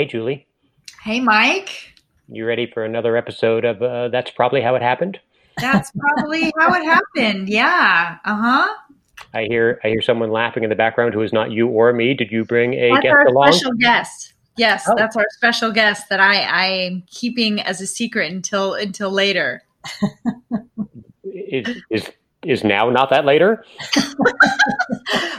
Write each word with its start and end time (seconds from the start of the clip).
Hey, 0.00 0.06
Julie. 0.06 0.46
Hey, 1.02 1.20
Mike. 1.20 1.92
You 2.26 2.46
ready 2.46 2.66
for 2.72 2.86
another 2.86 3.18
episode 3.18 3.66
of 3.66 3.82
uh, 3.82 4.08
That's 4.08 4.30
Probably 4.30 4.62
How 4.62 4.74
It 4.74 4.80
Happened? 4.80 5.20
That's 5.60 5.90
probably 5.90 6.44
how 6.58 6.72
it 6.72 6.82
happened. 6.86 7.50
Yeah. 7.50 8.16
Uh 8.24 8.34
huh. 8.34 8.74
I 9.34 9.42
hear 9.42 9.78
I 9.84 9.88
hear 9.88 10.00
someone 10.00 10.30
laughing 10.30 10.62
in 10.64 10.70
the 10.70 10.74
background 10.74 11.12
who 11.12 11.20
is 11.20 11.34
not 11.34 11.50
you 11.50 11.68
or 11.68 11.92
me. 11.92 12.14
Did 12.14 12.32
you 12.32 12.46
bring 12.46 12.72
a 12.72 12.92
That's 12.92 13.02
guest 13.02 13.12
our 13.12 13.26
along? 13.26 13.52
special 13.52 13.72
guest. 13.74 14.32
Yes, 14.56 14.84
Oh. 14.88 14.94
that's 14.96 15.16
our 15.16 15.26
special 15.36 15.70
guest 15.70 16.08
that 16.08 16.18
I 16.18 16.44
I 16.44 16.64
am 16.68 17.02
keeping 17.06 17.60
as 17.60 17.82
a 17.82 17.86
secret 17.86 18.32
until 18.32 18.72
until 18.72 19.10
later. 19.10 19.60
Is, 21.24 21.82
is 21.90 22.10
is 22.44 22.64
now 22.64 22.90
not 22.90 23.10
that 23.10 23.24
later? 23.24 23.64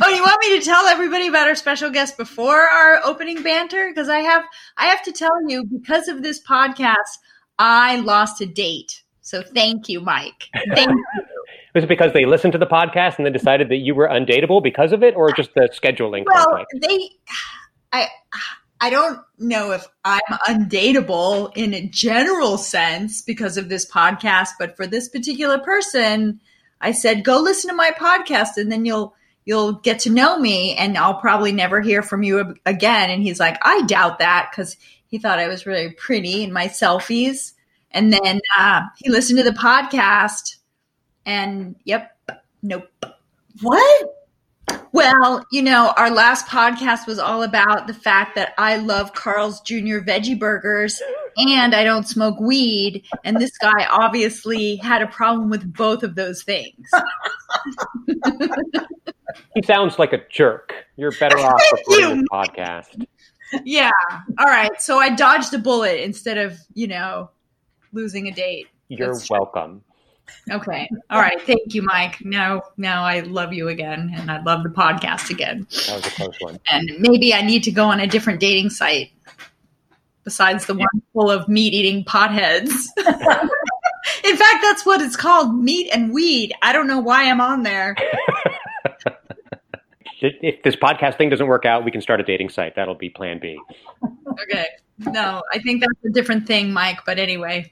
Oh, 0.03 0.09
you 0.09 0.21
want 0.23 0.39
me 0.41 0.59
to 0.59 0.65
tell 0.65 0.87
everybody 0.87 1.27
about 1.27 1.47
our 1.47 1.53
special 1.53 1.91
guest 1.91 2.17
before 2.17 2.59
our 2.59 3.01
opening 3.05 3.43
banter? 3.43 3.89
Because 3.89 4.09
I 4.09 4.19
have 4.19 4.43
I 4.75 4.87
have 4.87 5.03
to 5.03 5.11
tell 5.11 5.47
you 5.47 5.63
because 5.63 6.07
of 6.07 6.23
this 6.23 6.41
podcast, 6.43 7.19
I 7.59 7.97
lost 7.97 8.41
a 8.41 8.47
date. 8.47 9.03
So 9.21 9.43
thank 9.43 9.89
you, 9.89 10.01
Mike. 10.01 10.49
Thank 10.73 10.89
you. 10.89 11.05
Was 11.75 11.83
it 11.83 11.87
because 11.87 12.13
they 12.13 12.25
listened 12.25 12.53
to 12.53 12.59
the 12.59 12.65
podcast 12.65 13.17
and 13.17 13.25
then 13.25 13.31
decided 13.31 13.69
that 13.69 13.77
you 13.77 13.93
were 13.93 14.07
undateable 14.07 14.61
because 14.61 14.91
of 14.91 15.03
it, 15.03 15.15
or 15.15 15.31
just 15.31 15.53
the 15.53 15.69
scheduling 15.71 16.25
well, 16.25 16.45
conflict? 16.45 16.73
they 16.81 17.09
I 17.93 18.07
I 18.81 18.89
don't 18.89 19.19
know 19.37 19.71
if 19.71 19.87
I'm 20.03 20.19
undateable 20.47 21.51
in 21.55 21.75
a 21.75 21.87
general 21.87 22.57
sense 22.57 23.21
because 23.21 23.55
of 23.57 23.69
this 23.69 23.89
podcast, 23.89 24.49
but 24.57 24.75
for 24.75 24.87
this 24.87 25.07
particular 25.07 25.59
person, 25.59 26.41
I 26.81 26.91
said 26.91 27.23
go 27.23 27.39
listen 27.39 27.69
to 27.69 27.75
my 27.75 27.91
podcast 27.91 28.57
and 28.57 28.71
then 28.71 28.85
you'll 28.85 29.15
you'll 29.45 29.73
get 29.73 29.99
to 29.99 30.09
know 30.09 30.37
me 30.37 30.75
and 30.75 30.97
I'll 30.97 31.19
probably 31.19 31.51
never 31.51 31.81
hear 31.81 32.01
from 32.03 32.23
you 32.23 32.55
again. 32.65 33.09
And 33.09 33.23
he's 33.23 33.39
like 33.39 33.57
I 33.61 33.81
doubt 33.83 34.19
that 34.19 34.51
cuz 34.53 34.77
he 35.07 35.17
thought 35.17 35.39
I 35.39 35.47
was 35.47 35.65
really 35.65 35.91
pretty 35.91 36.43
in 36.43 36.53
my 36.53 36.67
selfies. 36.67 37.53
And 37.91 38.13
then 38.13 38.39
uh, 38.57 38.81
he 38.97 39.09
listened 39.09 39.37
to 39.39 39.43
the 39.43 39.51
podcast 39.51 40.57
and 41.25 41.75
yep 41.83 42.17
nope. 42.61 42.89
What? 43.61 44.20
Well, 44.91 45.45
you 45.51 45.61
know, 45.61 45.93
our 45.97 46.11
last 46.11 46.47
podcast 46.47 47.07
was 47.07 47.19
all 47.19 47.43
about 47.43 47.87
the 47.87 47.93
fact 47.93 48.35
that 48.35 48.53
I 48.57 48.77
love 48.77 49.13
Carl's 49.13 49.61
Jr. 49.61 49.99
veggie 49.99 50.37
burgers 50.37 51.01
and 51.37 51.73
I 51.73 51.83
don't 51.83 52.07
smoke 52.07 52.39
weed. 52.39 53.03
And 53.23 53.37
this 53.37 53.57
guy 53.57 53.87
obviously 53.89 54.77
had 54.77 55.01
a 55.01 55.07
problem 55.07 55.49
with 55.49 55.73
both 55.73 56.03
of 56.03 56.15
those 56.15 56.43
things. 56.43 56.89
He 59.55 59.61
sounds 59.63 59.99
like 59.99 60.13
a 60.13 60.21
jerk. 60.29 60.73
You're 60.97 61.11
better 61.11 61.37
off 61.37 61.61
recording 61.73 62.19
this 62.19 62.27
podcast. 62.31 63.05
yeah. 63.63 63.91
All 64.39 64.45
right. 64.45 64.81
So 64.81 64.99
I 64.99 65.13
dodged 65.13 65.53
a 65.53 65.57
bullet 65.59 66.03
instead 66.03 66.37
of, 66.37 66.57
you 66.73 66.87
know, 66.87 67.29
losing 67.91 68.27
a 68.27 68.31
date. 68.31 68.67
You're 68.89 69.13
That's 69.13 69.27
true. 69.27 69.81
Okay. 70.49 70.89
All 71.09 71.19
right. 71.19 71.41
Thank 71.41 71.73
you, 71.73 71.81
Mike. 71.81 72.23
Now, 72.23 72.63
now 72.77 73.03
I 73.03 73.21
love 73.21 73.53
you 73.53 73.67
again 73.69 74.11
and 74.15 74.31
I 74.31 74.41
love 74.41 74.63
the 74.63 74.69
podcast 74.69 75.29
again. 75.29 75.67
That 75.87 75.95
was 75.97 76.07
a 76.07 76.11
close 76.11 76.35
one. 76.39 76.59
and 76.71 76.91
maybe 76.99 77.33
I 77.33 77.41
need 77.41 77.63
to 77.63 77.71
go 77.71 77.85
on 77.85 77.99
a 77.99 78.07
different 78.07 78.39
dating 78.39 78.69
site 78.71 79.11
besides 80.23 80.65
the 80.65 80.73
one 80.75 80.87
full 81.13 81.29
of 81.31 81.47
meat 81.47 81.73
eating 81.73 82.03
potheads. 82.05 82.71
In 84.23 84.35
fact, 84.35 84.57
that's 84.61 84.85
what 84.85 85.01
it's 85.01 85.15
called 85.15 85.55
meat 85.55 85.89
and 85.93 86.13
weed. 86.13 86.53
I 86.61 86.73
don't 86.73 86.87
know 86.87 86.99
why 86.99 87.29
I'm 87.29 87.41
on 87.41 87.63
there. 87.63 87.95
If 90.23 90.61
this 90.61 90.75
podcast 90.75 91.17
thing 91.17 91.29
doesn't 91.31 91.47
work 91.47 91.65
out, 91.65 91.83
we 91.83 91.89
can 91.89 91.99
start 91.99 92.19
a 92.19 92.23
dating 92.23 92.49
site. 92.49 92.75
That'll 92.75 92.93
be 92.93 93.09
Plan 93.09 93.39
B. 93.39 93.57
Okay. 94.43 94.67
No, 94.99 95.41
I 95.51 95.57
think 95.57 95.81
that's 95.81 96.05
a 96.05 96.09
different 96.11 96.45
thing, 96.45 96.71
Mike. 96.71 96.99
But 97.07 97.17
anyway, 97.17 97.71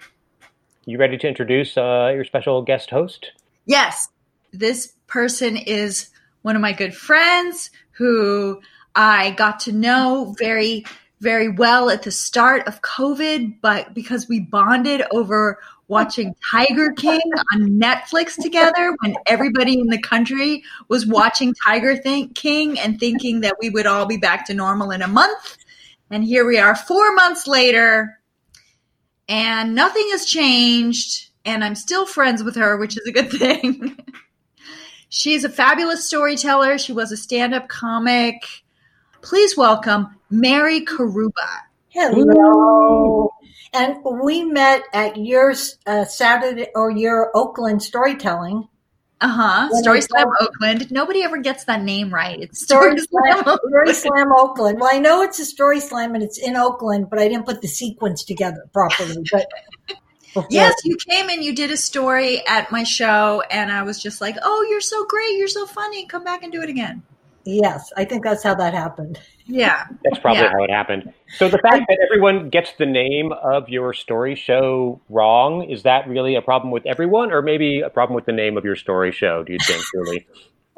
You 0.90 0.98
ready 0.98 1.20
to 1.20 1.28
introduce 1.28 1.78
uh, 1.78 2.12
your 2.16 2.26
special 2.26 2.64
guest 2.64 2.90
host? 2.90 3.32
yes, 3.68 4.10
this 4.52 4.92
person 5.06 5.56
is 5.56 6.10
one 6.42 6.56
of 6.56 6.64
my 6.64 6.74
good 6.74 6.96
friends 6.96 7.70
who 7.92 8.60
I 8.96 9.30
got 9.32 9.60
to 9.62 9.72
know 9.72 10.34
very, 10.40 10.86
very 11.22 11.48
well 11.48 11.92
at 11.92 12.02
the 12.02 12.10
start 12.10 12.68
of 12.68 12.82
COVID, 12.82 13.58
but 13.62 13.94
because 13.94 14.28
we 14.28 14.40
bonded 14.40 15.04
over 15.12 15.60
watching 15.88 16.34
Tiger 16.50 16.92
King 16.94 17.22
on 17.54 17.80
Netflix 17.80 18.42
together 18.42 18.96
when 19.04 19.16
everybody 19.28 19.80
in 19.80 19.88
the 19.88 20.02
country 20.02 20.64
was 20.88 21.06
watching 21.06 21.54
Tiger 21.64 21.98
King 22.34 22.80
and 22.80 23.00
thinking 23.00 23.42
that 23.42 23.58
we 23.62 23.70
would 23.70 23.86
all 23.86 24.08
be 24.08 24.18
back 24.18 24.48
to 24.48 24.56
normal 24.56 24.90
in 24.90 25.04
a 25.04 25.08
month. 25.08 25.58
And 26.10 26.24
here 26.24 26.48
we 26.48 26.58
are 26.58 26.76
four 26.76 27.14
months 27.14 27.46
later, 27.46 28.19
and 29.30 29.76
nothing 29.76 30.08
has 30.12 30.26
changed, 30.26 31.30
and 31.46 31.64
I'm 31.64 31.76
still 31.76 32.08
friends 32.08 32.44
with 32.44 32.56
her, 32.56 32.76
which 32.78 32.98
is 32.98 33.08
a 33.08 33.12
good 33.12 33.32
thing. 33.32 33.98
She's 35.10 35.44
a 35.44 35.50
fabulous 35.50 36.06
storyteller. 36.06 36.78
She 36.78 36.92
was 36.92 37.12
a 37.12 37.18
stand 37.18 37.54
up 37.54 37.70
comic. 37.70 38.44
Please 39.22 39.56
welcome 39.56 40.20
Mary 40.30 40.82
Karuba. 40.82 41.62
Hello. 41.90 43.32
And 43.72 43.98
we 44.04 44.44
met 44.44 44.84
at 44.94 45.18
your 45.18 45.54
uh, 45.86 46.06
Saturday 46.06 46.68
or 46.74 46.90
your 46.90 47.32
Oakland 47.36 47.84
storytelling. 47.84 48.68
Uh 49.22 49.28
huh. 49.28 49.70
Story 49.82 50.02
Slam 50.02 50.30
Oakland. 50.40 50.92
Nobody 50.92 51.24
ever 51.24 51.38
gets 51.38 51.66
that 51.66 51.84
name 51.84 52.14
right. 52.14 52.40
It's 52.40 52.62
Story 52.62 52.98
Story 52.98 53.32
Slam 53.32 53.44
Slam, 53.44 53.58
Story 53.58 53.82
Oakland. 53.82 53.98
Slam 53.98 54.32
Oakland. 54.32 54.80
Well, 54.80 54.90
I 54.94 55.00
know 55.00 55.22
it's 55.22 55.40
a 55.40 55.46
Story 55.46 55.82
Slam 55.82 56.16
and 56.16 56.24
it's 56.24 56.38
in 56.38 56.56
Oakland, 56.56 57.10
but 57.10 57.20
I 57.20 57.28
didn't 57.28 57.46
put 57.46 57.62
the 57.62 57.68
sequence 57.68 58.24
together 58.24 58.66
properly. 58.72 59.18
But 59.32 59.48
Yes, 60.50 60.76
you 60.84 60.96
came 61.10 61.30
and 61.30 61.44
you 61.44 61.54
did 61.56 61.72
a 61.72 61.78
story 61.78 62.46
at 62.48 62.72
my 62.72 62.84
show, 62.84 63.42
and 63.50 63.72
I 63.72 63.84
was 63.84 64.02
just 64.02 64.22
like, 64.22 64.36
"Oh, 64.42 64.66
you're 64.70 64.82
so 64.82 65.06
great! 65.08 65.38
You're 65.38 65.48
so 65.48 65.66
funny! 65.66 66.06
Come 66.06 66.24
back 66.24 66.44
and 66.44 66.52
do 66.52 66.62
it 66.62 66.70
again." 66.70 67.04
Yes, 67.46 67.92
I 67.98 68.06
think 68.06 68.24
that's 68.24 68.44
how 68.44 68.56
that 68.56 68.74
happened. 68.74 69.20
Yeah. 69.46 69.86
That's 70.04 70.20
probably 70.20 70.44
Yeah. 70.44 70.52
how 70.52 70.64
it 70.64 70.70
happened. 70.70 71.14
So 71.38 71.48
the 71.50 71.58
fact 71.58 71.86
that 71.88 72.00
everyone 72.04 72.50
gets 72.50 72.74
the 72.74 72.86
name 72.86 73.32
of 73.32 73.70
your 73.70 73.94
story 73.94 74.36
show 74.36 75.02
wrong, 75.10 75.64
is 75.64 75.84
that 75.84 76.08
really 76.08 76.36
a 76.36 76.42
problem 76.42 76.72
with 76.72 76.86
everyone 76.86 77.32
or 77.32 77.42
maybe 77.42 77.82
a 77.82 77.90
problem 77.90 78.16
with 78.16 78.26
the 78.26 78.32
name 78.32 78.58
of 78.58 78.66
your 78.66 78.76
story 78.76 79.12
show, 79.12 79.44
do 79.44 79.54
you 79.54 79.60
think, 79.60 79.84
Julie? 79.94 80.28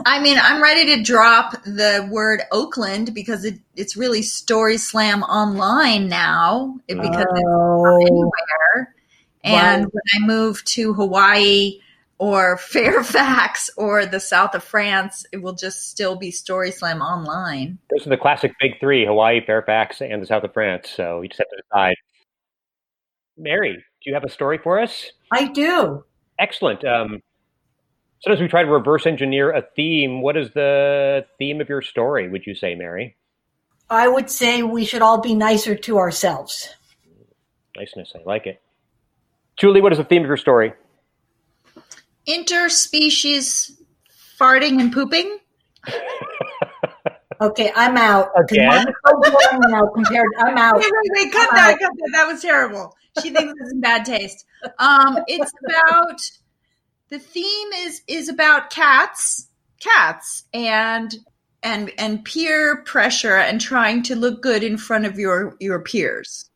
I 0.06 0.20
mean, 0.20 0.40
I'm 0.42 0.64
ready 0.64 0.96
to 0.96 1.04
drop 1.04 1.62
the 1.64 2.08
word 2.12 2.42
Oakland 2.52 3.14
because 3.14 3.46
it, 3.46 3.60
it's 3.76 3.96
really 3.96 4.22
Story 4.22 4.78
Slam 4.78 5.22
online 5.24 6.08
now 6.10 6.80
it- 6.88 6.96
because 6.96 7.28
it's 7.36 7.44
Oh, 7.46 8.02
anywhere. 8.02 8.96
And 9.44 9.84
Right. 9.84 9.94
when 9.94 10.04
I 10.24 10.26
moved 10.26 10.68
to 10.74 10.94
Hawaii 10.94 11.80
or 12.22 12.56
Fairfax 12.58 13.72
or 13.76 14.06
the 14.06 14.20
south 14.20 14.54
of 14.54 14.64
France, 14.64 15.26
it 15.34 15.42
will 15.42 15.56
just 15.56 15.90
still 15.90 16.16
be 16.16 16.30
Story 16.30 16.72
Slam 16.72 17.02
online. 17.02 17.80
Those 17.90 18.06
are 18.06 18.12
the 18.12 18.18
classic 18.18 18.54
big 18.62 18.80
three 18.80 19.06
Hawaii, 19.06 19.44
Fairfax, 19.44 20.02
and 20.02 20.22
the 20.22 20.28
south 20.28 20.44
of 20.44 20.54
France. 20.54 20.90
So 20.96 21.22
you 21.22 21.30
just 21.30 21.40
have 21.40 21.50
to 21.50 21.64
decide. 21.64 21.96
Mary, 23.38 23.74
do 23.74 24.09
you 24.09 24.14
have 24.14 24.24
a 24.24 24.30
story 24.30 24.59
for 24.59 24.80
us? 24.80 25.12
I 25.32 25.48
do. 25.48 26.06
Excellent. 26.38 26.86
Um, 26.86 27.22
sometimes 28.20 28.40
we 28.40 28.48
try 28.48 28.62
to 28.62 28.70
reverse 28.70 29.08
engineer 29.08 29.52
a 29.52 29.64
theme. 29.76 30.22
What 30.22 30.38
is 30.38 30.52
the 30.53 31.26
theme 31.40 31.59
of 31.59 31.70
your 31.70 31.82
story, 31.82 32.30
would 32.30 32.46
you 32.46 32.53
say, 32.53 32.76
Mary? 32.76 33.18
I 33.90 34.08
would 34.08 34.30
say 34.30 34.62
we 34.62 34.86
should 34.86 35.02
all 35.02 35.22
be 35.22 35.34
nicer 35.34 35.74
to 35.76 35.98
ourselves. 35.98 36.70
Niceness. 37.76 38.14
I 38.16 38.20
like 38.28 38.46
it. 38.46 38.62
Julie, 39.58 39.82
what 39.82 39.92
is 39.92 39.98
the 39.98 40.03
theme 40.03 40.22
of 40.22 40.28
your 40.28 40.38
story? 40.38 40.74
Interspecies 42.28 43.72
farting 44.40 44.80
and 44.80 44.92
pooping. 44.94 45.40
Okay, 47.42 47.72
I'm 47.76 47.98
out. 47.98 48.32
'Cause 48.36 48.52
Again? 48.52 48.68
mine's 48.68 48.86
so 49.08 49.14
boring 49.20 49.72
now 49.72 49.88
compared. 49.88 50.28
I'm 50.38 50.56
out. 50.59 50.76
Wait, 50.78 50.86
wait, 50.92 51.12
wait, 51.16 51.32
cut 51.34 51.50
that, 51.56 51.79
cut 51.79 51.91
that. 51.91 52.09
That 52.14 52.28
was 52.28 52.40
terrible. 52.40 52.96
She 53.20 53.32
thinks 53.32 53.52
it's 53.59 53.72
in 53.73 53.82
bad 53.82 54.06
taste. 54.06 54.46
Um, 54.78 55.18
it's 55.26 55.52
about 55.68 56.22
the 57.09 57.18
theme 57.18 57.73
is 57.78 58.03
is 58.08 58.29
about 58.29 58.70
cats, 58.70 59.47
cats, 59.79 60.44
and 60.53 61.16
and 61.64 61.91
and 61.97 62.23
peer 62.23 62.84
pressure 62.84 63.38
and 63.38 63.59
trying 63.59 64.03
to 64.03 64.16
look 64.16 64.44
good 64.44 64.62
in 64.62 64.78
front 64.78 65.08
of 65.08 65.18
your 65.18 65.56
your 65.59 65.79
peers. 65.79 66.47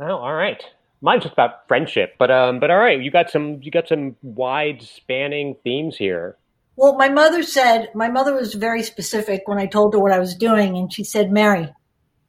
Oh, 0.00 0.16
all 0.16 0.34
right. 0.34 0.60
Mine's 1.00 1.22
just 1.22 1.32
about 1.32 1.68
friendship, 1.68 2.14
but 2.18 2.30
um, 2.30 2.58
but 2.60 2.70
all 2.70 2.78
right. 2.78 3.00
You 3.00 3.10
got 3.10 3.30
some 3.30 3.60
you 3.62 3.70
got 3.70 3.88
some 3.88 4.16
wide 4.22 4.82
spanning 4.82 5.56
themes 5.62 5.96
here. 5.96 6.36
Well, 6.76 6.94
my 6.94 7.08
mother 7.08 7.42
said, 7.42 7.90
my 7.94 8.08
mother 8.08 8.34
was 8.34 8.54
very 8.54 8.84
specific 8.84 9.42
when 9.46 9.58
I 9.58 9.66
told 9.66 9.94
her 9.94 9.98
what 9.98 10.12
I 10.12 10.20
was 10.20 10.36
doing. 10.36 10.76
And 10.76 10.92
she 10.92 11.02
said, 11.02 11.32
Mary, 11.32 11.72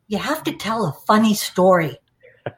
you 0.07 0.18
have 0.18 0.44
to 0.45 0.54
tell 0.54 0.86
a 0.86 1.06
funny 1.06 1.36
story 1.36 1.98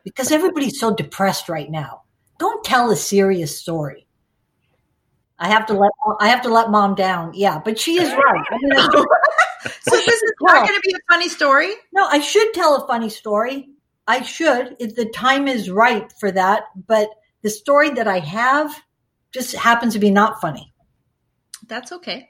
because 0.05 0.31
everybody's 0.31 0.79
so 0.79 0.95
depressed 0.95 1.49
right 1.49 1.69
now. 1.69 2.03
Don't 2.39 2.63
tell 2.63 2.91
a 2.91 2.95
serious 2.95 3.59
story. 3.59 4.07
I 5.37 5.49
have 5.49 5.65
to 5.65 5.73
let 5.73 5.91
I 6.19 6.29
have 6.29 6.43
to 6.43 6.49
let 6.49 6.69
mom 6.69 6.95
down. 6.95 7.33
Yeah, 7.33 7.59
but 7.59 7.77
she 7.77 7.99
is 7.99 8.09
right. 8.09 8.45
I 8.51 8.57
mean, 8.61 8.73
so 9.81 9.95
this 9.95 10.21
is 10.21 10.33
not 10.39 10.67
going 10.67 10.79
to 10.79 10.81
be 10.81 10.93
a 10.93 11.13
funny 11.13 11.27
story. 11.27 11.73
No, 11.91 12.05
I 12.05 12.19
should 12.19 12.53
tell 12.53 12.75
a 12.75 12.87
funny 12.87 13.09
story. 13.09 13.67
I 14.07 14.21
should 14.21 14.75
if 14.79 14.95
the 14.95 15.05
time 15.05 15.47
is 15.47 15.69
right 15.69 16.11
for 16.19 16.31
that. 16.31 16.63
But 16.87 17.09
the 17.41 17.49
story 17.49 17.91
that 17.91 18.07
I 18.07 18.19
have 18.19 18.73
just 19.31 19.55
happens 19.55 19.93
to 19.93 19.99
be 19.99 20.11
not 20.11 20.41
funny. 20.41 20.73
That's 21.67 21.91
okay. 21.91 22.29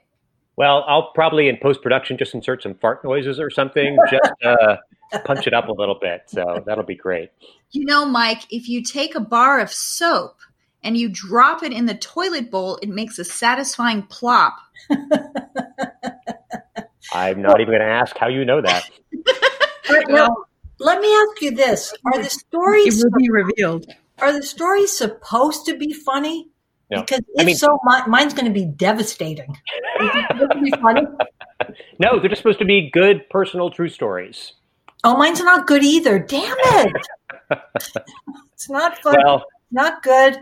Well, 0.56 0.84
I'll 0.86 1.12
probably 1.14 1.48
in 1.48 1.56
post 1.56 1.82
production 1.82 2.18
just 2.18 2.34
insert 2.34 2.62
some 2.62 2.74
fart 2.74 3.02
noises 3.04 3.40
or 3.40 3.50
something, 3.50 3.96
just 4.10 4.30
uh, 4.44 4.76
punch 5.24 5.46
it 5.46 5.54
up 5.54 5.68
a 5.68 5.72
little 5.72 5.98
bit. 6.00 6.22
So 6.26 6.62
that'll 6.66 6.84
be 6.84 6.94
great. 6.94 7.30
You 7.70 7.86
know, 7.86 8.04
Mike, 8.04 8.42
if 8.50 8.68
you 8.68 8.82
take 8.82 9.14
a 9.14 9.20
bar 9.20 9.60
of 9.60 9.72
soap 9.72 10.36
and 10.82 10.96
you 10.96 11.08
drop 11.08 11.62
it 11.62 11.72
in 11.72 11.86
the 11.86 11.94
toilet 11.94 12.50
bowl, 12.50 12.78
it 12.82 12.88
makes 12.88 13.18
a 13.18 13.24
satisfying 13.24 14.02
plop. 14.02 14.56
I'm 17.14 17.42
not 17.42 17.60
even 17.60 17.72
going 17.72 17.80
to 17.80 17.86
ask 17.86 18.16
how 18.16 18.28
you 18.28 18.44
know 18.44 18.60
that. 18.62 18.88
well, 20.08 20.46
let 20.82 21.00
me 21.00 21.12
ask 21.14 21.42
you 21.42 21.50
this: 21.52 21.94
Are 22.06 22.22
the 22.22 22.30
stories 22.30 23.02
it 23.02 23.10
will 23.10 23.18
be 23.18 23.30
revealed? 23.30 23.86
Are 24.20 24.32
the 24.32 24.42
stories 24.42 24.96
supposed 24.96 25.66
to 25.66 25.76
be 25.76 25.92
funny? 25.92 26.48
No. 26.90 27.00
Because 27.00 27.20
if 27.20 27.40
I 27.40 27.44
mean, 27.44 27.56
so, 27.56 27.78
my, 27.84 28.06
mine's 28.06 28.34
going 28.34 28.44
to 28.44 28.52
be 28.52 28.66
devastating. 28.66 29.56
be 29.98 30.70
funny? 30.82 31.02
No, 32.00 32.18
they're 32.18 32.28
just 32.28 32.42
supposed 32.42 32.58
to 32.58 32.64
be 32.64 32.90
good, 32.92 33.28
personal, 33.30 33.70
true 33.70 33.88
stories. 33.88 34.54
Oh, 35.04 35.16
mine's 35.16 35.40
not 35.40 35.68
good 35.68 35.84
either. 35.84 36.18
Damn 36.18 36.56
it! 36.58 36.92
it's 38.52 38.68
not 38.68 39.00
fun. 39.00 39.16
Well, 39.24 39.44
not 39.70 40.02
good. 40.02 40.38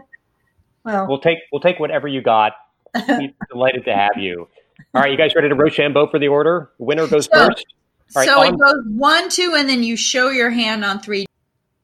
Well, 0.85 1.07
we'll 1.07 1.21
take 1.21 1.39
we'll 1.53 1.61
take 1.61 1.79
whatever 1.79 2.09
you 2.09 2.23
got. 2.23 2.53
delighted 3.53 3.85
to 3.85 3.95
have 3.95 4.17
you. 4.17 4.49
All 4.95 5.03
right, 5.03 5.11
you 5.11 5.19
guys 5.19 5.35
ready 5.35 5.51
to 5.51 5.55
Rochambeau 5.55 6.09
for 6.11 6.19
the 6.19 6.29
order? 6.29 6.71
Winner 6.79 7.07
goes 7.07 7.27
so, 7.27 7.49
first. 7.49 7.67
Right, 8.15 8.27
so 8.27 8.43
it 8.43 8.59
goes 8.59 8.85
one, 8.89 9.29
two, 9.29 9.55
and 9.57 9.69
then 9.69 9.83
you 9.83 9.97
show 9.97 10.31
your 10.31 10.51
hand 10.51 10.85
on 10.85 11.01
three. 11.01 11.27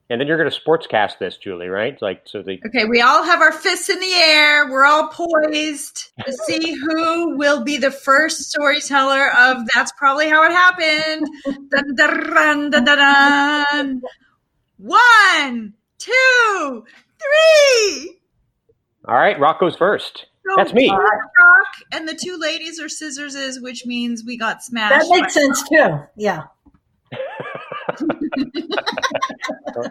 And 0.09 0.21
then 0.21 0.29
you're 0.29 0.39
going 0.39 0.51
to 0.51 0.61
sportscast 0.61 1.19
this, 1.19 1.37
Julie, 1.37 1.69
right? 1.69 2.01
Like 2.01 2.23
so. 2.27 2.43
The 2.43 2.61
okay, 2.67 2.85
we 2.85 3.01
all 3.01 3.25
have 3.25 3.41
our 3.41 3.53
fists 3.53 3.89
in 3.89 3.99
the 3.99 4.13
air. 4.13 4.71
We're 4.71 4.85
all 4.85 5.09
poised 5.09 6.13
to 6.25 6.33
see 6.33 6.75
who 6.81 7.37
will 7.37 7.65
be 7.65 7.77
the 7.77 7.91
first 7.91 8.51
storyteller 8.51 9.31
of 9.37 9.67
"That's 9.75 9.93
Probably 9.93 10.29
How 10.29 10.45
It 10.45 10.53
Happened." 10.53 11.29
dun, 11.71 11.95
dun, 11.97 12.71
dun, 12.71 12.85
dun. 12.85 14.03
One, 14.79 15.75
two, 15.99 16.85
three. 17.19 18.19
All 19.09 19.15
right, 19.15 19.39
Rock 19.39 19.61
goes 19.61 19.77
first. 19.77 20.27
So 20.49 20.55
That's 20.57 20.73
me. 20.73 20.89
Rock 20.91 21.67
and 21.93 22.09
the 22.09 22.15
two 22.15 22.37
ladies 22.39 22.81
are 22.81 22.89
scissors, 22.89 23.59
which 23.61 23.85
means 23.85 24.23
we 24.25 24.37
got 24.37 24.63
smashed. 24.63 25.09
That 25.09 25.21
makes 25.21 25.35
sense 25.35 25.63
too. 25.69 25.99
Yeah. 26.17 26.45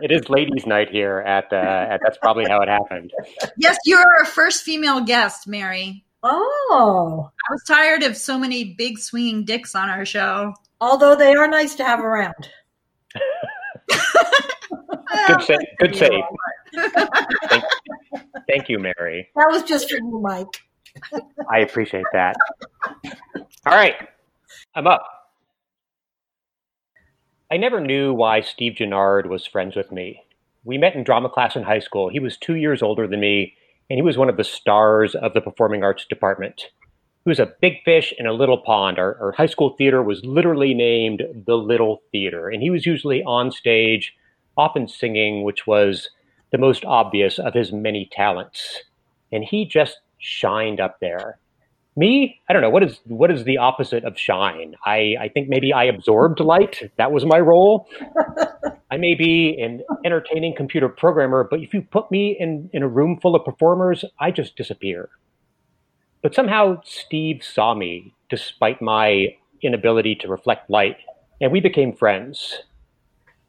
it 0.02 0.12
is 0.12 0.30
ladies' 0.30 0.66
night 0.66 0.90
here 0.90 1.20
at, 1.20 1.52
uh, 1.52 1.56
at 1.56 2.00
that's 2.04 2.18
probably 2.18 2.46
how 2.48 2.62
it 2.62 2.70
happened. 2.70 3.12
Yes, 3.58 3.78
you're 3.86 4.06
our 4.20 4.26
first 4.26 4.64
female 4.64 5.02
guest, 5.02 5.48
Mary. 5.48 6.06
Oh, 6.24 7.30
I 7.30 7.52
was 7.52 7.64
tired 7.68 8.04
of 8.04 8.18
so 8.18 8.40
many 8.40 8.74
big 8.74 8.98
swinging 8.98 9.46
dicks 9.46 9.76
on 9.76 9.90
our 9.90 10.06
show. 10.06 10.54
Although 10.82 11.16
they 11.16 11.34
are 11.36 11.48
nice 11.48 11.76
to 11.76 11.84
have 11.84 12.00
around. 12.00 12.50
good 15.28 15.42
save. 15.44 15.60
Good 15.80 15.96
save. 15.96 16.24
Thank, 18.50 18.70
you, 18.70 18.80
Mary. 18.80 19.30
That 19.36 19.48
was 19.50 19.64
just 19.64 19.90
for 19.90 19.98
you, 19.98 20.20
Mike. 20.22 20.48
I 21.52 21.60
appreciate 21.60 22.06
that. 22.14 22.36
All 23.66 23.76
right, 23.76 23.96
I'm 24.76 24.88
up. 24.88 25.04
I 27.52 27.58
never 27.58 27.80
knew 27.80 28.14
why 28.14 28.42
Steve 28.42 28.76
Gennard 28.76 29.30
was 29.30 29.46
friends 29.46 29.76
with 29.76 29.92
me. 29.92 30.24
We 30.64 30.78
met 30.78 30.96
in 30.96 31.04
drama 31.04 31.30
class 31.30 31.56
in 31.56 31.64
high 31.64 31.80
school. 31.80 32.10
He 32.10 32.20
was 32.20 32.38
two 32.38 32.56
years 32.56 32.82
older 32.82 33.08
than 33.08 33.20
me, 33.20 33.54
and 33.90 33.98
he 33.98 34.02
was 34.02 34.18
one 34.18 34.30
of 34.30 34.38
the 34.38 34.44
stars 34.44 35.14
of 35.16 35.34
the 35.34 35.42
performing 35.42 35.84
arts 35.84 36.06
department. 36.06 36.70
He 37.24 37.30
was 37.30 37.40
a 37.40 37.54
big 37.62 37.84
fish 37.84 38.14
in 38.18 38.26
a 38.26 38.34
little 38.34 38.58
pond. 38.58 39.00
Our, 39.00 39.18
our 39.22 39.32
high 39.32 39.46
school 39.46 39.76
theater 39.78 40.02
was 40.02 40.24
literally 40.26 40.74
named 40.74 41.24
the 41.46 41.56
Little 41.56 42.02
Theater, 42.12 42.50
and 42.50 42.62
he 42.62 42.70
was 42.70 42.86
usually 42.86 43.24
on 43.24 43.52
stage, 43.52 44.14
often 44.58 44.88
singing, 44.88 45.44
which 45.44 45.68
was 45.68 46.10
the 46.56 46.62
most 46.62 46.86
obvious 46.86 47.38
of 47.38 47.54
his 47.54 47.74
many 47.74 48.10
talents. 48.14 48.84
And 49.30 49.44
he 49.44 49.66
just 49.66 49.98
shined 50.20 50.80
up 50.80 51.02
there. 51.02 51.38
Me, 51.98 52.40
I 52.48 52.54
don't 52.54 52.62
know 52.62 52.70
what 52.70 52.84
is 52.84 53.00
what 53.06 53.30
is 53.30 53.44
the 53.44 53.58
opposite 53.58 54.06
of 54.06 54.18
shine. 54.18 54.76
I 54.86 55.16
I 55.20 55.30
think 55.34 55.50
maybe 55.50 55.74
I 55.74 55.86
absorbed 55.86 56.40
light. 56.40 56.92
That 56.98 57.12
was 57.12 57.26
my 57.26 57.40
role. 57.40 57.90
I 58.92 58.98
may 58.98 59.16
be 59.16 59.58
an 59.62 59.82
entertaining 60.06 60.56
computer 60.56 60.88
programmer, 60.88 61.46
but 61.50 61.60
if 61.60 61.74
you 61.74 61.82
put 61.82 62.10
me 62.10 62.38
in 62.40 62.70
in 62.72 62.84
a 62.84 62.88
room 62.88 63.20
full 63.22 63.36
of 63.36 63.44
performers, 63.44 64.06
I 64.18 64.32
just 64.32 64.56
disappear. 64.56 65.10
But 66.22 66.36
somehow 66.36 66.82
Steve 66.86 67.44
saw 67.44 67.74
me 67.76 68.14
despite 68.30 68.82
my 68.82 69.36
inability 69.62 70.16
to 70.22 70.30
reflect 70.30 70.70
light, 70.70 70.98
and 71.42 71.52
we 71.52 71.60
became 71.60 71.94
friends. 71.94 72.62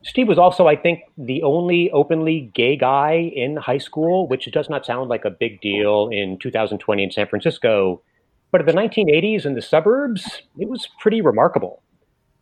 Steve 0.06 0.28
was 0.28 0.38
also, 0.38 0.68
I 0.68 0.76
think, 0.76 1.00
the 1.18 1.42
only 1.42 1.90
openly 1.90 2.52
gay 2.54 2.76
guy 2.76 3.32
in 3.34 3.56
high 3.56 3.78
school, 3.78 4.28
which 4.28 4.48
does 4.52 4.70
not 4.70 4.86
sound 4.86 5.10
like 5.10 5.24
a 5.24 5.30
big 5.30 5.60
deal 5.60 6.08
in 6.12 6.38
2020 6.38 7.02
in 7.02 7.10
San 7.10 7.26
Francisco. 7.26 8.00
But 8.52 8.60
in 8.60 8.66
the 8.68 8.72
1980s 8.72 9.44
in 9.44 9.54
the 9.54 9.62
suburbs, 9.62 10.42
it 10.58 10.68
was 10.68 10.88
pretty 11.00 11.20
remarkable. 11.20 11.82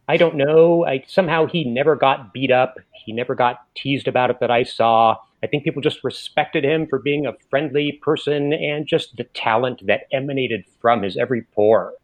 I 0.07 0.19
don't 0.19 0.37
know. 0.37 0.85
I, 0.85 1.05
somehow 1.09 1.47
he 1.47 1.65
never 1.65 1.97
got 1.97 2.35
beat 2.35 2.51
up. 2.51 2.77
He 2.93 3.15
never 3.15 3.35
got 3.35 3.63
teased 3.75 4.07
about 4.07 4.29
it 4.29 4.41
that 4.41 4.51
I 4.51 4.63
saw. 4.63 5.17
I 5.43 5.47
think 5.47 5.65
people 5.65 5.81
just 5.81 6.05
respected 6.05 6.65
him 6.65 6.87
for 6.87 6.99
being 6.99 7.25
a 7.25 7.33
friendly 7.49 7.99
person 8.03 8.53
and 8.53 8.87
just 8.87 9.17
the 9.17 9.25
talent 9.25 9.87
that 9.87 10.03
emanated 10.13 10.65
from 10.83 11.03
his 11.03 11.17
every 11.17 11.43
pore. 11.55 11.95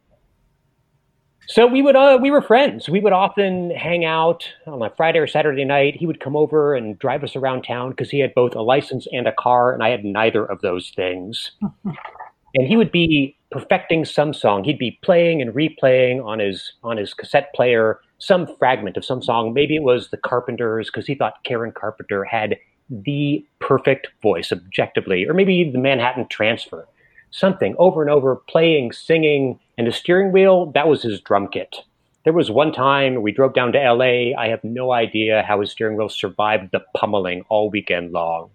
So 1.50 1.66
we 1.66 1.82
would 1.82 1.96
uh, 1.96 2.16
we 2.22 2.30
were 2.30 2.42
friends. 2.42 2.88
We 2.88 3.00
would 3.00 3.12
often 3.12 3.70
hang 3.70 4.04
out 4.04 4.48
on 4.68 4.80
a 4.82 4.90
Friday 4.90 5.18
or 5.18 5.26
Saturday 5.26 5.64
night. 5.64 5.96
He 5.96 6.06
would 6.06 6.20
come 6.20 6.36
over 6.36 6.76
and 6.76 6.96
drive 6.96 7.24
us 7.24 7.34
around 7.34 7.62
town 7.62 7.90
because 7.90 8.08
he 8.08 8.20
had 8.20 8.32
both 8.34 8.54
a 8.54 8.62
license 8.62 9.08
and 9.10 9.26
a 9.26 9.32
car, 9.32 9.74
and 9.74 9.82
I 9.82 9.88
had 9.88 10.04
neither 10.04 10.44
of 10.44 10.60
those 10.60 10.92
things. 10.94 11.50
and 11.84 12.68
he 12.68 12.76
would 12.76 12.92
be 12.92 13.36
perfecting 13.50 14.04
some 14.04 14.32
song. 14.32 14.62
He'd 14.62 14.78
be 14.78 14.96
playing 15.02 15.42
and 15.42 15.52
replaying 15.52 16.24
on 16.24 16.38
his 16.38 16.72
on 16.84 16.96
his 16.96 17.14
cassette 17.14 17.52
player 17.52 17.98
some 18.18 18.46
fragment 18.58 18.96
of 18.96 19.04
some 19.04 19.20
song. 19.20 19.52
Maybe 19.52 19.74
it 19.74 19.82
was 19.82 20.10
the 20.10 20.18
Carpenters 20.18 20.86
because 20.86 21.08
he 21.08 21.16
thought 21.16 21.42
Karen 21.42 21.72
Carpenter 21.72 22.22
had 22.22 22.58
the 22.88 23.44
perfect 23.58 24.06
voice 24.22 24.52
objectively, 24.52 25.26
or 25.26 25.34
maybe 25.34 25.68
the 25.68 25.78
Manhattan 25.78 26.28
Transfer 26.28 26.86
something 27.30 27.74
over 27.78 28.02
and 28.02 28.10
over, 28.10 28.36
playing, 28.36 28.92
singing, 28.92 29.58
and 29.78 29.88
a 29.88 29.92
steering 29.92 30.32
wheel, 30.32 30.66
that 30.72 30.88
was 30.88 31.02
his 31.02 31.20
drum 31.20 31.48
kit. 31.48 31.76
There 32.24 32.32
was 32.32 32.50
one 32.50 32.72
time 32.72 33.22
we 33.22 33.32
drove 33.32 33.54
down 33.54 33.72
to 33.72 33.78
LA. 33.78 34.38
I 34.38 34.48
have 34.48 34.62
no 34.62 34.92
idea 34.92 35.42
how 35.46 35.60
his 35.60 35.70
steering 35.70 35.96
wheel 35.96 36.10
survived 36.10 36.70
the 36.70 36.84
pummeling 36.96 37.44
all 37.48 37.70
weekend 37.70 38.12
long. 38.12 38.50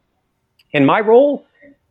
In 0.72 0.86
my 0.86 1.00
role, 1.00 1.46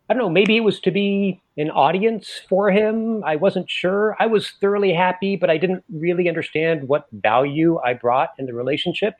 I 0.09 0.12
don't 0.12 0.23
know, 0.23 0.31
maybe 0.31 0.57
it 0.57 0.61
was 0.61 0.79
to 0.81 0.91
be 0.91 1.41
an 1.57 1.71
audience 1.71 2.41
for 2.49 2.71
him. 2.71 3.25
I 3.25 3.37
wasn't 3.37 3.71
sure. 3.71 4.17
I 4.21 4.26
was 4.26 4.50
thoroughly 4.61 4.93
happy, 4.93 5.35
but 5.37 5.50
I 5.50 5.57
didn't 5.57 5.83
really 5.93 6.29
understand 6.29 6.87
what 6.88 7.07
value 7.11 7.81
I 7.85 7.95
brought 7.95 8.31
in 8.38 8.47
the 8.47 8.55
relationship. 8.55 9.14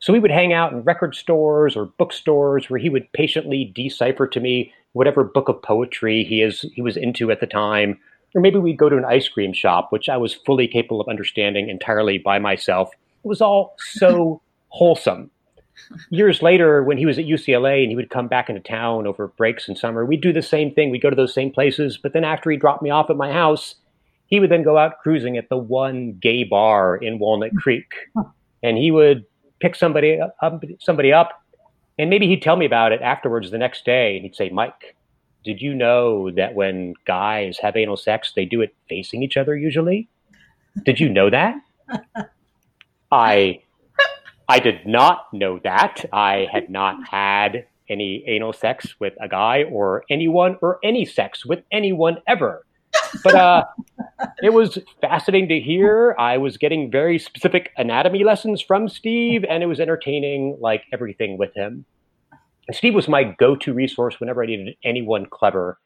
So 0.00 0.12
we 0.12 0.20
would 0.20 0.30
hang 0.30 0.52
out 0.52 0.72
in 0.72 0.82
record 0.82 1.16
stores 1.16 1.76
or 1.76 1.86
bookstores 1.86 2.70
where 2.70 2.78
he 2.78 2.90
would 2.90 3.12
patiently 3.12 3.72
decipher 3.74 4.26
to 4.28 4.38
me 4.38 4.72
whatever 4.98 5.22
book 5.22 5.48
of 5.48 5.62
poetry 5.62 6.24
he 6.24 6.42
is 6.42 6.64
he 6.74 6.82
was 6.82 6.96
into 6.96 7.30
at 7.30 7.38
the 7.38 7.46
time. 7.46 7.96
Or 8.34 8.40
maybe 8.40 8.58
we'd 8.58 8.76
go 8.76 8.88
to 8.88 8.96
an 8.96 9.04
ice 9.04 9.28
cream 9.28 9.52
shop, 9.52 9.92
which 9.92 10.08
I 10.08 10.16
was 10.16 10.34
fully 10.34 10.66
capable 10.66 11.00
of 11.00 11.08
understanding 11.08 11.68
entirely 11.68 12.18
by 12.18 12.40
myself. 12.40 12.90
It 13.24 13.28
was 13.28 13.40
all 13.40 13.76
so 13.78 14.42
wholesome. 14.70 15.30
Years 16.10 16.42
later, 16.42 16.82
when 16.82 16.98
he 16.98 17.06
was 17.06 17.16
at 17.16 17.26
UCLA 17.26 17.82
and 17.82 17.90
he 17.90 17.94
would 17.94 18.10
come 18.10 18.26
back 18.26 18.48
into 18.48 18.60
town 18.60 19.06
over 19.06 19.28
breaks 19.28 19.68
in 19.68 19.76
summer, 19.76 20.04
we'd 20.04 20.20
do 20.20 20.32
the 20.32 20.42
same 20.42 20.74
thing. 20.74 20.90
We'd 20.90 21.00
go 21.00 21.10
to 21.10 21.16
those 21.16 21.32
same 21.32 21.52
places. 21.52 21.96
But 21.96 22.12
then 22.12 22.24
after 22.24 22.50
he 22.50 22.56
dropped 22.56 22.82
me 22.82 22.90
off 22.90 23.08
at 23.08 23.16
my 23.16 23.32
house, 23.32 23.76
he 24.26 24.40
would 24.40 24.50
then 24.50 24.64
go 24.64 24.78
out 24.78 24.98
cruising 24.98 25.36
at 25.36 25.48
the 25.48 25.56
one 25.56 26.18
gay 26.20 26.42
bar 26.42 26.96
in 26.96 27.20
Walnut 27.20 27.54
Creek. 27.62 27.94
And 28.64 28.76
he 28.76 28.90
would 28.90 29.24
pick 29.60 29.76
somebody 29.76 30.18
up, 30.20 30.34
somebody 30.80 31.12
up, 31.12 31.40
and 31.98 32.10
maybe 32.10 32.26
he'd 32.26 32.42
tell 32.42 32.56
me 32.56 32.66
about 32.66 32.92
it 32.92 33.02
afterwards 33.02 33.50
the 33.50 33.58
next 33.58 33.84
day, 33.84 34.16
and 34.16 34.24
he'd 34.24 34.34
say, 34.36 34.48
"Mike, 34.50 34.96
did 35.44 35.60
you 35.60 35.74
know 35.74 36.30
that 36.30 36.54
when 36.54 36.94
guys 37.06 37.58
have 37.58 37.76
anal 37.76 37.96
sex, 37.96 38.32
they 38.34 38.44
do 38.44 38.60
it 38.60 38.74
facing 38.88 39.22
each 39.22 39.36
other 39.36 39.56
usually? 39.56 40.08
Did 40.84 41.00
you 41.00 41.08
know 41.08 41.30
that?" 41.30 41.56
I 43.12 43.60
I 44.48 44.58
did 44.60 44.86
not 44.86 45.32
know 45.32 45.58
that. 45.64 46.04
I 46.12 46.48
had 46.50 46.70
not 46.70 47.06
had 47.08 47.66
any 47.88 48.24
anal 48.26 48.52
sex 48.52 48.94
with 49.00 49.14
a 49.20 49.28
guy 49.28 49.64
or 49.64 50.04
anyone 50.10 50.56
or 50.60 50.78
any 50.82 51.04
sex 51.04 51.44
with 51.44 51.62
anyone 51.70 52.18
ever. 52.26 52.64
But 53.22 53.34
uh, 53.34 53.64
it 54.42 54.52
was 54.52 54.78
fascinating 55.00 55.48
to 55.48 55.60
hear. 55.60 56.14
I 56.18 56.38
was 56.38 56.56
getting 56.56 56.90
very 56.90 57.18
specific 57.18 57.70
anatomy 57.76 58.24
lessons 58.24 58.60
from 58.60 58.88
Steve, 58.88 59.44
and 59.48 59.62
it 59.62 59.66
was 59.66 59.80
entertaining 59.80 60.56
like 60.60 60.84
everything 60.92 61.38
with 61.38 61.54
him. 61.54 61.84
And 62.66 62.76
Steve 62.76 62.94
was 62.94 63.08
my 63.08 63.24
go 63.24 63.56
to 63.56 63.72
resource 63.72 64.20
whenever 64.20 64.42
I 64.42 64.46
needed 64.46 64.76
anyone 64.84 65.26
clever. 65.26 65.78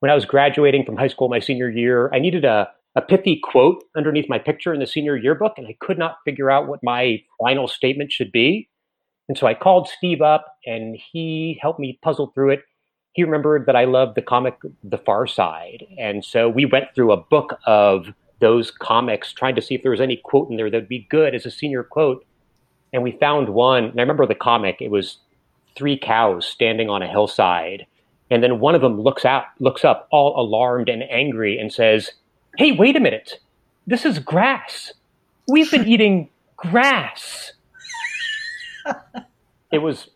When 0.00 0.10
I 0.10 0.14
was 0.14 0.24
graduating 0.24 0.84
from 0.84 0.96
high 0.96 1.08
school 1.08 1.28
my 1.28 1.40
senior 1.40 1.70
year, 1.70 2.10
I 2.12 2.18
needed 2.18 2.44
a, 2.44 2.68
a 2.94 3.02
pithy 3.02 3.40
quote 3.42 3.82
underneath 3.96 4.28
my 4.28 4.38
picture 4.38 4.72
in 4.72 4.80
the 4.80 4.86
senior 4.86 5.16
yearbook, 5.16 5.54
and 5.56 5.66
I 5.66 5.76
could 5.80 5.98
not 5.98 6.18
figure 6.24 6.50
out 6.50 6.68
what 6.68 6.80
my 6.82 7.22
final 7.40 7.66
statement 7.66 8.12
should 8.12 8.30
be. 8.30 8.68
And 9.28 9.36
so 9.36 9.46
I 9.46 9.54
called 9.54 9.88
Steve 9.88 10.22
up, 10.22 10.46
and 10.66 10.96
he 11.12 11.58
helped 11.60 11.80
me 11.80 11.98
puzzle 12.02 12.32
through 12.34 12.50
it 12.50 12.60
he 13.12 13.24
remembered 13.24 13.66
that 13.66 13.76
I 13.76 13.84
loved 13.84 14.14
the 14.14 14.22
comic 14.22 14.56
The 14.84 14.98
Far 14.98 15.26
Side. 15.26 15.86
And 15.98 16.24
so 16.24 16.48
we 16.48 16.64
went 16.64 16.94
through 16.94 17.12
a 17.12 17.16
book 17.16 17.58
of 17.66 18.06
those 18.40 18.70
comics 18.70 19.32
trying 19.32 19.56
to 19.56 19.62
see 19.62 19.74
if 19.74 19.82
there 19.82 19.90
was 19.90 20.00
any 20.00 20.16
quote 20.16 20.50
in 20.50 20.56
there 20.56 20.70
that 20.70 20.76
would 20.76 20.88
be 20.88 21.06
good 21.10 21.34
as 21.34 21.44
a 21.44 21.50
senior 21.50 21.82
quote. 21.82 22.24
And 22.92 23.02
we 23.02 23.12
found 23.12 23.48
one. 23.48 23.84
And 23.84 23.98
I 23.98 24.02
remember 24.02 24.26
the 24.26 24.34
comic, 24.34 24.76
it 24.80 24.90
was 24.90 25.18
three 25.76 25.98
cows 25.98 26.46
standing 26.46 26.88
on 26.88 27.02
a 27.02 27.08
hillside. 27.08 27.86
And 28.30 28.42
then 28.42 28.60
one 28.60 28.74
of 28.74 28.82
them 28.82 29.00
looks 29.00 29.24
out, 29.24 29.44
looks 29.58 29.84
up 29.84 30.06
all 30.10 30.38
alarmed 30.40 30.88
and 30.88 31.02
angry 31.10 31.58
and 31.58 31.72
says, 31.72 32.12
Hey, 32.56 32.72
wait 32.72 32.96
a 32.96 33.00
minute. 33.00 33.40
This 33.86 34.04
is 34.04 34.18
grass. 34.18 34.92
We've 35.48 35.70
been 35.70 35.88
eating 35.88 36.28
grass. 36.56 37.52
it 39.72 39.78
was 39.78 40.08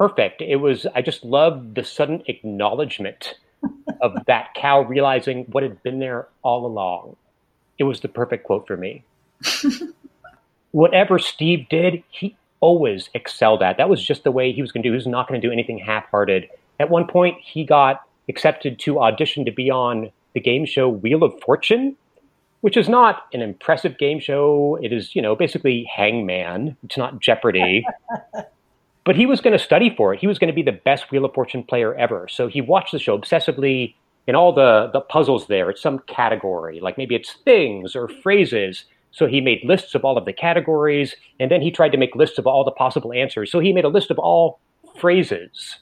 perfect. 0.00 0.40
It 0.40 0.56
was, 0.56 0.86
I 0.94 1.02
just 1.02 1.26
loved 1.26 1.74
the 1.74 1.84
sudden 1.84 2.22
acknowledgement 2.26 3.34
of 4.00 4.16
that 4.26 4.54
cow 4.54 4.80
realizing 4.80 5.44
what 5.50 5.62
had 5.62 5.82
been 5.82 5.98
there 5.98 6.26
all 6.42 6.64
along. 6.64 7.16
It 7.78 7.84
was 7.84 8.00
the 8.00 8.08
perfect 8.08 8.44
quote 8.44 8.66
for 8.66 8.78
me. 8.78 9.04
Whatever 10.70 11.18
Steve 11.18 11.68
did, 11.68 12.02
he 12.08 12.34
always 12.60 13.10
excelled 13.12 13.62
at. 13.62 13.76
That 13.76 13.90
was 13.90 14.02
just 14.02 14.24
the 14.24 14.30
way 14.30 14.52
he 14.52 14.62
was 14.62 14.72
going 14.72 14.82
to 14.82 14.88
do. 14.88 14.92
He 14.92 14.96
was 14.96 15.06
not 15.06 15.28
going 15.28 15.38
to 15.38 15.46
do 15.46 15.52
anything 15.52 15.76
half 15.76 16.10
hearted. 16.10 16.48
At 16.78 16.88
one 16.88 17.06
point, 17.06 17.36
he 17.42 17.64
got 17.64 18.00
accepted 18.26 18.78
to 18.78 19.00
audition 19.00 19.44
to 19.44 19.52
be 19.52 19.70
on 19.70 20.10
the 20.32 20.40
game 20.40 20.64
show 20.64 20.88
Wheel 20.88 21.22
of 21.22 21.38
Fortune, 21.42 21.94
which 22.62 22.78
is 22.78 22.88
not 22.88 23.26
an 23.34 23.42
impressive 23.42 23.98
game 23.98 24.18
show. 24.18 24.78
It 24.80 24.94
is, 24.94 25.14
you 25.14 25.20
know, 25.20 25.36
basically 25.36 25.84
Hangman. 25.94 26.78
It's 26.84 26.96
not 26.96 27.20
Jeopardy. 27.20 27.84
But 29.04 29.16
he 29.16 29.26
was 29.26 29.40
going 29.40 29.56
to 29.56 29.62
study 29.62 29.94
for 29.96 30.12
it. 30.12 30.20
He 30.20 30.26
was 30.26 30.38
going 30.38 30.48
to 30.48 30.54
be 30.54 30.62
the 30.62 30.72
best 30.72 31.10
Wheel 31.10 31.24
of 31.24 31.34
Fortune 31.34 31.62
player 31.62 31.94
ever. 31.94 32.28
So 32.28 32.48
he 32.48 32.60
watched 32.60 32.92
the 32.92 32.98
show 32.98 33.18
obsessively 33.18 33.94
in 34.26 34.34
all 34.34 34.52
the, 34.52 34.90
the 34.92 35.00
puzzles 35.00 35.46
there. 35.46 35.70
It's 35.70 35.82
some 35.82 36.00
category, 36.00 36.80
like 36.80 36.98
maybe 36.98 37.14
it's 37.14 37.34
things 37.44 37.96
or 37.96 38.08
phrases. 38.08 38.84
So 39.10 39.26
he 39.26 39.40
made 39.40 39.64
lists 39.64 39.94
of 39.94 40.04
all 40.04 40.16
of 40.16 40.24
the 40.24 40.32
categories, 40.32 41.16
and 41.40 41.50
then 41.50 41.62
he 41.62 41.70
tried 41.70 41.90
to 41.92 41.98
make 41.98 42.14
lists 42.14 42.38
of 42.38 42.46
all 42.46 42.62
the 42.62 42.70
possible 42.70 43.12
answers. 43.12 43.50
So 43.50 43.58
he 43.58 43.72
made 43.72 43.84
a 43.84 43.88
list 43.88 44.10
of 44.10 44.18
all 44.18 44.60
phrases. 44.98 45.78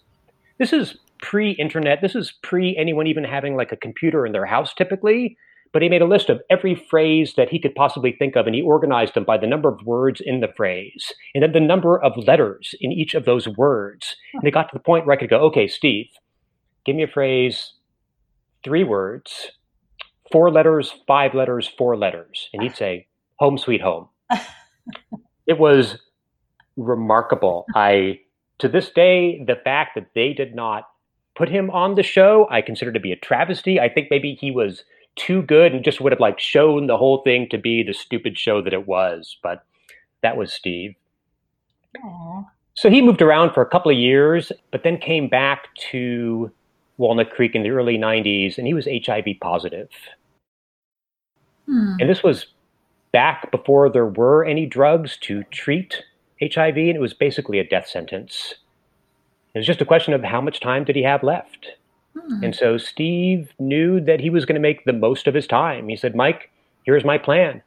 This 0.59 0.73
is 0.73 0.97
pre 1.21 1.51
internet. 1.53 2.01
This 2.01 2.15
is 2.15 2.33
pre 2.43 2.77
anyone 2.77 3.07
even 3.07 3.25
having 3.25 3.57
like 3.57 3.73
a 3.73 3.77
computer 3.77 4.25
in 4.25 4.33
their 4.33 4.47
house 4.47 4.73
typically 4.73 5.37
but 5.73 5.83
he 5.83 5.89
made 5.89 6.03
a 6.03 6.07
list 6.07 6.31
of 6.31 6.41
every 6.51 6.75
phrase 6.75 7.35
that 7.37 7.49
he 7.49 7.59
could 7.59 7.75
possibly 7.75 8.13
think 8.13 8.37
of 8.37 8.47
and 8.47 8.55
he 8.55 8.63
organized 8.63 9.15
them 9.15 9.25
by 9.25 9.37
the 9.37 9.47
number 9.47 9.69
of 9.69 9.85
words 9.85 10.21
in 10.25 10.41
the 10.41 10.53
phrase 10.57 11.13
and 11.35 11.43
then 11.43 11.53
the 11.53 11.61
number 11.61 12.01
of 12.01 12.17
letters 12.17 12.75
in 12.81 12.93
each 12.93 13.15
of 13.15 13.25
those 13.25 13.49
words. 13.49 14.17
And 14.35 14.45
it 14.45 14.53
got 14.53 14.65
to 14.65 14.75
the 14.75 14.81
point 14.81 15.07
where 15.07 15.17
I 15.17 15.21
could 15.21 15.31
go, 15.31 15.41
okay, 15.47 15.69
Steve, 15.69 16.07
give 16.85 16.97
me 16.97 17.03
a 17.03 17.09
phrase, 17.09 17.75
three 18.65 18.85
words, 18.85 19.51
four 20.33 20.51
letters, 20.51 20.93
five 21.07 21.35
letters, 21.35 21.71
four 21.79 21.97
letters. 21.97 22.49
And 22.53 22.63
he'd 22.63 22.77
say, 22.77 23.07
home 23.39 23.59
sweet 23.59 23.81
home. 23.81 24.09
it 25.47 25.59
was 25.59 25.99
remarkable. 26.77 27.67
I, 27.75 28.21
to 28.59 28.69
this 28.69 28.91
day, 28.91 29.43
the 29.45 29.57
fact 29.57 29.95
that 29.95 30.11
they 30.15 30.33
did 30.33 30.55
not 30.55 30.85
put 31.37 31.49
him 31.49 31.71
on 31.71 31.95
the 31.95 32.03
show, 32.03 32.49
I 32.51 32.63
consider 32.63 32.93
to 32.93 33.01
be 33.01 33.13
a 33.13 33.17
travesty. 33.17 33.79
I 33.79 33.89
think 33.89 34.09
maybe 34.11 34.35
he 34.35 34.51
was 34.51 34.83
too 35.19 35.43
good 35.43 35.75
and 35.75 35.85
just 35.85 36.01
would 36.01 36.13
have 36.13 36.21
like 36.21 36.39
shown 36.39 36.87
the 36.87 36.97
whole 36.97 37.23
thing 37.23 37.49
to 37.51 37.59
be 37.59 37.83
the 37.83 37.93
stupid 37.93 38.39
show 38.39 38.63
that 38.63 38.73
it 38.73 38.87
was. 38.87 39.37
But 39.43 39.65
that 40.23 40.37
was 40.37 40.53
Steve. 40.53 40.95
Aww. 42.05 42.47
So 42.75 42.89
he 42.89 43.03
moved 43.03 43.23
around 43.23 43.55
for 43.55 43.61
a 43.61 43.69
couple 43.69 43.91
of 43.91 43.99
years, 43.99 44.53
but 44.71 44.85
then 44.85 44.99
came 44.99 45.29
back 45.29 45.75
to 45.91 46.51
Walnut 46.97 47.31
Creek 47.31 47.57
in 47.57 47.65
the 47.65 47.71
early 47.71 47.99
90s, 47.99 48.57
and 48.57 48.69
he 48.69 48.75
was 48.75 48.87
HIV 48.87 49.27
positive. 49.41 49.89
Hmm. 51.67 51.97
And 51.99 52.09
this 52.09 52.23
was 52.23 52.47
back 53.13 53.51
before 53.51 53.91
there 53.91 54.07
were 54.07 54.45
any 54.45 54.65
drugs 54.65 55.17
to 55.23 55.43
treat 55.45 56.05
HIV, 56.41 56.77
and 56.77 56.97
it 56.97 57.01
was 57.01 57.15
basically 57.15 57.59
a 57.59 57.69
death 57.69 57.89
sentence. 57.89 58.55
It 59.55 59.59
was 59.59 59.67
just 59.67 59.81
a 59.81 59.87
question 59.87 60.15
of 60.15 60.23
how 60.23 60.41
much 60.41 60.61
time 60.61 60.85
did 60.85 60.95
he 60.95 61.03
have 61.03 61.25
left. 61.25 61.73
Hmm. 62.17 62.45
And 62.45 62.55
so 62.55 62.79
Steve 62.79 63.53
knew 63.59 64.01
that 64.01 64.21
he 64.21 64.31
was 64.31 64.45
going 64.45 64.55
to 64.55 64.61
make 64.61 64.85
the 64.85 64.93
most 64.93 65.27
of 65.27 65.35
his 65.35 65.47
time. 65.47 65.89
He 65.89 65.97
said, 65.97 66.15
Mike, 66.15 66.51
here's 66.85 67.05
my 67.05 67.19
plan. 67.19 67.63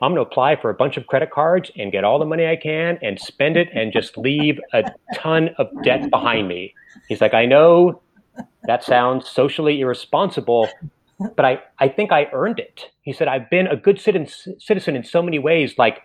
I'm 0.00 0.14
going 0.14 0.24
to 0.24 0.30
apply 0.30 0.56
for 0.56 0.68
a 0.68 0.74
bunch 0.74 0.96
of 0.96 1.06
credit 1.06 1.30
cards 1.30 1.70
and 1.76 1.92
get 1.92 2.02
all 2.02 2.18
the 2.18 2.24
money 2.24 2.46
I 2.46 2.56
can 2.56 2.98
and 3.02 3.20
spend 3.20 3.56
it 3.56 3.68
and 3.72 3.92
just 3.92 4.18
leave 4.18 4.58
a 4.72 4.90
ton 5.14 5.50
of 5.58 5.68
debt 5.84 6.10
behind 6.10 6.48
me. 6.48 6.74
He's 7.08 7.20
like, 7.20 7.34
I 7.34 7.46
know 7.46 8.00
that 8.64 8.82
sounds 8.82 9.28
socially 9.28 9.80
irresponsible, 9.80 10.68
but 11.36 11.44
I, 11.44 11.62
I 11.78 11.88
think 11.88 12.10
I 12.10 12.26
earned 12.32 12.58
it. 12.58 12.90
He 13.02 13.12
said, 13.12 13.28
I've 13.28 13.48
been 13.48 13.68
a 13.68 13.76
good 13.76 14.00
citizen 14.00 14.96
in 14.96 15.04
so 15.04 15.22
many 15.22 15.38
ways. 15.38 15.78
Like, 15.78 16.02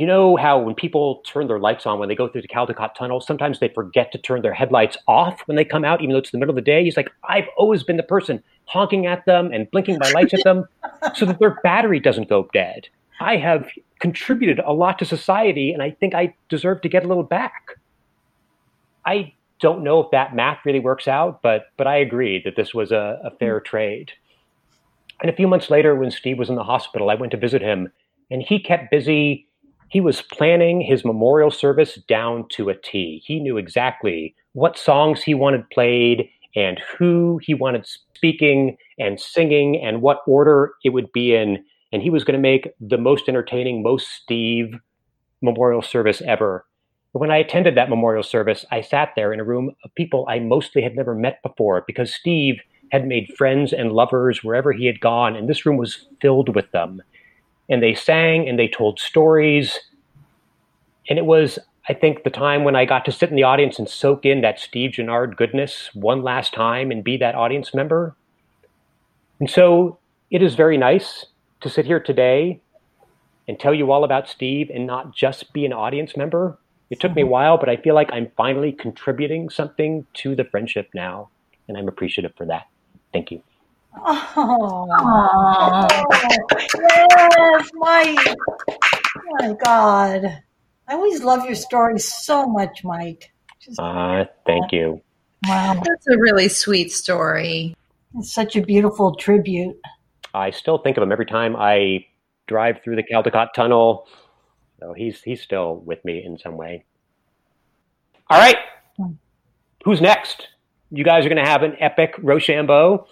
you 0.00 0.06
know 0.06 0.36
how 0.36 0.58
when 0.58 0.74
people 0.74 1.16
turn 1.26 1.46
their 1.46 1.58
lights 1.58 1.84
on 1.84 1.98
when 1.98 2.08
they 2.08 2.14
go 2.14 2.26
through 2.26 2.40
the 2.40 2.48
Caldecott 2.48 2.94
Tunnel, 2.94 3.20
sometimes 3.20 3.60
they 3.60 3.68
forget 3.68 4.10
to 4.12 4.18
turn 4.18 4.40
their 4.40 4.54
headlights 4.54 4.96
off 5.06 5.42
when 5.44 5.56
they 5.56 5.64
come 5.64 5.84
out, 5.84 6.00
even 6.00 6.12
though 6.12 6.18
it's 6.18 6.30
the 6.30 6.38
middle 6.38 6.52
of 6.52 6.56
the 6.56 6.62
day. 6.62 6.82
He's 6.82 6.96
like, 6.96 7.10
I've 7.28 7.48
always 7.58 7.82
been 7.82 7.98
the 7.98 8.02
person 8.02 8.42
honking 8.64 9.06
at 9.06 9.26
them 9.26 9.52
and 9.52 9.70
blinking 9.70 9.98
my 10.00 10.10
lights 10.12 10.32
at 10.32 10.42
them 10.42 10.64
so 11.14 11.26
that 11.26 11.38
their 11.38 11.58
battery 11.62 12.00
doesn't 12.00 12.30
go 12.30 12.48
dead. 12.54 12.88
I 13.20 13.36
have 13.36 13.68
contributed 13.98 14.60
a 14.60 14.72
lot 14.72 14.98
to 15.00 15.04
society, 15.04 15.72
and 15.72 15.82
I 15.82 15.90
think 15.90 16.14
I 16.14 16.34
deserve 16.48 16.80
to 16.80 16.88
get 16.88 17.04
a 17.04 17.08
little 17.08 17.22
back. 17.22 17.76
I 19.04 19.34
don't 19.60 19.84
know 19.84 20.00
if 20.00 20.10
that 20.12 20.34
math 20.34 20.60
really 20.64 20.80
works 20.80 21.08
out, 21.08 21.42
but 21.42 21.66
but 21.76 21.86
I 21.86 21.96
agree 21.96 22.40
that 22.44 22.56
this 22.56 22.72
was 22.72 22.90
a, 22.90 23.20
a 23.22 23.30
fair 23.36 23.60
mm. 23.60 23.64
trade. 23.66 24.12
And 25.20 25.30
a 25.30 25.36
few 25.36 25.46
months 25.46 25.68
later, 25.68 25.94
when 25.94 26.10
Steve 26.10 26.38
was 26.38 26.48
in 26.48 26.54
the 26.54 26.64
hospital, 26.64 27.10
I 27.10 27.14
went 27.16 27.32
to 27.32 27.36
visit 27.36 27.60
him, 27.60 27.92
and 28.30 28.40
he 28.40 28.58
kept 28.58 28.90
busy 28.90 29.46
he 29.90 30.00
was 30.00 30.22
planning 30.22 30.80
his 30.80 31.04
memorial 31.04 31.50
service 31.50 31.96
down 32.08 32.46
to 32.50 32.68
a 32.68 32.74
T. 32.74 33.22
He 33.26 33.40
knew 33.40 33.56
exactly 33.56 34.36
what 34.52 34.78
songs 34.78 35.22
he 35.22 35.34
wanted 35.34 35.68
played 35.70 36.28
and 36.54 36.80
who 36.96 37.40
he 37.42 37.54
wanted 37.54 37.86
speaking 38.14 38.76
and 38.98 39.20
singing 39.20 39.80
and 39.82 40.00
what 40.00 40.22
order 40.28 40.72
it 40.84 40.90
would 40.90 41.10
be 41.12 41.34
in. 41.34 41.64
And 41.92 42.02
he 42.02 42.10
was 42.10 42.22
going 42.22 42.38
to 42.38 42.40
make 42.40 42.68
the 42.80 42.98
most 42.98 43.28
entertaining, 43.28 43.82
most 43.82 44.08
Steve 44.08 44.74
memorial 45.42 45.82
service 45.82 46.22
ever. 46.24 46.64
But 47.12 47.18
when 47.18 47.32
I 47.32 47.38
attended 47.38 47.76
that 47.76 47.90
memorial 47.90 48.22
service, 48.22 48.64
I 48.70 48.82
sat 48.82 49.10
there 49.16 49.32
in 49.32 49.40
a 49.40 49.44
room 49.44 49.72
of 49.84 49.94
people 49.96 50.24
I 50.28 50.38
mostly 50.38 50.82
had 50.82 50.94
never 50.94 51.16
met 51.16 51.42
before 51.42 51.82
because 51.84 52.14
Steve 52.14 52.60
had 52.92 53.08
made 53.08 53.34
friends 53.36 53.72
and 53.72 53.90
lovers 53.90 54.44
wherever 54.44 54.72
he 54.72 54.86
had 54.86 55.00
gone, 55.00 55.34
and 55.34 55.48
this 55.48 55.66
room 55.66 55.76
was 55.76 56.06
filled 56.20 56.54
with 56.54 56.70
them 56.70 57.02
and 57.70 57.82
they 57.82 57.94
sang 57.94 58.48
and 58.48 58.58
they 58.58 58.68
told 58.68 58.98
stories. 58.98 59.78
And 61.08 61.18
it 61.18 61.24
was, 61.24 61.58
I 61.88 61.94
think, 61.94 62.24
the 62.24 62.30
time 62.30 62.64
when 62.64 62.76
I 62.76 62.84
got 62.84 63.04
to 63.06 63.12
sit 63.12 63.30
in 63.30 63.36
the 63.36 63.44
audience 63.44 63.78
and 63.78 63.88
soak 63.88 64.26
in 64.26 64.42
that 64.42 64.58
Steve 64.58 64.92
Gennard 64.92 65.36
goodness 65.36 65.90
one 65.94 66.22
last 66.22 66.52
time 66.52 66.90
and 66.90 67.02
be 67.02 67.16
that 67.16 67.34
audience 67.34 67.72
member. 67.72 68.16
And 69.38 69.48
so 69.48 69.98
it 70.30 70.42
is 70.42 70.54
very 70.54 70.76
nice 70.76 71.26
to 71.62 71.70
sit 71.70 71.86
here 71.86 72.00
today 72.00 72.60
and 73.48 73.58
tell 73.58 73.74
you 73.74 73.90
all 73.90 74.04
about 74.04 74.28
Steve 74.28 74.70
and 74.72 74.86
not 74.86 75.14
just 75.14 75.52
be 75.52 75.64
an 75.64 75.72
audience 75.72 76.16
member. 76.16 76.58
It 76.90 77.00
took 77.00 77.14
me 77.14 77.22
a 77.22 77.26
while, 77.26 77.56
but 77.56 77.68
I 77.68 77.76
feel 77.76 77.94
like 77.94 78.10
I'm 78.12 78.30
finally 78.36 78.72
contributing 78.72 79.48
something 79.48 80.06
to 80.14 80.34
the 80.34 80.44
friendship 80.44 80.90
now, 80.92 81.30
and 81.68 81.78
I'm 81.78 81.88
appreciative 81.88 82.32
for 82.36 82.46
that. 82.46 82.66
Thank 83.12 83.30
you. 83.30 83.42
Oh, 83.96 85.86
yes, 86.78 87.70
Mike. 87.74 88.36
Oh 88.68 89.36
my 89.38 89.52
God. 89.64 90.42
I 90.88 90.94
always 90.94 91.22
love 91.22 91.44
your 91.44 91.54
stories 91.54 92.12
so 92.12 92.46
much, 92.46 92.82
Mike. 92.84 93.32
uh, 93.78 94.24
thank 94.46 94.72
you. 94.72 95.00
Wow. 95.46 95.74
That's 95.74 96.06
a 96.08 96.18
really 96.18 96.48
sweet 96.48 96.92
story. 96.92 97.76
It's 98.18 98.32
such 98.32 98.56
a 98.56 98.62
beautiful 98.62 99.14
tribute. 99.14 99.80
I 100.34 100.50
still 100.50 100.78
think 100.78 100.96
of 100.96 101.02
him 101.02 101.12
every 101.12 101.26
time 101.26 101.56
I 101.56 102.06
drive 102.46 102.82
through 102.82 102.96
the 102.96 103.02
Caldecott 103.02 103.52
Tunnel. 103.54 104.06
So 104.80 104.92
he's 104.94 105.22
he's 105.22 105.42
still 105.42 105.76
with 105.76 106.04
me 106.04 106.24
in 106.24 106.38
some 106.38 106.56
way. 106.56 106.84
All 108.28 108.38
right. 108.38 108.56
Hmm. 108.96 109.12
Who's 109.84 110.00
next? 110.00 110.48
You 110.90 111.04
guys 111.04 111.24
are 111.24 111.28
going 111.28 111.42
to 111.44 111.48
have 111.48 111.62
an 111.62 111.76
epic 111.78 112.14
Rochambeau 112.18 113.06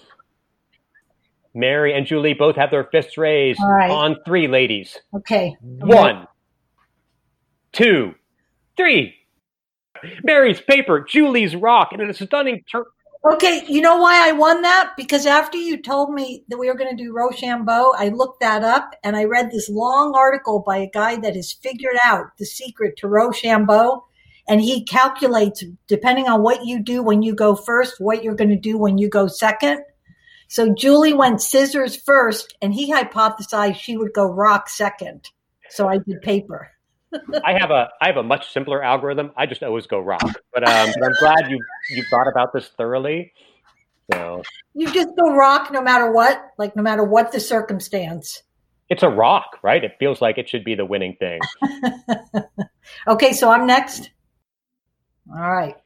Mary 1.58 1.92
and 1.92 2.06
Julie 2.06 2.34
both 2.34 2.54
have 2.56 2.70
their 2.70 2.84
fists 2.84 3.18
raised 3.18 3.60
right. 3.60 3.90
on 3.90 4.16
three, 4.24 4.46
ladies. 4.46 4.96
Okay. 5.12 5.56
One, 5.60 6.28
two, 7.72 8.14
three. 8.76 9.14
Mary's 10.22 10.60
paper, 10.60 11.00
Julie's 11.00 11.56
rock, 11.56 11.88
and 11.92 12.00
a 12.02 12.14
stunning 12.14 12.62
turn. 12.70 12.84
Okay, 13.32 13.64
you 13.66 13.80
know 13.80 13.96
why 13.96 14.28
I 14.28 14.30
won 14.30 14.62
that? 14.62 14.92
Because 14.96 15.26
after 15.26 15.58
you 15.58 15.82
told 15.82 16.14
me 16.14 16.44
that 16.48 16.56
we 16.58 16.68
were 16.68 16.76
going 16.76 16.96
to 16.96 17.02
do 17.02 17.12
Rochambeau, 17.12 17.92
I 17.96 18.10
looked 18.10 18.40
that 18.40 18.62
up 18.62 18.94
and 19.02 19.16
I 19.16 19.24
read 19.24 19.50
this 19.50 19.68
long 19.68 20.14
article 20.14 20.62
by 20.64 20.76
a 20.76 20.88
guy 20.88 21.16
that 21.16 21.34
has 21.34 21.52
figured 21.52 21.96
out 22.04 22.26
the 22.38 22.46
secret 22.46 22.96
to 22.98 23.08
Rochambeau. 23.08 24.04
And 24.48 24.60
he 24.60 24.84
calculates, 24.84 25.64
depending 25.88 26.28
on 26.28 26.42
what 26.42 26.64
you 26.64 26.80
do 26.80 27.02
when 27.02 27.22
you 27.22 27.34
go 27.34 27.56
first, 27.56 27.96
what 27.98 28.22
you're 28.22 28.36
going 28.36 28.50
to 28.50 28.56
do 28.56 28.78
when 28.78 28.96
you 28.96 29.08
go 29.08 29.26
second. 29.26 29.80
So 30.48 30.74
Julie 30.74 31.12
went 31.12 31.40
scissors 31.40 31.96
first, 31.96 32.56
and 32.60 32.72
he 32.74 32.92
hypothesized 32.92 33.76
she 33.76 33.96
would 33.96 34.12
go 34.12 34.24
rock 34.24 34.68
second. 34.68 35.28
So 35.70 35.86
I 35.88 35.98
did 35.98 36.22
paper. 36.22 36.70
I 37.44 37.52
have 37.58 37.70
a 37.70 37.88
I 38.00 38.06
have 38.06 38.16
a 38.16 38.22
much 38.22 38.52
simpler 38.52 38.82
algorithm. 38.82 39.30
I 39.36 39.46
just 39.46 39.62
always 39.62 39.86
go 39.86 40.00
rock. 40.00 40.24
But 40.52 40.64
um, 40.64 40.90
but 40.98 41.06
I'm 41.06 41.14
glad 41.20 41.50
you 41.50 41.58
you 41.90 42.02
thought 42.10 42.28
about 42.28 42.52
this 42.52 42.68
thoroughly. 42.76 43.32
So 44.12 44.42
You 44.74 44.90
just 44.90 45.10
go 45.16 45.34
rock 45.34 45.70
no 45.70 45.82
matter 45.82 46.10
what, 46.12 46.40
like 46.58 46.74
no 46.76 46.82
matter 46.82 47.04
what 47.04 47.32
the 47.32 47.40
circumstance. 47.40 48.42
it's 48.88 49.02
a 49.02 49.08
rock, 49.08 49.58
right? 49.62 49.84
It 49.84 49.96
feels 49.98 50.22
like 50.22 50.38
it 50.38 50.48
should 50.48 50.64
be 50.64 50.74
the 50.74 50.84
winning 50.86 51.16
thing. 51.18 51.40
Okay, 53.06 53.32
so 53.32 53.50
I'm 53.50 53.66
next. 53.66 54.10
All 55.30 55.50
right. 55.50 55.76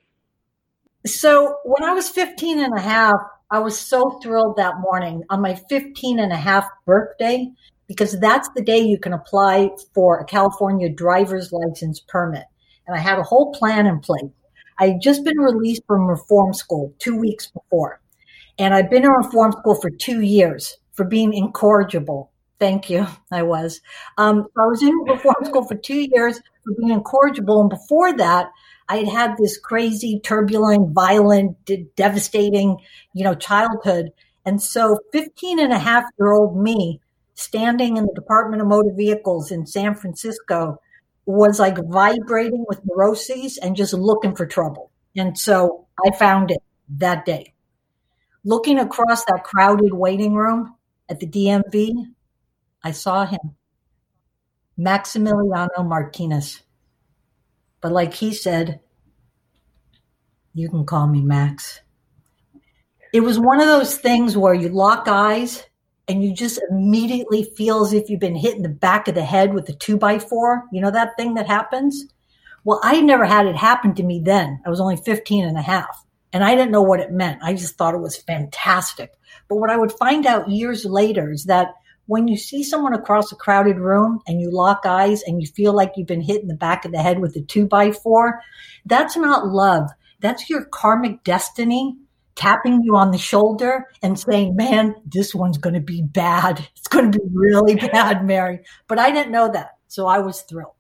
So 1.05 1.57
when 1.65 1.83
I 1.83 1.95
was 1.95 2.09
15 2.09 2.61
and 2.61 2.77
a 2.77 2.81
half, 2.81 3.17
I 3.53 3.59
was 3.59 3.79
so 3.79 4.19
thrilled 4.23 4.57
that 4.57 4.81
morning 4.81 5.25
on 5.29 5.43
my 5.43 5.55
15 5.55 6.19
and 6.19 6.33
a 6.33 6.37
half 6.37 6.67
birthday 6.87 7.51
because 7.87 8.19
that's 8.19 8.49
the 8.57 8.63
day 8.63 8.79
you 8.79 8.99
can 8.99 9.13
apply 9.13 9.69
for 9.95 10.19
a 10.19 10.25
California 10.25 10.89
driver's 10.89 11.53
license 11.53 12.01
permit. 12.01 12.45
And 12.87 12.97
I 12.97 12.99
had 12.99 13.19
a 13.19 13.23
whole 13.23 13.53
plan 13.53 13.87
in 13.87 14.01
place. 14.01 14.31
I 14.81 14.89
had 14.89 15.03
just 15.03 15.23
been 15.23 15.37
released 15.37 15.83
from 15.87 16.07
reform 16.07 16.55
school 16.55 16.95
two 16.99 17.15
weeks 17.15 17.49
before. 17.49 18.01
And 18.59 18.73
I'd 18.73 18.89
been 18.89 19.05
in 19.05 19.11
reform 19.11 19.53
school 19.53 19.75
for 19.75 19.91
two 19.91 20.23
years 20.23 20.79
for 20.93 21.05
being 21.05 21.35
incorrigible. 21.35 22.33
Thank 22.59 22.89
you. 22.89 23.07
I 23.31 23.43
was. 23.43 23.83
Um, 24.17 24.47
I 24.57 24.65
was 24.65 24.83
in 24.83 24.97
reform 25.07 25.45
school 25.45 25.67
for 25.69 25.75
two 25.75 26.09
years 26.11 26.41
for 26.65 26.73
being 26.81 26.93
incorrigible. 26.95 27.61
And 27.61 27.69
before 27.69 28.17
that, 28.17 28.51
I 28.93 28.97
had 28.97 29.09
had 29.09 29.37
this 29.39 29.57
crazy, 29.57 30.21
turbulent, 30.23 30.93
violent, 30.93 31.65
de- 31.65 31.89
devastating, 31.97 32.77
you 33.15 33.25
know, 33.25 33.35
childhood. 33.35 34.11
And 34.45 34.63
so 34.63 34.99
15 35.15 35.59
and 35.59 35.73
a 35.73 35.79
half 35.79 36.05
year 36.19 36.33
old 36.33 36.63
me 36.63 37.01
standing 37.33 37.97
in 37.97 38.05
the 38.05 38.13
Department 38.15 38.61
of 38.61 38.69
Motor 38.69 38.93
Vehicles 38.95 39.51
in 39.51 39.65
San 39.65 39.95
Francisco 39.95 40.77
was 41.25 41.59
like 41.59 41.79
vibrating 41.83 42.67
with 42.69 42.83
neuroses 42.85 43.57
and 43.57 43.77
just 43.77 43.95
looking 43.95 44.37
for 44.37 44.45
trouble. 44.45 44.91
And 45.17 45.39
so 45.39 45.87
I 46.05 46.15
found 46.15 46.51
it 46.51 46.63
that 46.99 47.25
day. 47.25 47.55
Looking 48.45 48.79
across 48.79 49.25
that 49.25 49.43
crowded 49.43 49.95
waiting 49.95 50.35
room 50.35 50.75
at 51.09 51.19
the 51.19 51.27
DMV, 51.27 52.13
I 52.85 52.91
saw 52.91 53.25
him, 53.25 53.57
Maximiliano 54.79 55.83
Martinez. 55.83 56.61
But 57.83 57.93
like 57.93 58.15
he 58.15 58.33
said, 58.33 58.81
you 60.55 60.71
can 60.71 60.87
call 60.87 61.07
me 61.09 61.21
Max. 61.21 61.81
It 63.13 63.21
was 63.21 63.39
one 63.39 63.61
of 63.61 63.67
those 63.67 63.99
things 63.99 64.37
where 64.37 64.55
you 64.55 64.71
lock 64.71 65.07
eyes 65.07 65.65
and 66.09 66.25
you 66.25 66.35
just 66.35 66.61
immediately 66.71 67.45
feel 67.57 67.85
as 67.85 67.93
if 67.93 68.09
you've 68.09 68.21
been 68.21 68.37
hit 68.37 68.57
in 68.57 68.63
the 68.63 68.69
back 68.69 69.09
of 69.09 69.15
the 69.15 69.25
head 69.25 69.53
with 69.53 69.69
a 69.69 69.75
two 69.75 69.99
by 69.99 70.19
four. 70.19 70.65
You 70.73 70.81
know 70.81 70.91
that 70.91 71.17
thing 71.19 71.35
that 71.35 71.47
happens? 71.47 72.07
Well, 72.65 72.81
I 72.83 73.01
never 73.01 73.25
had 73.25 73.47
it 73.47 73.57
happen 73.57 73.95
to 73.97 74.03
me 74.03 74.21
then. 74.25 74.61
I 74.65 74.71
was 74.71 74.81
only 74.81 74.97
15 74.97 75.45
and 75.45 75.59
a 75.59 75.63
half 75.63 76.05
and 76.33 76.45
I 76.45 76.55
didn't 76.55 76.71
know 76.71 76.83
what 76.83 77.01
it 77.01 77.13
meant. 77.13 77.43
I 77.43 77.55
just 77.55 77.77
thought 77.77 77.95
it 77.95 78.01
was 78.01 78.17
fantastic. 78.17 79.13
But 79.49 79.57
what 79.57 79.71
I 79.71 79.77
would 79.77 79.93
find 79.93 80.27
out 80.27 80.49
years 80.49 80.85
later 80.85 81.31
is 81.31 81.45
that 81.45 81.75
when 82.07 82.29
you 82.29 82.37
see 82.37 82.63
someone 82.63 82.95
across 82.95 83.33
a 83.33 83.37
crowded 83.37 83.79
room 83.79 84.21
and 84.27 84.41
you 84.41 84.51
lock 84.51 84.83
eyes 84.85 85.23
and 85.23 85.41
you 85.41 85.47
feel 85.47 85.73
like 85.73 85.93
you've 85.97 86.07
been 86.07 86.21
hit 86.21 86.43
in 86.43 86.49
the 86.49 86.55
back 86.55 86.85
of 86.85 86.93
the 86.93 87.03
head 87.03 87.21
with 87.21 87.37
a 87.37 87.43
two 87.43 87.67
by 87.67 87.93
four, 87.93 88.41
that's 88.85 89.17
not 89.17 89.47
love. 89.47 89.91
That's 90.21 90.51
your 90.51 90.65
karmic 90.65 91.25
destiny 91.25 91.97
tapping 92.35 92.83
you 92.83 92.97
on 92.97 93.11
the 93.11 93.19
shoulder 93.19 93.87
and 94.03 94.19
saying, 94.19 94.57
man, 94.57 94.95
this 95.05 95.35
one's 95.35 95.59
going 95.59 95.75
to 95.75 95.81
be 95.81 96.03
bad. 96.03 96.67
It's 96.77 96.89
going 96.89 97.13
to 97.13 97.19
be 97.19 97.25
really 97.33 97.75
bad, 97.75 98.25
Mary. 98.25 98.61
But 98.89 98.99
I 98.99 99.11
didn't 99.11 99.33
know 99.33 99.51
that. 99.53 99.77
So 99.89 100.07
I 100.07 100.19
was 100.19 100.43
thrilled. 100.43 100.75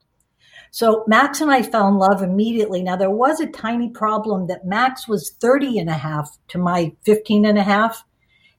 So 0.70 1.04
Max 1.06 1.42
and 1.42 1.50
I 1.50 1.62
fell 1.62 1.88
in 1.88 1.96
love 1.96 2.22
immediately. 2.22 2.82
Now 2.82 2.96
there 2.96 3.10
was 3.10 3.40
a 3.40 3.46
tiny 3.46 3.90
problem 3.90 4.46
that 4.46 4.64
Max 4.64 5.06
was 5.06 5.30
30 5.38 5.78
and 5.78 5.90
a 5.90 5.94
half 5.94 6.38
to 6.48 6.58
my 6.58 6.92
15 7.04 7.44
and 7.44 7.58
a 7.58 7.62
half 7.62 8.04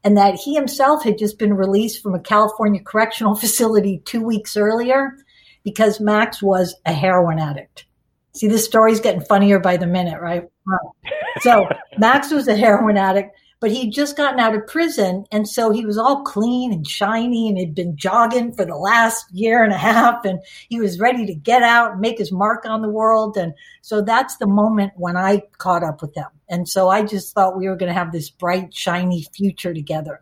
and 0.03 0.17
that 0.17 0.35
he 0.35 0.55
himself 0.55 1.03
had 1.03 1.17
just 1.17 1.39
been 1.39 1.53
released 1.53 2.01
from 2.01 2.13
a 2.13 2.19
California 2.19 2.81
correctional 2.81 3.35
facility 3.43 4.01
two 4.05 4.21
weeks 4.21 4.57
earlier 4.57 5.15
because 5.63 5.99
Max 5.99 6.41
was 6.41 6.75
a 6.85 6.93
heroin 6.93 7.39
addict. 7.39 7.85
See, 8.33 8.47
this 8.47 8.65
story's 8.65 8.99
getting 8.99 9.21
funnier 9.21 9.59
by 9.59 9.77
the 9.77 9.85
minute, 9.85 10.19
right? 10.19 10.49
So 11.41 11.69
Max 11.97 12.31
was 12.31 12.47
a 12.47 12.55
heroin 12.55 12.97
addict, 12.97 13.37
but 13.63 13.71
he'd 13.71 13.91
just 13.91 14.17
gotten 14.17 14.41
out 14.41 14.53
of 14.53 14.67
prison. 14.67 15.23
And 15.31 15.47
so 15.47 15.71
he 15.71 15.85
was 15.85 15.97
all 15.97 16.21
clean 16.23 16.73
and 16.73 16.85
shiny 16.85 17.47
and 17.47 17.57
had 17.57 17.73
been 17.73 17.95
jogging 17.95 18.51
for 18.51 18.65
the 18.65 18.75
last 18.75 19.25
year 19.31 19.63
and 19.63 19.71
a 19.71 19.77
half. 19.77 20.25
And 20.25 20.41
he 20.67 20.81
was 20.81 20.99
ready 20.99 21.25
to 21.25 21.33
get 21.33 21.63
out 21.63 21.93
and 21.93 22.01
make 22.01 22.17
his 22.17 22.29
mark 22.29 22.65
on 22.65 22.81
the 22.81 22.89
world. 22.89 23.37
And 23.37 23.53
so 23.81 24.01
that's 24.01 24.35
the 24.35 24.47
moment 24.47 24.91
when 24.97 25.15
I 25.15 25.43
caught 25.59 25.81
up 25.81 26.01
with 26.01 26.13
him. 26.13 26.25
And 26.49 26.67
so 26.67 26.89
I 26.89 27.03
just 27.03 27.33
thought 27.33 27.57
we 27.57 27.69
were 27.69 27.77
going 27.77 27.87
to 27.87 27.97
have 27.97 28.11
this 28.11 28.29
bright, 28.29 28.73
shiny 28.73 29.23
future 29.33 29.73
together. 29.73 30.21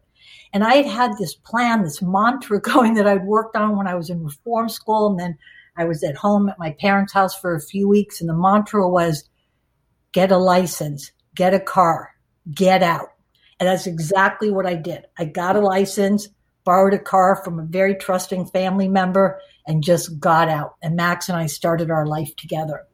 And 0.54 0.63
I 0.63 0.75
had 0.75 0.86
had 0.86 1.17
this 1.17 1.34
plan, 1.34 1.82
this 1.82 1.99
mantra 1.99 2.62
going 2.62 2.93
that 2.93 3.08
I'd 3.08 3.25
worked 3.25 3.56
on 3.56 3.75
when 3.75 3.88
I 3.88 3.95
was 3.95 4.12
in 4.12 4.23
reform 4.23 4.69
school. 4.69 5.10
And 5.10 5.19
then 5.19 5.36
I 5.75 5.86
was 5.86 6.04
at 6.04 6.15
home 6.15 6.47
at 6.47 6.60
my 6.60 6.75
parents' 6.80 7.13
house 7.13 7.34
for 7.34 7.56
a 7.56 7.60
few 7.60 7.89
weeks. 7.89 8.21
And 8.21 8.30
the 8.30 8.36
mantra 8.36 8.88
was 8.88 9.27
get 10.12 10.32
a 10.32 10.38
license, 10.38 11.12
get 11.34 11.56
a 11.56 11.60
car, 11.60 12.12
get 12.54 12.84
out. 12.84 13.08
And 13.62 13.67
that's 13.69 13.86
exactly 13.86 14.50
what 14.50 14.65
I 14.65 14.74
did. 14.74 15.06
I 15.19 15.26
got 15.26 15.56
a 15.56 15.60
license, 15.60 16.28
borrowed 16.63 16.95
a 16.95 17.00
car 17.00 17.39
from 17.43 17.60
a 17.60 17.63
very 17.63 17.93
trusting 17.93 18.47
family 18.47 18.88
member, 18.88 19.39
and 19.67 19.84
just 19.84 20.19
got 20.19 20.50
out. 20.50 20.78
And 20.82 20.95
Max 20.95 21.30
and 21.30 21.38
I 21.38 21.45
started 21.45 21.91
our 21.91 22.08
life 22.08 22.36
together. 22.36 22.88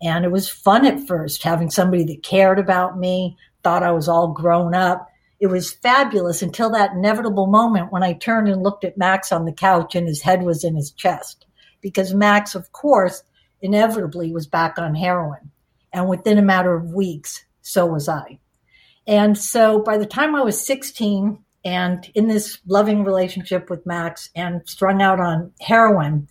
And 0.00 0.24
it 0.24 0.30
was 0.30 0.48
fun 0.48 0.86
at 0.86 1.08
first 1.08 1.42
having 1.42 1.70
somebody 1.70 2.04
that 2.04 2.22
cared 2.22 2.60
about 2.60 3.00
me, 3.00 3.36
thought 3.64 3.82
I 3.82 3.90
was 3.90 4.08
all 4.08 4.28
grown 4.28 4.76
up. 4.76 5.08
It 5.40 5.48
was 5.48 5.72
fabulous 5.72 6.40
until 6.40 6.70
that 6.70 6.92
inevitable 6.92 7.48
moment 7.48 7.90
when 7.90 8.04
I 8.04 8.12
turned 8.12 8.48
and 8.48 8.62
looked 8.62 8.84
at 8.84 8.96
Max 8.96 9.32
on 9.32 9.44
the 9.44 9.52
couch 9.52 9.96
and 9.96 10.06
his 10.06 10.22
head 10.22 10.44
was 10.44 10.62
in 10.62 10.76
his 10.76 10.92
chest. 10.92 11.46
Because 11.80 12.14
Max, 12.14 12.54
of 12.54 12.70
course, 12.70 13.24
inevitably 13.60 14.30
was 14.30 14.46
back 14.46 14.78
on 14.78 14.94
heroin. 14.94 15.50
And 15.92 16.08
within 16.08 16.38
a 16.38 16.42
matter 16.42 16.76
of 16.76 16.92
weeks, 16.92 17.44
so 17.60 17.86
was 17.86 18.08
I. 18.08 18.38
And 19.06 19.36
so 19.36 19.80
by 19.80 19.98
the 19.98 20.06
time 20.06 20.34
I 20.34 20.42
was 20.42 20.64
16 20.64 21.38
and 21.64 22.10
in 22.14 22.28
this 22.28 22.58
loving 22.66 23.04
relationship 23.04 23.70
with 23.70 23.86
Max 23.86 24.30
and 24.34 24.62
strung 24.64 25.02
out 25.02 25.20
on 25.20 25.52
heroin, 25.60 26.28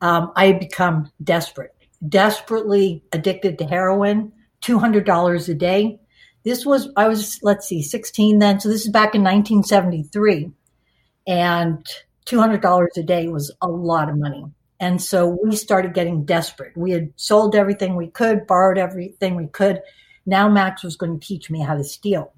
um, 0.00 0.32
I 0.36 0.46
had 0.46 0.60
become 0.60 1.10
desperate, 1.22 1.74
desperately 2.06 3.02
addicted 3.12 3.58
to 3.58 3.66
heroin, 3.66 4.32
$200 4.62 5.48
a 5.48 5.54
day. 5.54 5.98
This 6.44 6.64
was, 6.64 6.88
I 6.96 7.08
was, 7.08 7.38
let's 7.42 7.66
see, 7.66 7.82
16 7.82 8.38
then. 8.38 8.60
So 8.60 8.68
this 8.68 8.84
is 8.84 8.90
back 8.90 9.14
in 9.14 9.22
1973. 9.22 10.50
And 11.26 11.84
$200 12.26 12.88
a 12.96 13.02
day 13.02 13.28
was 13.28 13.52
a 13.60 13.68
lot 13.68 14.08
of 14.08 14.18
money. 14.18 14.44
And 14.78 15.00
so 15.00 15.38
we 15.42 15.56
started 15.56 15.94
getting 15.94 16.24
desperate. 16.24 16.76
We 16.76 16.90
had 16.90 17.12
sold 17.16 17.54
everything 17.54 17.96
we 17.96 18.08
could, 18.08 18.46
borrowed 18.46 18.78
everything 18.78 19.34
we 19.34 19.46
could. 19.46 19.80
Now 20.26 20.48
Max 20.48 20.82
was 20.82 20.96
going 20.96 21.18
to 21.18 21.26
teach 21.26 21.50
me 21.50 21.60
how 21.60 21.76
to 21.76 21.84
steal. 21.84 22.32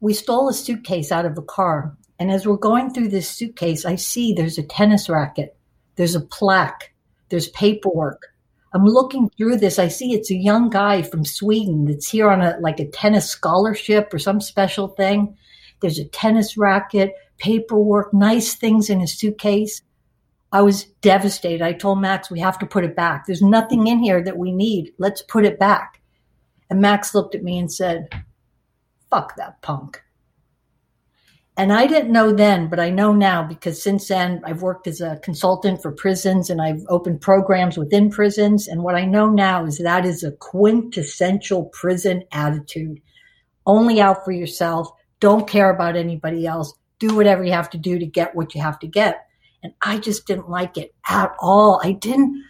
We 0.00 0.12
stole 0.12 0.48
a 0.48 0.54
suitcase 0.54 1.12
out 1.12 1.24
of 1.24 1.38
a 1.38 1.42
car. 1.42 1.96
And 2.18 2.30
as 2.30 2.46
we're 2.46 2.56
going 2.56 2.92
through 2.92 3.08
this 3.08 3.30
suitcase, 3.30 3.84
I 3.84 3.94
see 3.94 4.32
there's 4.32 4.58
a 4.58 4.64
tennis 4.64 5.08
racket, 5.08 5.56
there's 5.94 6.16
a 6.16 6.20
plaque, 6.20 6.92
there's 7.28 7.48
paperwork. 7.50 8.34
I'm 8.74 8.84
looking 8.84 9.30
through 9.30 9.58
this. 9.58 9.78
I 9.78 9.88
see 9.88 10.12
it's 10.12 10.30
a 10.30 10.36
young 10.36 10.68
guy 10.68 11.02
from 11.02 11.24
Sweden 11.24 11.86
that's 11.86 12.10
here 12.10 12.28
on 12.28 12.42
a 12.42 12.58
like 12.60 12.80
a 12.80 12.88
tennis 12.88 13.30
scholarship 13.30 14.12
or 14.12 14.18
some 14.18 14.40
special 14.40 14.88
thing. 14.88 15.36
There's 15.80 15.98
a 15.98 16.04
tennis 16.04 16.58
racket, 16.58 17.14
paperwork, 17.38 18.12
nice 18.12 18.54
things 18.54 18.90
in 18.90 19.00
his 19.00 19.16
suitcase. 19.16 19.80
I 20.52 20.62
was 20.62 20.84
devastated. 21.02 21.62
I 21.62 21.72
told 21.72 22.00
Max, 22.00 22.30
we 22.30 22.40
have 22.40 22.58
to 22.58 22.66
put 22.66 22.84
it 22.84 22.96
back. 22.96 23.26
There's 23.26 23.42
nothing 23.42 23.86
in 23.86 24.00
here 24.00 24.22
that 24.22 24.38
we 24.38 24.50
need. 24.50 24.92
Let's 24.98 25.22
put 25.22 25.44
it 25.44 25.58
back. 25.58 25.97
And 26.70 26.80
Max 26.80 27.14
looked 27.14 27.34
at 27.34 27.42
me 27.42 27.58
and 27.58 27.72
said, 27.72 28.08
fuck 29.10 29.36
that 29.36 29.60
punk. 29.62 30.02
And 31.56 31.72
I 31.72 31.88
didn't 31.88 32.12
know 32.12 32.32
then, 32.32 32.68
but 32.68 32.78
I 32.78 32.90
know 32.90 33.12
now 33.12 33.42
because 33.42 33.82
since 33.82 34.06
then 34.06 34.40
I've 34.44 34.62
worked 34.62 34.86
as 34.86 35.00
a 35.00 35.18
consultant 35.24 35.82
for 35.82 35.90
prisons 35.90 36.50
and 36.50 36.62
I've 36.62 36.84
opened 36.88 37.20
programs 37.20 37.76
within 37.76 38.10
prisons. 38.10 38.68
And 38.68 38.84
what 38.84 38.94
I 38.94 39.04
know 39.04 39.28
now 39.28 39.64
is 39.64 39.78
that 39.78 40.06
is 40.06 40.22
a 40.22 40.30
quintessential 40.30 41.64
prison 41.72 42.22
attitude. 42.30 43.00
Only 43.66 44.00
out 44.00 44.24
for 44.24 44.30
yourself. 44.30 44.88
Don't 45.18 45.48
care 45.48 45.70
about 45.70 45.96
anybody 45.96 46.46
else. 46.46 46.72
Do 47.00 47.16
whatever 47.16 47.42
you 47.42 47.52
have 47.52 47.70
to 47.70 47.78
do 47.78 47.98
to 47.98 48.06
get 48.06 48.36
what 48.36 48.54
you 48.54 48.62
have 48.62 48.78
to 48.78 48.86
get. 48.86 49.26
And 49.64 49.72
I 49.82 49.98
just 49.98 50.28
didn't 50.28 50.48
like 50.48 50.78
it 50.78 50.94
at 51.08 51.32
all. 51.40 51.80
I 51.82 51.90
didn't, 51.90 52.40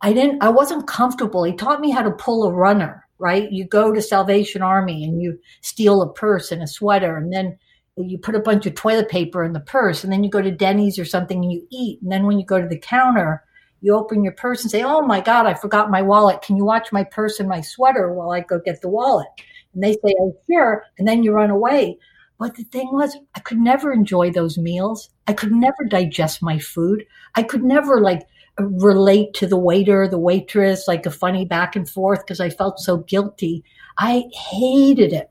I 0.00 0.12
didn't, 0.12 0.42
I 0.42 0.48
wasn't 0.48 0.88
comfortable. 0.88 1.44
He 1.44 1.52
taught 1.52 1.80
me 1.80 1.92
how 1.92 2.02
to 2.02 2.10
pull 2.10 2.48
a 2.48 2.52
runner, 2.52 3.06
right? 3.20 3.52
You 3.52 3.64
go 3.64 3.92
to 3.92 4.02
Salvation 4.02 4.62
Army 4.62 5.04
and 5.04 5.22
you 5.22 5.38
steal 5.60 6.02
a 6.02 6.12
purse 6.12 6.50
and 6.50 6.62
a 6.62 6.66
sweater 6.66 7.16
and 7.16 7.32
then 7.32 7.58
you 7.96 8.18
put 8.18 8.34
a 8.34 8.40
bunch 8.40 8.66
of 8.66 8.74
toilet 8.74 9.08
paper 9.08 9.44
in 9.44 9.52
the 9.52 9.60
purse 9.60 10.02
and 10.02 10.12
then 10.12 10.24
you 10.24 10.30
go 10.30 10.40
to 10.40 10.50
Denny's 10.50 10.98
or 10.98 11.04
something 11.04 11.42
and 11.42 11.52
you 11.52 11.66
eat. 11.70 12.00
And 12.02 12.10
then 12.10 12.26
when 12.26 12.38
you 12.38 12.46
go 12.46 12.60
to 12.60 12.66
the 12.66 12.78
counter, 12.78 13.44
you 13.82 13.94
open 13.94 14.24
your 14.24 14.32
purse 14.32 14.62
and 14.62 14.70
say, 14.70 14.82
Oh 14.82 15.02
my 15.02 15.20
God, 15.20 15.46
I 15.46 15.54
forgot 15.54 15.90
my 15.90 16.02
wallet. 16.02 16.42
Can 16.42 16.56
you 16.56 16.64
watch 16.64 16.92
my 16.92 17.04
purse 17.04 17.38
and 17.38 17.48
my 17.48 17.60
sweater 17.60 18.12
while 18.12 18.30
I 18.30 18.40
go 18.40 18.58
get 18.58 18.80
the 18.80 18.88
wallet? 18.88 19.28
And 19.74 19.82
they 19.82 19.92
say, 19.92 20.14
Oh, 20.18 20.36
sure. 20.50 20.84
And 20.98 21.06
then 21.06 21.22
you 21.22 21.32
run 21.32 21.50
away. 21.50 21.98
But 22.38 22.56
the 22.56 22.64
thing 22.64 22.88
was, 22.92 23.16
I 23.34 23.40
could 23.40 23.58
never 23.58 23.92
enjoy 23.92 24.30
those 24.30 24.56
meals. 24.56 25.10
I 25.26 25.34
could 25.34 25.52
never 25.52 25.84
digest 25.86 26.42
my 26.42 26.58
food. 26.58 27.04
I 27.34 27.42
could 27.42 27.62
never 27.62 28.00
like 28.00 28.22
relate 28.58 29.34
to 29.34 29.46
the 29.46 29.56
waiter, 29.56 30.08
the 30.08 30.18
waitress, 30.18 30.88
like 30.88 31.06
a 31.06 31.10
funny 31.10 31.44
back 31.44 31.76
and 31.76 31.88
forth 31.88 32.20
because 32.20 32.40
I 32.40 32.50
felt 32.50 32.78
so 32.78 32.98
guilty. 32.98 33.64
I 33.98 34.24
hated 34.34 35.12
it 35.12 35.30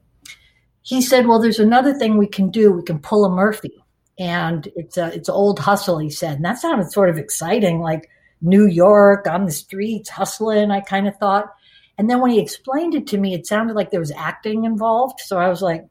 he 0.89 1.03
said, 1.03 1.27
"Well, 1.27 1.39
there's 1.39 1.59
another 1.59 1.93
thing 1.93 2.17
we 2.17 2.27
can 2.27 2.49
do. 2.49 2.71
We 2.71 2.81
can 2.83 2.97
pull 2.99 3.23
a 3.23 3.29
Murphy, 3.29 3.83
and 4.17 4.67
it's 4.75 4.97
a 4.97 5.13
it's 5.13 5.29
old 5.29 5.59
hustle." 5.59 5.99
He 5.99 6.09
said, 6.09 6.37
and 6.37 6.45
that 6.45 6.57
sounded 6.57 6.91
sort 6.91 7.09
of 7.09 7.17
exciting, 7.17 7.79
like 7.79 8.09
New 8.41 8.65
York 8.65 9.27
on 9.27 9.45
the 9.45 9.51
streets 9.51 10.09
hustling. 10.09 10.71
I 10.71 10.79
kind 10.81 11.07
of 11.07 11.15
thought, 11.17 11.53
and 11.99 12.09
then 12.09 12.21
when 12.21 12.31
he 12.31 12.39
explained 12.39 12.95
it 12.95 13.05
to 13.07 13.19
me, 13.19 13.35
it 13.35 13.45
sounded 13.45 13.75
like 13.75 13.91
there 13.91 13.99
was 13.99 14.11
acting 14.11 14.63
involved. 14.65 15.19
So 15.19 15.37
I 15.37 15.47
was 15.47 15.61
like, 15.61 15.85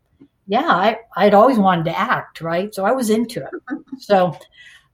"Yeah, 0.48 0.66
I 0.66 0.98
I'd 1.16 1.34
always 1.34 1.58
wanted 1.60 1.84
to 1.86 1.98
act, 1.98 2.40
right?" 2.40 2.74
So 2.74 2.84
I 2.84 2.90
was 2.92 3.08
into 3.08 3.40
it. 3.40 3.50
so 3.98 4.36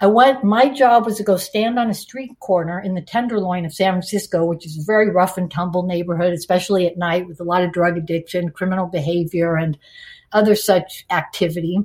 I 0.04 0.06
went, 0.06 0.44
my 0.44 0.68
job 0.68 1.06
was 1.06 1.16
to 1.16 1.22
go 1.22 1.38
stand 1.38 1.78
on 1.78 1.88
a 1.88 1.94
street 1.94 2.38
corner 2.38 2.78
in 2.78 2.92
the 2.92 3.00
Tenderloin 3.00 3.64
of 3.64 3.72
San 3.72 3.94
Francisco, 3.94 4.44
which 4.44 4.66
is 4.66 4.76
a 4.76 4.84
very 4.84 5.08
rough 5.08 5.38
and 5.38 5.50
tumble 5.50 5.84
neighborhood, 5.84 6.34
especially 6.34 6.86
at 6.86 6.98
night 6.98 7.26
with 7.26 7.40
a 7.40 7.44
lot 7.44 7.62
of 7.62 7.72
drug 7.72 7.96
addiction, 7.96 8.50
criminal 8.50 8.84
behavior, 8.84 9.56
and 9.56 9.78
other 10.30 10.54
such 10.56 11.06
activity, 11.08 11.78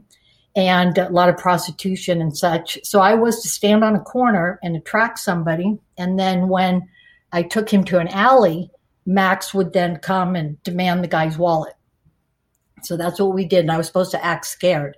and 0.53 0.97
a 0.97 1.07
lot 1.07 1.29
of 1.29 1.37
prostitution 1.37 2.19
and 2.19 2.37
such. 2.37 2.77
So 2.83 2.99
I 2.99 3.13
was 3.13 3.41
to 3.41 3.47
stand 3.47 3.85
on 3.85 3.95
a 3.95 4.01
corner 4.01 4.59
and 4.61 4.75
attract 4.75 5.19
somebody. 5.19 5.79
And 5.97 6.19
then 6.19 6.49
when 6.49 6.89
I 7.31 7.43
took 7.43 7.69
him 7.69 7.85
to 7.85 7.99
an 7.99 8.09
alley, 8.09 8.69
Max 9.05 9.53
would 9.53 9.71
then 9.71 9.95
come 9.95 10.35
and 10.35 10.61
demand 10.63 11.05
the 11.05 11.07
guy's 11.07 11.37
wallet. 11.37 11.75
So 12.83 12.97
that's 12.97 13.21
what 13.21 13.33
we 13.33 13.45
did. 13.45 13.61
And 13.61 13.71
I 13.71 13.77
was 13.77 13.87
supposed 13.87 14.11
to 14.11 14.25
act 14.25 14.45
scared 14.45 14.97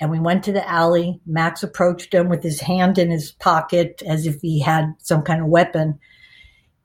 and 0.00 0.10
we 0.10 0.20
went 0.20 0.44
to 0.44 0.52
the 0.52 0.68
alley. 0.68 1.20
Max 1.26 1.62
approached 1.62 2.14
him 2.14 2.28
with 2.28 2.42
his 2.42 2.60
hand 2.60 2.98
in 2.98 3.10
his 3.10 3.32
pocket 3.32 4.02
as 4.06 4.26
if 4.26 4.40
he 4.40 4.60
had 4.60 4.94
some 4.98 5.22
kind 5.22 5.40
of 5.40 5.48
weapon. 5.48 5.98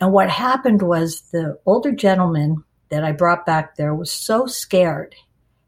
And 0.02 0.12
what 0.12 0.30
happened 0.30 0.82
was 0.82 1.22
the 1.32 1.60
older 1.66 1.92
gentleman 1.92 2.64
that 2.90 3.04
I 3.04 3.12
brought 3.12 3.46
back 3.46 3.76
there 3.76 3.94
was 3.94 4.12
so 4.12 4.46
scared. 4.46 5.16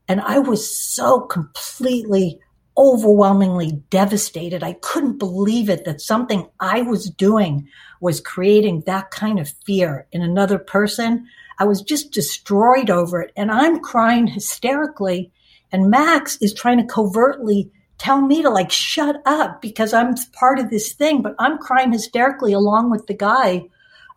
And 0.08 0.21
I 0.21 0.39
was 0.39 0.77
so 0.77 1.21
completely, 1.21 2.39
overwhelmingly 2.77 3.84
devastated. 3.89 4.63
I 4.63 4.73
couldn't 4.73 5.17
believe 5.17 5.69
it 5.69 5.86
that 5.86 6.01
something 6.01 6.47
I 6.60 6.81
was 6.81 7.10
doing 7.10 7.67
was 8.01 8.21
creating 8.21 8.84
that 8.86 9.12
kind 9.12 9.39
of 9.39 9.53
fear 9.65 10.08
in 10.12 10.21
another 10.21 10.60
person. 10.60 11.27
I 11.58 11.65
was 11.65 11.81
just 11.81 12.12
destroyed 12.12 12.89
over 12.89 13.21
it. 13.21 13.31
And 13.36 13.51
I'm 13.51 13.79
crying 13.79 14.27
hysterically 14.27 15.31
and 15.71 15.89
Max 15.89 16.38
is 16.41 16.54
trying 16.54 16.78
to 16.78 16.93
covertly 16.93 17.71
tell 17.97 18.21
me 18.21 18.41
to 18.41 18.49
like 18.49 18.71
shut 18.71 19.21
up 19.25 19.62
because 19.62 19.93
I'm 19.93 20.15
part 20.34 20.60
of 20.60 20.69
this 20.69 20.93
thing, 20.93 21.21
but 21.21 21.36
I'm 21.39 21.58
crying 21.58 21.91
hysterically 21.91 22.54
along 22.54 22.91
with 22.91 23.08
the 23.08 23.13
guy. 23.13 23.63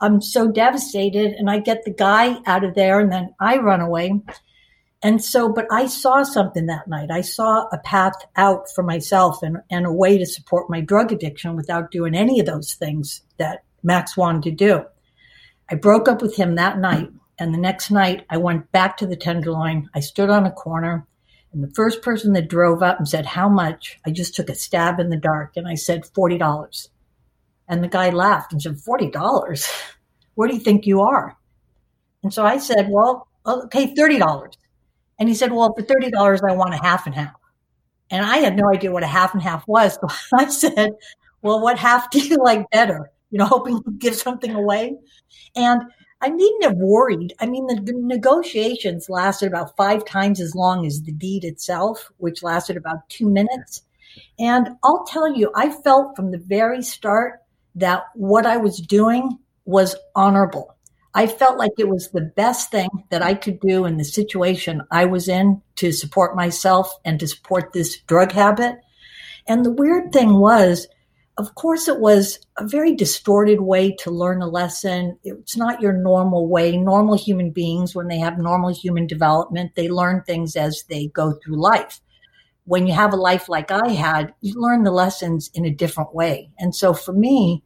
I'm 0.00 0.20
so 0.20 0.50
devastated 0.50 1.32
and 1.32 1.50
I 1.50 1.58
get 1.58 1.84
the 1.84 1.92
guy 1.92 2.38
out 2.46 2.64
of 2.64 2.74
there 2.74 3.00
and 3.00 3.12
then 3.12 3.34
I 3.40 3.58
run 3.58 3.80
away. 3.80 4.20
And 5.02 5.22
so, 5.22 5.52
but 5.52 5.66
I 5.70 5.86
saw 5.86 6.24
something 6.24 6.66
that 6.66 6.88
night. 6.88 7.10
I 7.10 7.20
saw 7.20 7.66
a 7.72 7.78
path 7.78 8.14
out 8.36 8.68
for 8.74 8.82
myself 8.82 9.42
and, 9.42 9.58
and 9.70 9.86
a 9.86 9.92
way 9.92 10.18
to 10.18 10.26
support 10.26 10.70
my 10.70 10.80
drug 10.80 11.12
addiction 11.12 11.54
without 11.54 11.92
doing 11.92 12.14
any 12.14 12.40
of 12.40 12.46
those 12.46 12.74
things 12.74 13.22
that 13.38 13.62
Max 13.82 14.16
wanted 14.16 14.42
to 14.44 14.50
do. 14.50 14.84
I 15.70 15.76
broke 15.76 16.08
up 16.08 16.20
with 16.20 16.36
him 16.36 16.56
that 16.56 16.78
night. 16.78 17.10
And 17.40 17.54
the 17.54 17.58
next 17.58 17.92
night 17.92 18.26
I 18.28 18.36
went 18.38 18.70
back 18.72 18.96
to 18.96 19.06
the 19.06 19.16
Tenderloin. 19.16 19.88
I 19.94 20.00
stood 20.00 20.30
on 20.30 20.46
a 20.46 20.50
corner 20.50 21.06
and 21.52 21.62
the 21.62 21.72
first 21.74 22.02
person 22.02 22.34
that 22.34 22.48
drove 22.48 22.82
up 22.82 22.98
and 22.98 23.08
said, 23.08 23.26
How 23.26 23.48
much? 23.48 23.98
I 24.06 24.10
just 24.10 24.34
took 24.34 24.50
a 24.50 24.54
stab 24.54 25.00
in 25.00 25.08
the 25.08 25.16
dark 25.16 25.56
and 25.56 25.66
I 25.66 25.74
said, 25.74 26.04
$40. 26.04 26.88
And 27.68 27.82
the 27.82 27.88
guy 27.88 28.10
laughed 28.10 28.52
and 28.52 28.60
said, 28.60 28.76
$40? 28.76 29.68
Where 30.34 30.48
do 30.48 30.54
you 30.54 30.60
think 30.60 30.86
you 30.86 31.00
are? 31.00 31.36
And 32.22 32.32
so 32.32 32.44
I 32.44 32.58
said, 32.58 32.88
Well, 32.90 33.26
okay, 33.46 33.94
$30. 33.94 34.52
And 35.18 35.28
he 35.28 35.34
said, 35.34 35.52
Well, 35.52 35.74
for 35.74 35.82
$30, 35.82 36.48
I 36.48 36.54
want 36.54 36.74
a 36.74 36.78
half 36.78 37.06
and 37.06 37.14
half. 37.14 37.34
And 38.10 38.24
I 38.24 38.38
had 38.38 38.56
no 38.56 38.70
idea 38.72 38.92
what 38.92 39.02
a 39.02 39.08
half 39.08 39.34
and 39.34 39.42
half 39.42 39.66
was. 39.66 39.98
So 40.08 40.36
I 40.36 40.48
said, 40.48 40.92
Well, 41.42 41.62
what 41.62 41.78
half 41.78 42.10
do 42.10 42.20
you 42.20 42.36
like 42.42 42.70
better? 42.70 43.10
You 43.30 43.38
know, 43.38 43.46
hoping 43.46 43.82
to 43.82 43.90
give 43.92 44.14
something 44.14 44.54
away. 44.54 44.96
And 45.56 45.82
I 46.20 46.30
needn't 46.30 46.64
have 46.64 46.76
worried. 46.76 47.32
I 47.40 47.46
mean, 47.46 47.66
the, 47.66 47.92
negotiations 47.94 49.08
lasted 49.08 49.46
about 49.46 49.76
five 49.76 50.04
times 50.04 50.40
as 50.40 50.54
long 50.54 50.84
as 50.84 51.02
the 51.02 51.12
deed 51.12 51.44
itself, 51.44 52.10
which 52.16 52.42
lasted 52.42 52.76
about 52.76 53.08
two 53.08 53.28
minutes. 53.28 53.82
And 54.38 54.70
I'll 54.82 55.04
tell 55.04 55.32
you, 55.32 55.52
I 55.54 55.70
felt 55.70 56.16
from 56.16 56.30
the 56.30 56.38
very 56.38 56.82
start 56.82 57.40
that 57.76 58.04
what 58.14 58.46
I 58.46 58.56
was 58.56 58.78
doing 58.78 59.38
was 59.64 59.94
honorable. 60.16 60.74
I 61.14 61.26
felt 61.26 61.58
like 61.58 61.72
it 61.78 61.88
was 61.88 62.10
the 62.10 62.32
best 62.36 62.70
thing 62.70 62.88
that 63.10 63.22
I 63.22 63.34
could 63.34 63.60
do 63.60 63.84
in 63.84 63.96
the 63.96 64.04
situation 64.04 64.82
I 64.90 65.04
was 65.04 65.28
in 65.28 65.62
to 65.76 65.92
support 65.92 66.36
myself 66.36 66.90
and 67.04 67.18
to 67.20 67.28
support 67.28 67.72
this 67.72 67.98
drug 68.02 68.32
habit. 68.32 68.76
And 69.46 69.64
the 69.64 69.70
weird 69.70 70.12
thing 70.12 70.34
was, 70.34 70.86
of 71.38 71.54
course, 71.54 71.86
it 71.86 72.00
was 72.00 72.40
a 72.56 72.66
very 72.66 72.96
distorted 72.96 73.60
way 73.60 73.92
to 74.00 74.10
learn 74.10 74.42
a 74.42 74.48
lesson. 74.48 75.16
It's 75.22 75.56
not 75.56 75.80
your 75.80 75.92
normal 75.92 76.48
way. 76.48 76.76
Normal 76.76 77.16
human 77.16 77.52
beings, 77.52 77.94
when 77.94 78.08
they 78.08 78.18
have 78.18 78.38
normal 78.38 78.74
human 78.74 79.06
development, 79.06 79.76
they 79.76 79.88
learn 79.88 80.22
things 80.22 80.56
as 80.56 80.82
they 80.90 81.06
go 81.06 81.32
through 81.32 81.62
life. 81.62 82.00
When 82.64 82.88
you 82.88 82.92
have 82.92 83.12
a 83.12 83.16
life 83.16 83.48
like 83.48 83.70
I 83.70 83.90
had, 83.90 84.34
you 84.40 84.54
learn 84.60 84.82
the 84.82 84.90
lessons 84.90 85.48
in 85.54 85.64
a 85.64 85.70
different 85.70 86.12
way. 86.12 86.50
And 86.58 86.74
so 86.74 86.92
for 86.92 87.12
me, 87.12 87.62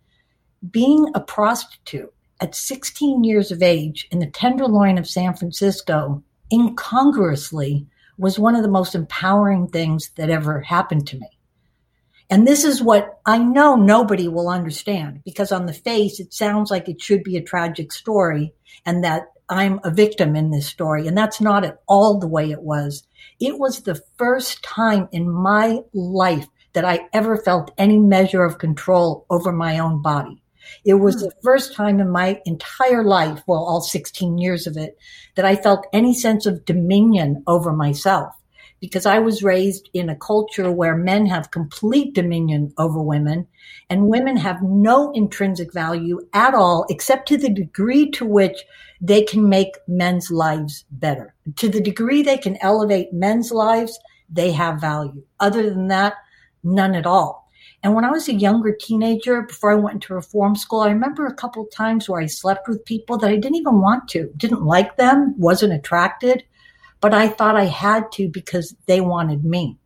being 0.71 1.07
a 1.15 1.21
prostitute 1.21 2.13
at 2.41 2.55
16 2.55 3.25
years 3.25 3.51
of 3.51 3.63
age 3.63 4.07
in 4.11 4.19
the 4.19 4.27
Tenderloin 4.27 4.99
of 4.99 5.09
San 5.09 5.35
Francisco, 5.35 6.23
incongruously, 6.53 7.87
was 8.19 8.39
one 8.39 8.55
of 8.55 8.63
the 8.63 8.69
most 8.69 8.95
empowering 8.95 9.67
things 9.67 10.11
that 10.17 10.29
ever 10.29 10.61
happened 10.61 11.07
to 11.07 11.19
me. 11.19 11.39
And 12.33 12.49
this 12.49 12.65
is 12.65 12.83
what 12.83 13.21
I 13.27 13.37
know 13.37 13.77
nobody 13.77 14.27
will 14.27 14.49
understand 14.49 15.21
because 15.23 15.53
on 15.53 15.67
the 15.67 15.75
face, 15.75 16.19
it 16.19 16.33
sounds 16.33 16.71
like 16.71 16.89
it 16.89 16.99
should 16.99 17.23
be 17.23 17.37
a 17.37 17.43
tragic 17.43 17.93
story 17.93 18.55
and 18.87 19.05
that 19.05 19.25
I'm 19.51 19.81
a 19.85 19.91
victim 19.91 20.35
in 20.35 20.51
this 20.51 20.67
story. 20.67 21.07
And 21.07 21.15
that's 21.15 21.43
not 21.43 21.63
at 21.63 21.83
all 21.87 22.19
the 22.19 22.27
way 22.27 22.51
it 22.51 22.63
was. 22.63 23.07
It 23.39 23.59
was 23.59 23.83
the 23.83 24.01
first 24.17 24.63
time 24.63 25.11
in 25.13 25.29
my 25.29 25.81
life 25.93 26.47
that 26.73 26.87
I 26.87 27.01
ever 27.13 27.37
felt 27.37 27.71
any 27.77 27.99
measure 27.99 28.45
of 28.45 28.57
control 28.57 29.27
over 29.29 29.53
my 29.53 29.79
own 29.79 30.01
body. 30.01 30.43
It 30.87 30.95
was 30.95 31.17
hmm. 31.17 31.25
the 31.25 31.33
first 31.43 31.75
time 31.75 32.01
in 32.01 32.09
my 32.09 32.41
entire 32.47 33.05
life, 33.05 33.43
well, 33.47 33.63
all 33.63 33.83
16 33.83 34.39
years 34.39 34.67
of 34.67 34.79
it, 34.79 34.97
that 35.35 35.45
I 35.45 35.55
felt 35.55 35.87
any 35.93 36.15
sense 36.15 36.47
of 36.47 36.65
dominion 36.65 37.45
over 37.47 37.75
myself 37.75 38.33
because 38.83 39.07
I 39.07 39.21
was 39.21 39.45
raised 39.45 39.89
in 39.95 40.09
a 40.09 40.17
culture 40.17 40.73
where 40.73 40.97
men 40.97 41.25
have 41.27 41.53
complete 41.53 42.15
dominion 42.15 42.75
over 42.79 43.01
women 43.01 43.47
and 43.89 44.09
women 44.09 44.37
have 44.37 44.61
no 44.61 45.13
intrinsic 45.13 45.73
value 45.73 46.19
at 46.35 46.53
all, 46.53 46.85
except 46.91 47.29
to 47.29 47.37
the 47.37 47.49
degree 47.49 48.11
to 48.11 48.27
which 48.27 48.65
they 49.01 49.23
can 49.23 49.49
make 49.49 49.79
men's 49.87 50.33
lives 50.33 50.85
better. 50.91 51.33
To 51.57 51.69
the 51.69 51.81
degree 51.81 52.23
they 52.23 52.37
can 52.37 52.57
elevate 52.61 53.13
men's 53.13 53.53
lives, 53.53 54.01
they 54.29 54.51
have 54.51 54.81
value. 54.81 55.23
Other 55.39 55.71
than 55.71 55.87
that, 55.87 56.15
none 56.65 56.97
at 56.97 57.07
all. 57.07 57.49
And 57.85 57.95
when 57.95 58.05
I 58.05 58.11
was 58.11 58.29
a 58.29 58.35
younger 58.35 58.75
teenager, 58.75 59.43
before 59.43 59.71
I 59.71 59.77
went 59.77 59.95
into 59.95 60.15
reform 60.15 60.57
school, 60.57 60.81
I 60.81 60.89
remember 60.89 61.27
a 61.27 61.35
couple 61.35 61.65
times 61.67 62.09
where 62.09 62.21
I 62.21 62.27
slept 62.27 62.67
with 62.67 62.85
people 62.85 63.17
that 63.19 63.31
I 63.31 63.37
didn't 63.37 63.57
even 63.57 63.81
want 63.81 64.09
to, 64.09 64.33
didn't 64.37 64.65
like 64.65 64.97
them, 64.97 65.37
wasn't 65.39 65.73
attracted 65.73 66.43
but 67.03 67.13
I 67.13 67.29
thought 67.29 67.57
I 67.57 67.67
had 67.67 68.11
to 68.13 68.29
because 68.29 68.75
they 68.87 69.03
wanted 69.03 69.45
me. 69.45 69.77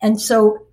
And 0.00 0.20
so 0.20 0.66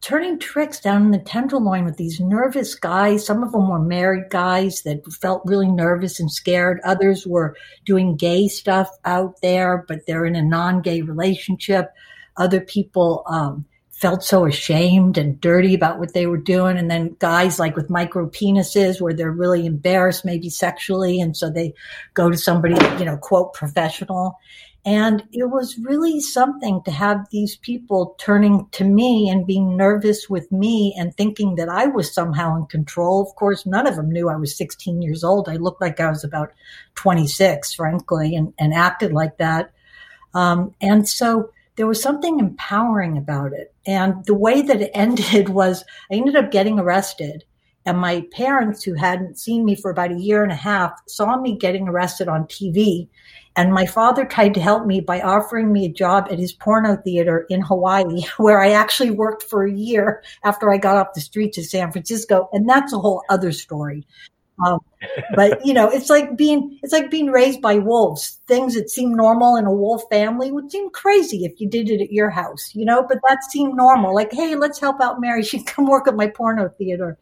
turning 0.00 0.38
tricks 0.38 0.80
down 0.80 1.02
in 1.02 1.10
the 1.12 1.18
tenderloin 1.18 1.84
with 1.84 1.96
these 1.96 2.20
nervous 2.20 2.74
guys. 2.74 3.24
Some 3.24 3.42
of 3.42 3.52
them 3.52 3.70
were 3.70 3.78
married 3.78 4.28
guys 4.28 4.82
that 4.82 5.00
felt 5.14 5.42
really 5.46 5.70
nervous 5.70 6.20
and 6.20 6.30
scared. 6.30 6.78
Others 6.84 7.26
were 7.26 7.56
doing 7.86 8.16
gay 8.16 8.48
stuff 8.48 8.90
out 9.06 9.40
there, 9.40 9.84
but 9.88 10.00
they're 10.06 10.26
in 10.26 10.36
a 10.36 10.42
non-gay 10.42 11.00
relationship. 11.00 11.90
Other 12.36 12.60
people 12.60 13.22
um, 13.26 13.64
felt 13.92 14.22
so 14.22 14.44
ashamed 14.44 15.16
and 15.16 15.40
dirty 15.40 15.74
about 15.74 15.98
what 15.98 16.12
they 16.12 16.26
were 16.26 16.36
doing. 16.36 16.76
And 16.76 16.90
then 16.90 17.16
guys 17.18 17.58
like 17.58 17.74
with 17.74 17.88
micro 17.88 18.28
penises 18.28 19.00
where 19.00 19.14
they're 19.14 19.30
really 19.30 19.64
embarrassed, 19.64 20.24
maybe 20.26 20.50
sexually. 20.50 21.18
And 21.18 21.34
so 21.34 21.48
they 21.48 21.72
go 22.12 22.28
to 22.28 22.36
somebody, 22.36 22.74
you 22.98 23.06
know, 23.06 23.16
quote 23.16 23.54
professional. 23.54 24.38
And 24.86 25.22
it 25.32 25.48
was 25.48 25.78
really 25.78 26.20
something 26.20 26.82
to 26.84 26.90
have 26.90 27.26
these 27.30 27.56
people 27.56 28.16
turning 28.18 28.66
to 28.72 28.84
me 28.84 29.30
and 29.30 29.46
being 29.46 29.78
nervous 29.78 30.28
with 30.28 30.52
me 30.52 30.94
and 30.98 31.14
thinking 31.14 31.54
that 31.54 31.70
I 31.70 31.86
was 31.86 32.12
somehow 32.12 32.56
in 32.56 32.66
control. 32.66 33.22
Of 33.22 33.34
course, 33.36 33.64
none 33.64 33.86
of 33.86 33.96
them 33.96 34.10
knew 34.10 34.28
I 34.28 34.36
was 34.36 34.56
16 34.56 35.00
years 35.00 35.24
old. 35.24 35.48
I 35.48 35.56
looked 35.56 35.80
like 35.80 36.00
I 36.00 36.10
was 36.10 36.22
about 36.22 36.52
26, 36.96 37.72
frankly, 37.72 38.36
and, 38.36 38.52
and 38.58 38.74
acted 38.74 39.12
like 39.12 39.38
that. 39.38 39.72
Um, 40.34 40.74
and 40.82 41.08
so 41.08 41.50
there 41.76 41.86
was 41.86 42.02
something 42.02 42.38
empowering 42.38 43.16
about 43.16 43.54
it. 43.54 43.74
And 43.86 44.22
the 44.26 44.34
way 44.34 44.60
that 44.60 44.82
it 44.82 44.90
ended 44.94 45.48
was 45.48 45.82
I 46.12 46.16
ended 46.16 46.36
up 46.36 46.50
getting 46.50 46.78
arrested. 46.78 47.44
And 47.86 47.98
my 47.98 48.26
parents, 48.32 48.82
who 48.82 48.94
hadn't 48.94 49.38
seen 49.38 49.64
me 49.64 49.76
for 49.76 49.90
about 49.90 50.10
a 50.10 50.18
year 50.18 50.42
and 50.42 50.52
a 50.52 50.56
half, 50.56 50.92
saw 51.06 51.38
me 51.38 51.56
getting 51.56 51.86
arrested 51.88 52.28
on 52.28 52.44
TV 52.44 53.08
and 53.56 53.72
my 53.72 53.86
father 53.86 54.24
tried 54.24 54.54
to 54.54 54.60
help 54.60 54.84
me 54.84 55.00
by 55.00 55.20
offering 55.20 55.72
me 55.72 55.86
a 55.86 55.92
job 55.92 56.26
at 56.30 56.38
his 56.38 56.52
porno 56.52 56.96
theater 56.96 57.46
in 57.48 57.60
Hawaii, 57.60 58.22
where 58.36 58.60
I 58.60 58.70
actually 58.70 59.10
worked 59.10 59.44
for 59.44 59.64
a 59.64 59.72
year 59.72 60.22
after 60.42 60.72
I 60.72 60.78
got 60.78 60.96
off 60.96 61.14
the 61.14 61.20
streets 61.20 61.58
of 61.58 61.64
San 61.64 61.92
Francisco. 61.92 62.48
And 62.52 62.68
that's 62.68 62.92
a 62.92 62.98
whole 62.98 63.22
other 63.28 63.52
story. 63.52 64.04
Um, 64.64 64.78
but 65.34 65.64
you 65.66 65.74
know, 65.74 65.88
it's 65.88 66.10
like 66.10 66.36
being 66.36 66.78
it's 66.82 66.92
like 66.92 67.10
being 67.10 67.28
raised 67.28 67.60
by 67.60 67.78
wolves. 67.78 68.40
Things 68.48 68.74
that 68.74 68.90
seem 68.90 69.14
normal 69.14 69.56
in 69.56 69.66
a 69.66 69.72
wolf 69.72 70.02
family 70.10 70.50
would 70.50 70.70
seem 70.70 70.90
crazy 70.90 71.44
if 71.44 71.60
you 71.60 71.68
did 71.68 71.90
it 71.90 72.00
at 72.00 72.12
your 72.12 72.30
house, 72.30 72.74
you 72.74 72.84
know. 72.84 73.04
But 73.08 73.18
that 73.28 73.44
seemed 73.50 73.76
normal. 73.76 74.14
Like, 74.14 74.32
hey, 74.32 74.56
let's 74.56 74.80
help 74.80 75.00
out 75.00 75.20
Mary. 75.20 75.42
She 75.54 75.58
can 75.58 75.66
come 75.66 75.86
work 75.86 76.08
at 76.08 76.16
my 76.16 76.26
porno 76.26 76.68
theater. 76.70 77.18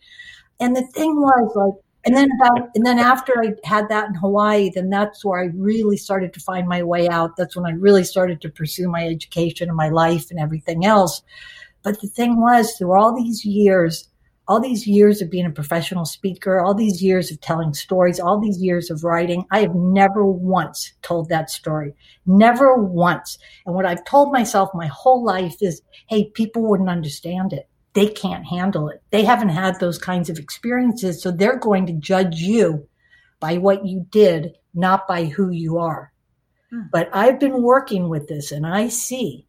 And 0.60 0.76
the 0.76 0.86
thing 0.94 1.16
was, 1.16 1.52
like, 1.56 1.82
and 2.04 2.16
then 2.16 2.28
about 2.40 2.70
and 2.74 2.84
then 2.84 2.98
after 2.98 3.32
I 3.40 3.54
had 3.64 3.88
that 3.88 4.08
in 4.08 4.14
Hawaii, 4.14 4.70
then 4.74 4.90
that's 4.90 5.24
where 5.24 5.40
I 5.40 5.50
really 5.54 5.96
started 5.96 6.34
to 6.34 6.40
find 6.40 6.66
my 6.66 6.82
way 6.82 7.08
out. 7.08 7.36
That's 7.36 7.54
when 7.56 7.66
I 7.66 7.72
really 7.72 8.04
started 8.04 8.40
to 8.40 8.48
pursue 8.48 8.88
my 8.88 9.06
education 9.06 9.68
and 9.68 9.76
my 9.76 9.88
life 9.88 10.30
and 10.30 10.40
everything 10.40 10.84
else. 10.84 11.22
But 11.82 12.00
the 12.00 12.08
thing 12.08 12.40
was, 12.40 12.74
through 12.76 12.92
all 12.92 13.14
these 13.14 13.44
years, 13.44 14.08
all 14.48 14.60
these 14.60 14.86
years 14.86 15.22
of 15.22 15.30
being 15.30 15.46
a 15.46 15.50
professional 15.50 16.04
speaker, 16.04 16.60
all 16.60 16.74
these 16.74 17.02
years 17.02 17.30
of 17.30 17.40
telling 17.40 17.72
stories, 17.72 18.18
all 18.18 18.40
these 18.40 18.60
years 18.60 18.90
of 18.90 19.04
writing, 19.04 19.44
I 19.52 19.60
have 19.60 19.74
never 19.74 20.24
once 20.26 20.92
told 21.02 21.28
that 21.28 21.50
story. 21.50 21.94
Never 22.26 22.74
once. 22.74 23.38
And 23.64 23.74
what 23.74 23.86
I've 23.86 24.04
told 24.04 24.32
myself 24.32 24.70
my 24.74 24.88
whole 24.88 25.24
life 25.24 25.56
is, 25.60 25.82
hey, 26.08 26.30
people 26.30 26.62
wouldn't 26.62 26.88
understand 26.88 27.52
it 27.52 27.68
they 27.94 28.08
can't 28.08 28.46
handle 28.46 28.88
it. 28.88 29.02
They 29.10 29.24
haven't 29.24 29.50
had 29.50 29.78
those 29.78 29.98
kinds 29.98 30.30
of 30.30 30.38
experiences. 30.38 31.22
So 31.22 31.30
they're 31.30 31.58
going 31.58 31.86
to 31.86 31.92
judge 31.92 32.36
you 32.36 32.88
by 33.40 33.58
what 33.58 33.86
you 33.86 34.06
did, 34.10 34.56
not 34.74 35.06
by 35.06 35.26
who 35.26 35.50
you 35.50 35.78
are. 35.78 36.12
Hmm. 36.70 36.82
But 36.90 37.10
I've 37.12 37.38
been 37.38 37.62
working 37.62 38.08
with 38.08 38.28
this 38.28 38.52
and 38.52 38.66
I 38.66 38.88
see 38.88 39.46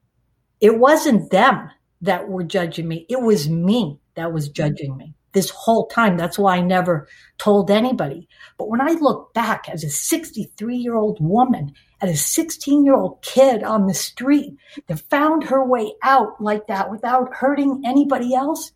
it 0.59 0.77
wasn't 0.77 1.31
them 1.31 1.69
that 2.01 2.27
were 2.27 2.43
judging 2.43 2.87
me. 2.87 3.05
It 3.09 3.21
was 3.21 3.49
me 3.49 3.99
that 4.15 4.33
was 4.33 4.49
judging 4.49 4.97
me 4.97 5.15
this 5.33 5.49
whole 5.49 5.87
time. 5.87 6.15
That's 6.15 6.39
why 6.39 6.57
I 6.57 6.61
never 6.61 7.07
told 7.37 7.69
anybody. 7.69 8.27
But 8.57 8.69
when 8.69 8.81
I 8.81 8.93
look 8.93 9.33
back 9.33 9.67
as 9.67 9.83
a 9.83 9.89
63 9.89 10.75
year 10.75 10.95
old 10.95 11.17
woman 11.19 11.73
at 12.03 12.09
a 12.09 12.17
16 12.17 12.83
year 12.83 12.95
old 12.95 13.21
kid 13.21 13.63
on 13.63 13.87
the 13.87 13.93
street 13.93 14.57
that 14.87 14.99
found 15.09 15.45
her 15.45 15.65
way 15.65 15.93
out 16.03 16.39
like 16.41 16.67
that 16.67 16.91
without 16.91 17.33
hurting 17.33 17.81
anybody 17.85 18.35
else, 18.35 18.73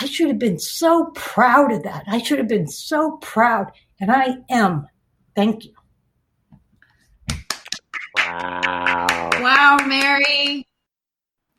I 0.00 0.06
should 0.06 0.26
have 0.26 0.40
been 0.40 0.58
so 0.58 1.12
proud 1.14 1.72
of 1.72 1.84
that. 1.84 2.04
I 2.08 2.18
should 2.18 2.38
have 2.38 2.48
been 2.48 2.66
so 2.66 3.16
proud. 3.18 3.70
And 4.00 4.10
I 4.10 4.38
am. 4.50 4.88
Thank 5.36 5.66
you. 5.66 5.72
Wow. 8.16 9.30
Wow, 9.34 9.78
Mary. 9.86 10.66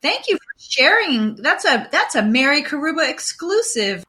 Thank 0.01 0.27
you 0.27 0.35
for 0.35 0.53
sharing. 0.57 1.37
That's 1.37 1.63
a 1.65 1.87
that's 1.91 2.15
a 2.15 2.23
Mary 2.23 2.63
Karuba 2.63 3.09
exclusive. 3.09 4.03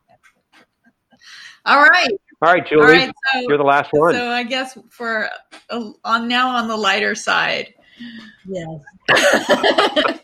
All 1.64 1.82
right. 1.82 2.10
All 2.42 2.50
right, 2.52 2.66
Julie. 2.66 2.82
All 2.82 2.88
right, 2.88 3.12
so, 3.32 3.40
you're 3.40 3.58
the 3.58 3.64
last 3.64 3.92
one. 3.92 4.14
So 4.14 4.28
I 4.28 4.44
guess 4.44 4.76
for 4.88 5.28
uh, 5.68 5.90
on 6.04 6.26
now 6.26 6.56
on 6.56 6.68
the 6.68 6.76
lighter 6.76 7.14
side. 7.14 7.74
Yes. 8.46 8.80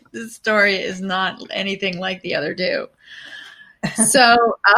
this 0.11 0.33
story 0.33 0.77
is 0.77 0.99
not 0.99 1.39
anything 1.51 1.99
like 1.99 2.21
the 2.23 2.33
other 2.35 2.55
two. 2.55 2.89
So 3.93 4.33
um, 4.33 4.47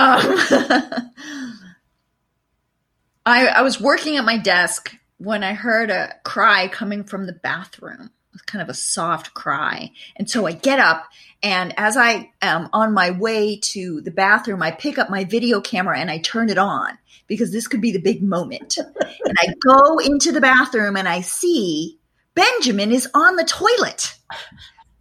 I, 3.25 3.47
I 3.47 3.61
was 3.61 3.79
working 3.79 4.17
at 4.17 4.25
my 4.25 4.37
desk 4.37 4.93
when 5.17 5.43
I 5.43 5.53
heard 5.53 5.89
a 5.89 6.15
cry 6.23 6.67
coming 6.67 7.05
from 7.05 7.25
the 7.25 7.33
bathroom 7.33 8.11
kind 8.45 8.61
of 8.61 8.69
a 8.69 8.73
soft 8.73 9.33
cry. 9.33 9.91
And 10.15 10.29
so 10.29 10.45
I 10.45 10.53
get 10.53 10.79
up 10.79 11.05
and 11.41 11.73
as 11.77 11.95
I 11.95 12.31
am 12.41 12.69
on 12.73 12.93
my 12.93 13.11
way 13.11 13.57
to 13.57 14.01
the 14.01 14.11
bathroom, 14.11 14.61
I 14.61 14.71
pick 14.71 14.97
up 14.97 15.09
my 15.09 15.23
video 15.23 15.61
camera 15.61 15.97
and 15.97 16.11
I 16.11 16.17
turn 16.17 16.49
it 16.49 16.57
on 16.57 16.97
because 17.27 17.51
this 17.51 17.67
could 17.67 17.81
be 17.81 17.91
the 17.91 18.01
big 18.01 18.21
moment. 18.21 18.77
and 19.25 19.37
I 19.39 19.53
go 19.65 19.99
into 19.99 20.31
the 20.31 20.41
bathroom 20.41 20.97
and 20.97 21.07
I 21.07 21.21
see 21.21 21.97
Benjamin 22.35 22.91
is 22.91 23.07
on 23.13 23.37
the 23.37 23.45
toilet, 23.45 24.15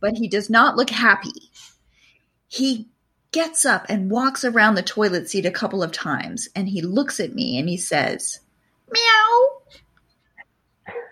but 0.01 0.17
he 0.17 0.29
does 0.29 0.49
not 0.49 0.77
look 0.77 0.91
happy. 0.91 1.51
He 2.47 2.89
gets 3.33 3.65
up 3.65 3.87
and 3.89 4.11
walks 4.11 4.45
around 4.45 4.77
the 4.77 4.83
toilet 4.83 5.29
seat 5.29 5.45
a 5.45 5.51
couple 5.51 5.83
of 5.83 5.93
times 5.93 6.49
and 6.55 6.69
he 6.69 6.81
looks 6.83 7.19
at 7.19 7.35
me 7.35 7.59
and 7.59 7.69
he 7.69 7.77
says, 7.77 8.41
Meow. 8.91 9.49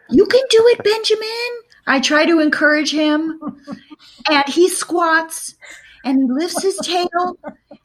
You 0.09 0.25
can 0.27 0.43
do 0.51 0.65
it, 0.69 0.85
Benjamin. 0.85 1.66
I 1.87 2.01
try 2.01 2.27
to 2.27 2.41
encourage 2.41 2.91
him, 2.91 3.41
and 4.29 4.45
he 4.49 4.69
squats 4.69 5.55
and 6.05 6.19
he 6.23 6.33
lifts 6.33 6.63
his 6.63 6.79
tail 6.83 7.37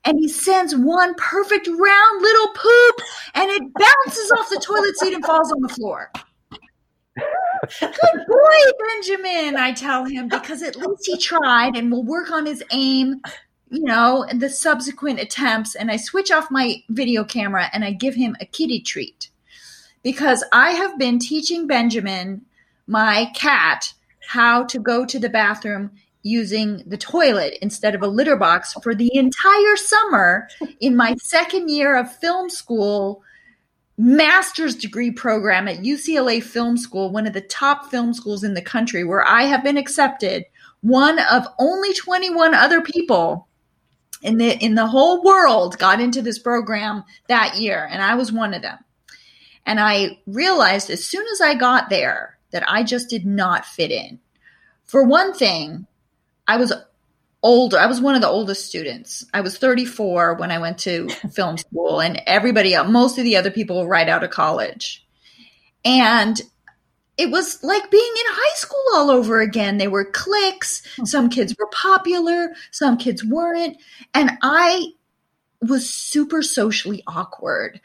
and 0.05 0.19
he 0.19 0.27
sends 0.27 0.75
one 0.75 1.13
perfect 1.15 1.67
round 1.67 2.21
little 2.21 2.47
poop 2.49 2.95
and 3.33 3.49
it 3.49 3.63
bounces 3.73 4.31
off 4.37 4.49
the 4.49 4.61
toilet 4.63 4.95
seat 4.97 5.13
and 5.13 5.25
falls 5.25 5.51
on 5.51 5.61
the 5.61 5.69
floor. 5.69 6.11
Good 7.79 8.25
boy, 8.27 8.71
Benjamin, 8.87 9.57
I 9.57 9.73
tell 9.73 10.05
him, 10.05 10.27
because 10.29 10.63
at 10.63 10.75
least 10.75 11.05
he 11.05 11.17
tried 11.17 11.75
and 11.75 11.91
will 11.91 12.03
work 12.03 12.31
on 12.31 12.45
his 12.45 12.63
aim, 12.71 13.21
you 13.69 13.83
know, 13.83 14.23
and 14.23 14.41
the 14.41 14.49
subsequent 14.49 15.19
attempts. 15.19 15.75
And 15.75 15.91
I 15.91 15.97
switch 15.97 16.31
off 16.31 16.51
my 16.51 16.75
video 16.89 17.23
camera 17.23 17.69
and 17.73 17.83
I 17.83 17.91
give 17.91 18.15
him 18.15 18.35
a 18.39 18.45
kitty 18.45 18.81
treat 18.81 19.29
because 20.03 20.43
I 20.51 20.71
have 20.71 20.97
been 20.97 21.19
teaching 21.19 21.67
Benjamin 21.67 22.45
my 22.87 23.31
cat 23.35 23.93
how 24.27 24.63
to 24.65 24.79
go 24.79 25.05
to 25.05 25.19
the 25.19 25.29
bathroom 25.29 25.91
using 26.23 26.83
the 26.85 26.97
toilet 26.97 27.57
instead 27.61 27.95
of 27.95 28.01
a 28.01 28.07
litter 28.07 28.35
box 28.35 28.73
for 28.83 28.93
the 28.93 29.09
entire 29.15 29.75
summer 29.75 30.47
in 30.79 30.95
my 30.95 31.15
second 31.21 31.69
year 31.69 31.95
of 31.95 32.15
film 32.17 32.49
school 32.49 33.23
master's 34.01 34.75
degree 34.75 35.11
program 35.11 35.67
at 35.67 35.79
UCLA 35.79 36.41
Film 36.41 36.75
School, 36.75 37.11
one 37.11 37.27
of 37.27 37.33
the 37.33 37.41
top 37.41 37.91
film 37.91 38.13
schools 38.13 38.43
in 38.43 38.55
the 38.55 38.61
country, 38.61 39.03
where 39.03 39.25
I 39.25 39.43
have 39.43 39.63
been 39.63 39.77
accepted, 39.77 40.45
one 40.81 41.19
of 41.19 41.45
only 41.59 41.93
21 41.93 42.55
other 42.55 42.81
people 42.81 43.47
in 44.23 44.37
the 44.37 44.57
in 44.57 44.75
the 44.75 44.87
whole 44.87 45.23
world 45.23 45.77
got 45.77 46.01
into 46.01 46.21
this 46.21 46.39
program 46.39 47.03
that 47.27 47.57
year, 47.57 47.87
and 47.91 48.01
I 48.01 48.15
was 48.15 48.31
one 48.31 48.53
of 48.53 48.63
them. 48.63 48.79
And 49.65 49.79
I 49.79 50.19
realized 50.25 50.89
as 50.89 51.05
soon 51.05 51.25
as 51.31 51.39
I 51.39 51.53
got 51.53 51.89
there 51.89 52.39
that 52.51 52.63
I 52.69 52.83
just 52.83 53.09
did 53.09 53.25
not 53.25 53.65
fit 53.65 53.91
in. 53.91 54.19
For 54.85 55.03
one 55.03 55.33
thing, 55.33 55.87
I 56.47 56.57
was 56.57 56.73
older. 57.43 57.79
I 57.79 57.85
was 57.85 58.01
one 58.01 58.15
of 58.15 58.21
the 58.21 58.27
oldest 58.27 58.65
students. 58.65 59.25
I 59.33 59.41
was 59.41 59.57
34 59.57 60.35
when 60.35 60.51
I 60.51 60.59
went 60.59 60.77
to 60.79 61.07
film 61.31 61.57
school, 61.57 61.99
and 61.99 62.21
everybody, 62.27 62.75
most 62.83 63.17
of 63.17 63.23
the 63.23 63.37
other 63.37 63.51
people 63.51 63.81
were 63.81 63.87
right 63.87 64.09
out 64.09 64.23
of 64.23 64.29
college. 64.29 65.05
And 65.83 66.39
it 67.17 67.29
was 67.29 67.63
like 67.63 67.91
being 67.91 68.03
in 68.03 68.25
high 68.27 68.55
school 68.55 68.83
all 68.95 69.11
over 69.11 69.41
again. 69.41 69.77
They 69.77 69.87
were 69.87 70.05
cliques. 70.05 70.83
Hmm. 70.95 71.05
Some 71.05 71.29
kids 71.29 71.55
were 71.57 71.69
popular, 71.71 72.53
some 72.71 72.97
kids 72.97 73.23
weren't. 73.23 73.77
And 74.13 74.31
I 74.41 74.87
was 75.61 75.89
super 75.89 76.41
socially 76.41 77.03
awkward. 77.07 77.79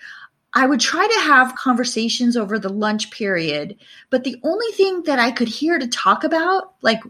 I 0.56 0.66
would 0.66 0.80
try 0.80 1.06
to 1.06 1.20
have 1.20 1.54
conversations 1.54 2.34
over 2.34 2.58
the 2.58 2.70
lunch 2.70 3.10
period, 3.10 3.76
but 4.08 4.24
the 4.24 4.40
only 4.42 4.72
thing 4.72 5.02
that 5.02 5.18
I 5.18 5.30
could 5.30 5.48
hear 5.48 5.78
to 5.78 5.86
talk 5.86 6.24
about, 6.24 6.72
like 6.80 7.00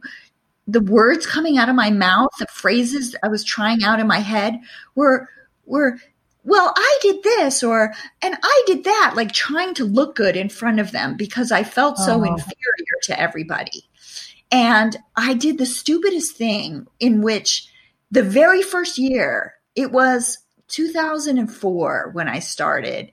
the 0.66 0.80
words 0.80 1.26
coming 1.26 1.56
out 1.56 1.68
of 1.68 1.76
my 1.76 1.90
mouth, 1.90 2.30
the 2.40 2.46
phrases 2.52 3.14
I 3.22 3.28
was 3.28 3.44
trying 3.44 3.84
out 3.84 4.00
in 4.00 4.08
my 4.08 4.18
head 4.18 4.58
were 4.96 5.28
were 5.64 5.96
well, 6.42 6.72
I 6.76 6.98
did 7.02 7.22
this 7.22 7.62
or 7.62 7.94
and 8.20 8.36
I 8.42 8.62
did 8.66 8.82
that, 8.84 9.12
like 9.16 9.30
trying 9.32 9.74
to 9.74 9.84
look 9.84 10.16
good 10.16 10.36
in 10.36 10.48
front 10.48 10.80
of 10.80 10.90
them 10.90 11.16
because 11.16 11.52
I 11.52 11.62
felt 11.62 11.98
so 11.98 12.20
Oh. 12.20 12.24
inferior 12.24 12.98
to 13.04 13.20
everybody. 13.20 13.88
And 14.50 14.96
I 15.14 15.34
did 15.34 15.58
the 15.58 15.66
stupidest 15.66 16.36
thing 16.36 16.86
in 16.98 17.22
which 17.22 17.68
the 18.10 18.22
very 18.24 18.62
first 18.62 18.98
year, 18.98 19.54
it 19.76 19.92
was 19.92 20.38
2004 20.68 22.10
when 22.12 22.28
I 22.28 22.38
started, 22.40 23.10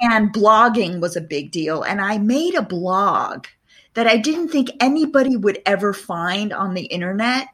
and 0.00 0.32
blogging 0.32 1.00
was 1.00 1.16
a 1.16 1.20
big 1.20 1.50
deal. 1.50 1.82
And 1.82 2.00
I 2.00 2.18
made 2.18 2.54
a 2.54 2.62
blog 2.62 3.46
that 3.94 4.06
I 4.06 4.16
didn't 4.16 4.48
think 4.48 4.70
anybody 4.80 5.36
would 5.36 5.62
ever 5.64 5.92
find 5.92 6.52
on 6.52 6.74
the 6.74 6.84
internet. 6.84 7.48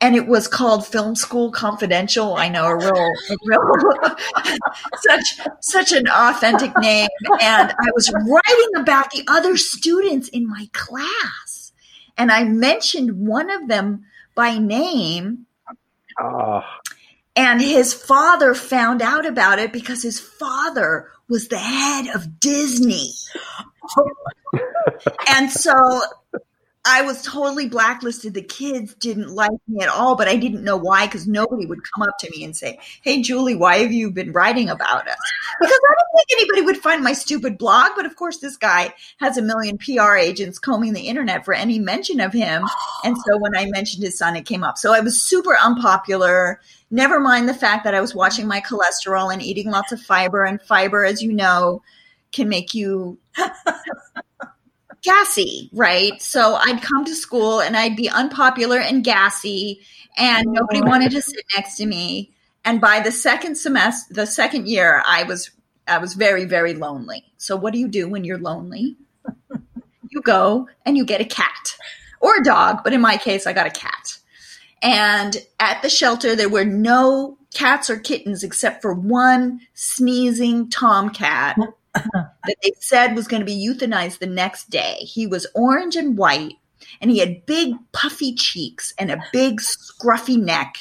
And 0.00 0.16
it 0.16 0.26
was 0.26 0.48
called 0.48 0.86
Film 0.86 1.14
School 1.14 1.52
Confidential. 1.52 2.34
I 2.34 2.48
know 2.48 2.66
a 2.66 2.76
real, 2.76 3.12
a 3.30 3.36
real 3.44 3.72
such 5.00 5.46
such 5.60 5.92
an 5.92 6.08
authentic 6.08 6.76
name. 6.78 7.08
And 7.40 7.70
I 7.70 7.90
was 7.94 8.12
writing 8.12 8.70
about 8.76 9.12
the 9.12 9.24
other 9.28 9.56
students 9.56 10.28
in 10.28 10.48
my 10.48 10.68
class. 10.72 11.72
And 12.18 12.32
I 12.32 12.44
mentioned 12.44 13.26
one 13.26 13.48
of 13.48 13.68
them 13.68 14.04
by 14.34 14.58
name 14.58 15.46
Oh, 16.20 16.62
and 17.34 17.60
his 17.60 17.94
father 17.94 18.54
found 18.54 19.00
out 19.00 19.24
about 19.24 19.58
it 19.58 19.72
because 19.72 20.02
his 20.02 20.20
father 20.20 21.08
was 21.32 21.48
the 21.48 21.58
head 21.58 22.14
of 22.14 22.38
Disney. 22.38 23.10
and 25.28 25.50
so 25.50 25.72
I 26.84 27.02
was 27.02 27.22
totally 27.22 27.68
blacklisted. 27.68 28.34
The 28.34 28.42
kids 28.42 28.94
didn't 28.94 29.32
like 29.32 29.52
me 29.68 29.82
at 29.82 29.88
all, 29.88 30.16
but 30.16 30.26
I 30.26 30.36
didn't 30.36 30.64
know 30.64 30.76
why 30.76 31.06
because 31.06 31.28
nobody 31.28 31.64
would 31.64 31.78
come 31.94 32.02
up 32.02 32.18
to 32.18 32.30
me 32.30 32.42
and 32.42 32.56
say, 32.56 32.80
Hey, 33.02 33.22
Julie, 33.22 33.54
why 33.54 33.78
have 33.78 33.92
you 33.92 34.10
been 34.10 34.32
writing 34.32 34.68
about 34.68 35.06
us? 35.06 35.16
Because 35.60 35.72
I 35.72 35.94
don't 35.94 36.26
think 36.26 36.40
anybody 36.40 36.62
would 36.62 36.78
find 36.78 37.04
my 37.04 37.12
stupid 37.12 37.56
blog. 37.56 37.92
But 37.94 38.06
of 38.06 38.16
course, 38.16 38.38
this 38.38 38.56
guy 38.56 38.92
has 39.20 39.38
a 39.38 39.42
million 39.42 39.78
PR 39.78 40.16
agents 40.16 40.58
combing 40.58 40.92
the 40.92 41.06
internet 41.06 41.44
for 41.44 41.54
any 41.54 41.78
mention 41.78 42.18
of 42.18 42.32
him. 42.32 42.64
And 43.04 43.16
so 43.16 43.38
when 43.38 43.56
I 43.56 43.66
mentioned 43.66 44.02
his 44.02 44.18
son, 44.18 44.34
it 44.34 44.46
came 44.46 44.64
up. 44.64 44.76
So 44.76 44.92
I 44.92 45.00
was 45.00 45.22
super 45.22 45.56
unpopular. 45.56 46.60
Never 46.90 47.20
mind 47.20 47.48
the 47.48 47.54
fact 47.54 47.84
that 47.84 47.94
I 47.94 48.00
was 48.00 48.14
watching 48.14 48.48
my 48.48 48.60
cholesterol 48.60 49.32
and 49.32 49.40
eating 49.40 49.70
lots 49.70 49.92
of 49.92 50.00
fiber. 50.00 50.44
And 50.44 50.60
fiber, 50.60 51.04
as 51.04 51.22
you 51.22 51.32
know, 51.32 51.80
can 52.32 52.48
make 52.48 52.74
you 52.74 53.18
gassy, 55.02 55.68
right? 55.72 56.20
So 56.22 56.54
I'd 56.54 56.82
come 56.82 57.04
to 57.04 57.14
school 57.14 57.60
and 57.60 57.76
I'd 57.76 57.96
be 57.96 58.08
unpopular 58.08 58.78
and 58.78 59.04
gassy, 59.04 59.80
and 60.16 60.46
nobody 60.48 60.80
oh. 60.82 60.88
wanted 60.88 61.12
to 61.12 61.22
sit 61.22 61.44
next 61.54 61.76
to 61.76 61.86
me. 61.86 62.32
And 62.64 62.80
by 62.80 63.00
the 63.00 63.10
second 63.10 63.56
semester, 63.56 64.14
the 64.14 64.26
second 64.26 64.68
year, 64.68 65.02
I 65.06 65.24
was 65.24 65.50
I 65.86 65.98
was 65.98 66.14
very 66.14 66.44
very 66.44 66.74
lonely. 66.74 67.24
So 67.38 67.56
what 67.56 67.72
do 67.72 67.78
you 67.78 67.88
do 67.88 68.08
when 68.08 68.24
you're 68.24 68.38
lonely? 68.38 68.96
you 70.10 70.20
go 70.22 70.68
and 70.84 70.96
you 70.96 71.04
get 71.04 71.20
a 71.20 71.24
cat 71.24 71.76
or 72.20 72.36
a 72.36 72.44
dog, 72.44 72.80
but 72.84 72.92
in 72.92 73.00
my 73.00 73.16
case, 73.16 73.46
I 73.46 73.52
got 73.52 73.66
a 73.66 73.70
cat. 73.70 74.18
And 74.82 75.36
at 75.60 75.80
the 75.82 75.88
shelter, 75.88 76.36
there 76.36 76.48
were 76.48 76.64
no 76.64 77.38
cats 77.54 77.88
or 77.90 77.98
kittens 77.98 78.42
except 78.42 78.82
for 78.82 78.92
one 78.94 79.60
sneezing 79.74 80.70
tomcat 80.70 81.56
that 81.94 82.56
they 82.62 82.72
said 82.80 83.14
was 83.14 83.28
going 83.28 83.40
to 83.40 83.46
be 83.46 83.66
euthanized 83.66 84.18
the 84.18 84.26
next 84.26 84.70
day. 84.70 84.96
He 85.00 85.26
was 85.26 85.46
orange 85.54 85.96
and 85.96 86.16
white, 86.16 86.54
and 87.00 87.10
he 87.10 87.18
had 87.18 87.46
big 87.46 87.74
puffy 87.92 88.34
cheeks 88.34 88.94
and 88.98 89.10
a 89.10 89.22
big 89.32 89.60
scruffy 89.60 90.36
neck 90.36 90.76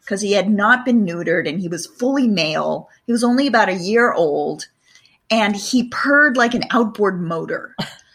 because 0.00 0.20
he 0.20 0.32
had 0.32 0.50
not 0.50 0.84
been 0.84 1.06
neutered 1.06 1.48
and 1.48 1.60
he 1.60 1.68
was 1.68 1.86
fully 1.86 2.26
male. 2.26 2.88
He 3.06 3.12
was 3.12 3.24
only 3.24 3.46
about 3.46 3.68
a 3.68 3.74
year 3.74 4.12
old, 4.12 4.66
and 5.30 5.56
he 5.56 5.88
purred 5.88 6.36
like 6.36 6.54
an 6.54 6.64
outboard 6.70 7.20
motor. 7.20 7.74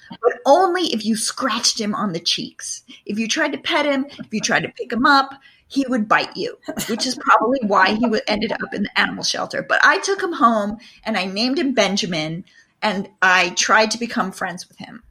But 0.10 0.40
only 0.48 0.92
if 0.94 1.06
you 1.06 1.16
scratched 1.16 1.80
him 1.80 1.94
on 1.94 2.14
the 2.14 2.20
cheeks. 2.20 2.84
If 3.06 3.20
you 3.20 3.28
tried 3.28 3.52
to 3.52 3.60
pet 3.60 3.86
him, 3.86 4.08
if 4.10 4.34
you 4.34 4.42
tried 4.42 4.64
to 4.64 4.70
pick 4.70 4.92
him 4.92 5.06
up, 5.06 5.36
he 5.70 5.86
would 5.88 6.08
bite 6.08 6.36
you, 6.36 6.58
which 6.90 7.06
is 7.06 7.16
probably 7.16 7.60
why 7.62 7.94
he 7.94 8.06
ended 8.28 8.52
up 8.52 8.74
in 8.74 8.84
the 8.84 9.00
animal 9.00 9.24
shelter. 9.24 9.62
But 9.62 9.80
I 9.84 10.00
took 10.00 10.22
him 10.22 10.34
home 10.34 10.80
and 11.06 11.16
I 11.16 11.26
named 11.26 11.60
him 11.60 11.74
Benjamin 11.74 12.44
and 12.82 13.08
I 13.22 13.50
tried 13.52 13.92
to 13.92 14.00
become 14.00 14.32
friends 14.32 14.68
with 14.68 14.78
him. 14.80 15.04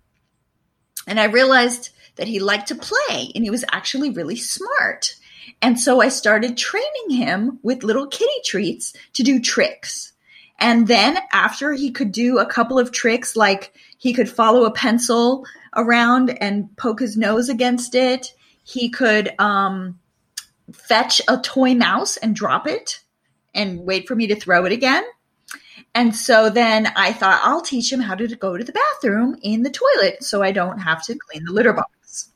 And 1.07 1.21
I 1.21 1.25
realized 1.25 1.90
that 2.16 2.27
he 2.27 2.40
liked 2.40 2.68
to 2.68 2.75
play 2.75 3.31
and 3.35 3.44
he 3.44 3.51
was 3.51 3.64
actually 3.71 4.11
really 4.11 4.37
smart. 4.37 5.14
And 5.62 5.79
so 5.79 6.03
I 6.03 6.09
started 6.09 6.57
training 6.57 7.11
him 7.11 7.61
with 7.62 7.85
little 7.85 8.09
kitty 8.09 8.31
treats 8.44 8.92
to 9.14 9.23
do 9.23 9.40
tricks. 9.40 10.12
And 10.59 10.88
then 10.88 11.18
after 11.33 11.73
he 11.73 11.92
could 11.92 12.11
do 12.11 12.38
a 12.38 12.47
couple 12.47 12.81
of 12.81 12.90
tricks, 12.90 13.37
like 13.37 13.73
he 13.97 14.12
could 14.12 14.29
follow 14.29 14.64
a 14.64 14.73
pencil 14.73 15.47
around 15.77 16.37
and 16.42 16.77
poke 16.77 16.99
his 16.99 17.16
nose 17.16 17.49
against 17.49 17.94
it, 17.94 18.35
he 18.64 18.90
could 18.90 19.33
um, 19.38 20.01
fetch 20.72 21.20
a 21.28 21.38
toy 21.38 21.74
mouse 21.74 22.16
and 22.16 22.35
drop 22.35 22.66
it 22.66 23.00
and 23.54 23.81
wait 23.81 24.07
for 24.07 24.14
me 24.14 24.26
to 24.26 24.37
throw 24.37 24.64
it 24.64 24.72
again. 24.72 25.04
And 25.94 26.14
so 26.14 26.50
then 26.50 26.92
I 26.96 27.12
thought 27.12 27.40
I'll 27.42 27.62
teach 27.62 27.92
him 27.92 28.00
how 28.00 28.14
to 28.14 28.26
go 28.37 28.57
to 28.57 28.64
the 28.64 28.72
bathroom 28.72 29.37
in 29.42 29.62
the 29.62 29.70
toilet 29.70 30.22
so 30.22 30.42
I 30.42 30.52
don't 30.52 30.78
have 30.78 31.02
to 31.04 31.16
clean 31.16 31.44
the 31.44 31.52
litter 31.52 31.72
box. 31.72 32.31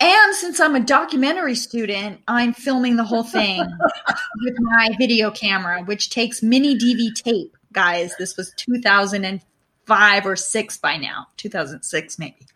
And 0.00 0.34
since 0.34 0.60
I'm 0.60 0.74
a 0.74 0.80
documentary 0.80 1.54
student, 1.54 2.20
I'm 2.28 2.52
filming 2.52 2.96
the 2.96 3.04
whole 3.04 3.22
thing 3.22 3.58
with 4.44 4.54
my 4.60 4.90
video 4.98 5.30
camera, 5.30 5.82
which 5.82 6.10
takes 6.10 6.42
mini 6.42 6.76
DV 6.76 7.14
tape. 7.14 7.56
Guys, 7.72 8.14
this 8.18 8.36
was 8.36 8.52
2005 8.56 10.26
or 10.26 10.36
6 10.36 10.78
by 10.78 10.96
now, 10.96 11.26
2006 11.38 12.18
maybe. 12.18 12.46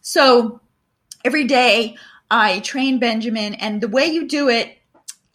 So 0.00 0.60
every 1.24 1.44
day 1.44 1.96
I 2.30 2.60
train 2.60 2.98
Benjamin, 2.98 3.54
and 3.54 3.80
the 3.80 3.88
way 3.88 4.06
you 4.06 4.28
do 4.28 4.48
it 4.48 4.76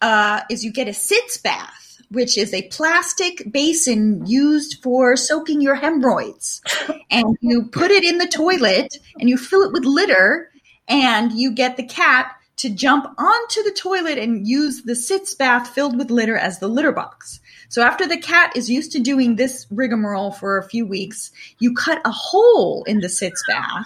uh, 0.00 0.42
is 0.48 0.64
you 0.64 0.72
get 0.72 0.88
a 0.88 0.94
sitz 0.94 1.38
bath, 1.38 2.00
which 2.10 2.38
is 2.38 2.54
a 2.54 2.68
plastic 2.68 3.50
basin 3.50 4.24
used 4.26 4.82
for 4.82 5.16
soaking 5.16 5.60
your 5.60 5.74
hemorrhoids. 5.74 6.62
And 7.10 7.36
you 7.40 7.64
put 7.64 7.90
it 7.90 8.04
in 8.04 8.18
the 8.18 8.28
toilet 8.28 8.96
and 9.18 9.28
you 9.28 9.36
fill 9.36 9.62
it 9.62 9.72
with 9.72 9.84
litter, 9.84 10.50
and 10.86 11.32
you 11.32 11.52
get 11.52 11.76
the 11.76 11.86
cat 11.86 12.30
to 12.56 12.70
jump 12.70 13.06
onto 13.18 13.62
the 13.64 13.76
toilet 13.76 14.16
and 14.16 14.46
use 14.46 14.82
the 14.82 14.94
sitz 14.94 15.34
bath 15.34 15.68
filled 15.68 15.98
with 15.98 16.10
litter 16.10 16.36
as 16.36 16.60
the 16.60 16.68
litter 16.68 16.92
box. 16.92 17.40
So 17.68 17.82
after 17.82 18.06
the 18.06 18.16
cat 18.20 18.56
is 18.56 18.70
used 18.70 18.92
to 18.92 19.00
doing 19.00 19.34
this 19.34 19.66
rigmarole 19.70 20.30
for 20.30 20.58
a 20.58 20.68
few 20.68 20.86
weeks, 20.86 21.32
you 21.58 21.74
cut 21.74 22.00
a 22.04 22.12
hole 22.12 22.84
in 22.84 23.00
the 23.00 23.08
sitz 23.08 23.42
bath. 23.48 23.84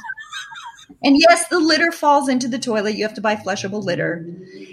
And 1.03 1.17
yes, 1.19 1.49
the 1.49 1.59
litter 1.59 1.93
falls 1.93 2.29
into 2.29 2.49
the 2.49 2.59
toilet. 2.59 2.97
You 2.97 3.05
have 3.05 3.15
to 3.15 3.21
buy 3.21 3.37
flushable 3.37 3.83
litter. 3.83 4.27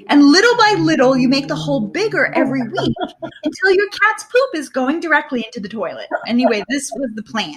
And 0.08 0.23
little 0.23 0.56
by 0.58 0.75
little, 0.80 1.17
you 1.17 1.28
make 1.30 1.47
the 1.47 1.56
hole 1.56 1.82
bigger 1.88 2.34
every 2.34 2.62
week 2.62 2.95
until 3.21 3.71
your 3.71 3.89
cat's 3.89 4.23
poop 4.23 4.49
is 4.56 4.69
going 4.69 4.99
directly 4.99 5.45
into 5.45 5.60
the 5.60 5.69
toilet. 5.69 6.08
Anyway, 6.28 6.63
this 6.69 6.89
was 6.95 7.12
the 7.15 7.23
plan. 7.23 7.56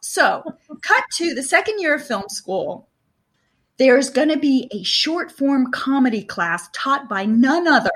So, 0.00 0.42
cut 0.82 1.04
to 1.14 1.34
the 1.34 1.42
second 1.42 1.80
year 1.80 1.94
of 1.94 2.06
film 2.06 2.28
school. 2.28 2.88
There's 3.76 4.10
going 4.10 4.28
to 4.28 4.38
be 4.38 4.68
a 4.72 4.82
short 4.82 5.32
form 5.32 5.70
comedy 5.72 6.22
class 6.22 6.68
taught 6.72 7.08
by 7.08 7.24
none 7.24 7.66
other 7.66 7.90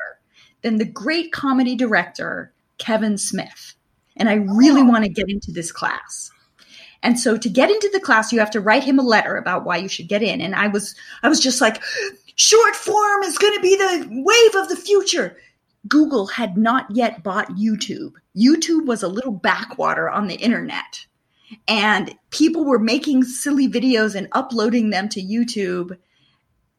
than 0.62 0.78
the 0.78 0.84
great 0.84 1.32
comedy 1.32 1.76
director, 1.76 2.52
Kevin 2.78 3.18
Smith. 3.18 3.74
And 4.16 4.28
I 4.28 4.34
really 4.34 4.80
oh. 4.80 4.86
want 4.86 5.04
to 5.04 5.10
get 5.10 5.28
into 5.28 5.52
this 5.52 5.70
class. 5.70 6.30
And 7.02 7.18
so 7.18 7.36
to 7.36 7.48
get 7.48 7.70
into 7.70 7.90
the 7.92 8.00
class, 8.00 8.32
you 8.32 8.40
have 8.40 8.50
to 8.50 8.60
write 8.60 8.84
him 8.84 8.98
a 8.98 9.02
letter 9.02 9.36
about 9.36 9.64
why 9.64 9.76
you 9.76 9.88
should 9.88 10.08
get 10.08 10.22
in. 10.22 10.40
And 10.40 10.54
I 10.54 10.68
was, 10.68 10.94
I 11.22 11.28
was 11.28 11.40
just 11.40 11.60
like, 11.60 11.82
short 12.34 12.74
form 12.74 13.22
is 13.22 13.38
going 13.38 13.54
to 13.54 13.60
be 13.60 13.76
the 13.76 14.06
wave 14.10 14.62
of 14.62 14.68
the 14.68 14.76
future. 14.76 15.36
Google 15.86 16.26
had 16.26 16.56
not 16.56 16.86
yet 16.90 17.22
bought 17.22 17.50
YouTube. 17.50 18.12
YouTube 18.36 18.86
was 18.86 19.02
a 19.02 19.08
little 19.08 19.32
backwater 19.32 20.10
on 20.10 20.26
the 20.26 20.36
internet. 20.36 21.06
And 21.66 22.14
people 22.30 22.64
were 22.64 22.78
making 22.78 23.24
silly 23.24 23.68
videos 23.68 24.14
and 24.14 24.28
uploading 24.32 24.90
them 24.90 25.08
to 25.10 25.22
YouTube. 25.22 25.96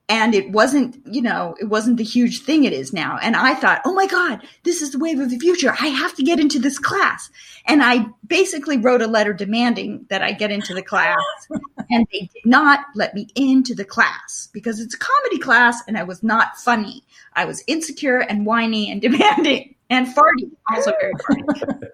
And 0.10 0.34
it 0.34 0.50
wasn't, 0.50 1.00
you 1.06 1.22
know, 1.22 1.56
it 1.60 1.66
wasn't 1.66 1.98
the 1.98 2.04
huge 2.04 2.42
thing 2.42 2.64
it 2.64 2.74
is 2.74 2.92
now. 2.92 3.20
And 3.22 3.36
I 3.36 3.54
thought, 3.54 3.82
oh 3.86 3.94
my 3.94 4.08
God, 4.08 4.42
this 4.64 4.82
is 4.82 4.92
the 4.92 4.98
wave 4.98 5.20
of 5.20 5.30
the 5.30 5.38
future. 5.38 5.72
I 5.80 5.88
have 5.88 6.16
to 6.16 6.24
get 6.24 6.40
into 6.40 6.58
this 6.58 6.80
class. 6.80 7.30
And 7.68 7.84
I 7.84 8.08
basically 8.26 8.78
wrote 8.78 9.04
a 9.04 9.08
letter 9.08 9.34
demanding 9.34 10.08
that 10.10 10.24
I 10.24 10.32
get 10.32 10.50
into 10.50 10.74
the 10.74 10.82
class. 10.82 11.16
and 11.92 12.08
they 12.12 12.22
did 12.22 12.46
not 12.46 12.80
let 12.96 13.14
me 13.14 13.28
into 13.36 13.76
the 13.76 13.86
class 13.86 14.50
because 14.52 14.80
it's 14.80 14.96
a 14.96 15.00
comedy 15.00 15.38
class 15.38 15.82
and 15.88 15.98
I 15.98 16.04
was 16.04 16.24
not 16.24 16.58
funny. 16.58 17.04
I 17.34 17.46
was 17.46 17.64
insecure 17.68 18.20
and 18.20 18.46
whiny 18.46 18.92
and 18.92 19.02
demanding 19.04 19.76
and 19.90 20.08
farty, 20.08 20.52
also 20.74 20.92
very 21.00 21.14
farty. 21.14 21.90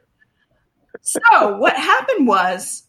so 1.01 1.57
what 1.57 1.75
happened 1.75 2.27
was 2.27 2.83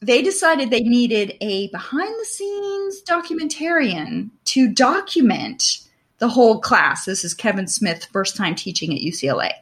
they 0.00 0.22
decided 0.22 0.70
they 0.70 0.80
needed 0.80 1.36
a 1.40 1.68
behind 1.68 2.14
the 2.18 2.24
scenes 2.24 3.02
documentarian 3.02 4.30
to 4.46 4.72
document 4.72 5.80
the 6.18 6.28
whole 6.28 6.60
class. 6.60 7.04
This 7.04 7.24
is 7.24 7.34
Kevin 7.34 7.66
Smith, 7.66 8.06
first 8.12 8.36
time 8.36 8.54
teaching 8.54 8.92
at 8.94 9.00
UCLA. 9.00 9.52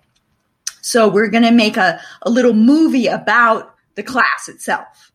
So 0.81 1.09
we're 1.09 1.29
going 1.29 1.45
to 1.45 1.51
make 1.51 1.77
a, 1.77 2.01
a 2.23 2.31
little 2.31 2.53
movie 2.53 3.09
about 3.09 3.75
the 3.95 4.03
class 4.03 4.49
itself. 4.49 5.13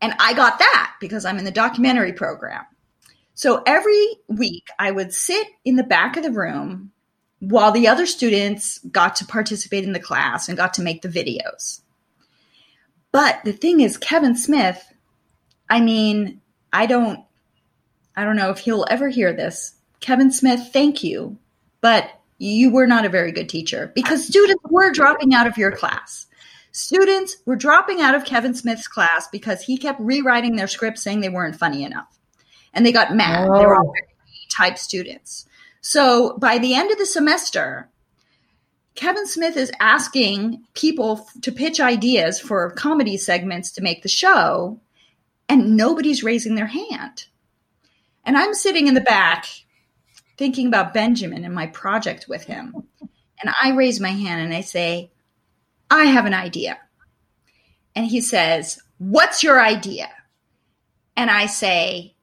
And 0.00 0.14
I 0.18 0.34
got 0.34 0.58
that 0.58 0.94
because 1.00 1.24
I'm 1.24 1.38
in 1.38 1.44
the 1.44 1.50
documentary 1.50 2.12
program. 2.12 2.64
So 3.34 3.62
every 3.66 4.06
week 4.28 4.68
I 4.78 4.92
would 4.92 5.12
sit 5.12 5.48
in 5.64 5.76
the 5.76 5.82
back 5.82 6.16
of 6.16 6.22
the 6.22 6.30
room 6.30 6.92
while 7.40 7.72
the 7.72 7.88
other 7.88 8.06
students 8.06 8.78
got 8.90 9.16
to 9.16 9.26
participate 9.26 9.84
in 9.84 9.92
the 9.92 10.00
class 10.00 10.48
and 10.48 10.56
got 10.56 10.74
to 10.74 10.82
make 10.82 11.02
the 11.02 11.08
videos. 11.08 11.80
But 13.14 13.44
the 13.44 13.52
thing 13.52 13.78
is, 13.78 13.96
Kevin 13.96 14.34
Smith, 14.34 14.92
I 15.70 15.80
mean, 15.80 16.40
I 16.72 16.86
don't, 16.86 17.20
I 18.16 18.24
don't 18.24 18.34
know 18.34 18.50
if 18.50 18.58
he'll 18.58 18.84
ever 18.90 19.08
hear 19.08 19.32
this. 19.32 19.76
Kevin 20.00 20.32
Smith, 20.32 20.70
thank 20.72 21.04
you, 21.04 21.38
but 21.80 22.10
you 22.38 22.72
were 22.72 22.88
not 22.88 23.04
a 23.04 23.08
very 23.08 23.30
good 23.30 23.48
teacher 23.48 23.92
because 23.94 24.26
students 24.26 24.64
were 24.68 24.90
dropping 24.90 25.32
out 25.32 25.46
of 25.46 25.56
your 25.56 25.70
class. 25.70 26.26
Students 26.72 27.36
were 27.46 27.54
dropping 27.54 28.00
out 28.00 28.16
of 28.16 28.24
Kevin 28.24 28.52
Smith's 28.52 28.88
class 28.88 29.28
because 29.30 29.62
he 29.62 29.78
kept 29.78 30.00
rewriting 30.00 30.56
their 30.56 30.66
scripts 30.66 31.00
saying 31.00 31.20
they 31.20 31.28
weren't 31.28 31.54
funny 31.54 31.84
enough. 31.84 32.18
And 32.72 32.84
they 32.84 32.90
got 32.90 33.14
mad. 33.14 33.46
Oh. 33.48 33.56
They 33.56 33.64
were 33.64 33.76
all 33.76 33.92
oh. 33.96 34.56
type 34.56 34.76
students. 34.76 35.46
So 35.82 36.36
by 36.38 36.58
the 36.58 36.74
end 36.74 36.90
of 36.90 36.98
the 36.98 37.06
semester, 37.06 37.88
Kevin 38.94 39.26
Smith 39.26 39.56
is 39.56 39.72
asking 39.80 40.64
people 40.74 41.26
to 41.42 41.50
pitch 41.50 41.80
ideas 41.80 42.38
for 42.38 42.70
comedy 42.70 43.16
segments 43.16 43.72
to 43.72 43.82
make 43.82 44.02
the 44.02 44.08
show, 44.08 44.80
and 45.48 45.76
nobody's 45.76 46.22
raising 46.22 46.54
their 46.54 46.66
hand. 46.66 47.26
And 48.24 48.36
I'm 48.36 48.54
sitting 48.54 48.86
in 48.86 48.94
the 48.94 49.00
back 49.00 49.46
thinking 50.36 50.66
about 50.66 50.94
Benjamin 50.94 51.44
and 51.44 51.54
my 51.54 51.66
project 51.66 52.26
with 52.28 52.44
him. 52.44 52.74
And 53.40 53.54
I 53.60 53.72
raise 53.72 54.00
my 54.00 54.10
hand 54.10 54.40
and 54.40 54.54
I 54.54 54.62
say, 54.62 55.10
I 55.90 56.04
have 56.04 56.24
an 56.24 56.34
idea. 56.34 56.78
And 57.94 58.06
he 58.06 58.20
says, 58.20 58.80
What's 58.98 59.42
your 59.42 59.60
idea? 59.60 60.08
And 61.16 61.30
I 61.30 61.46
say, 61.46 62.14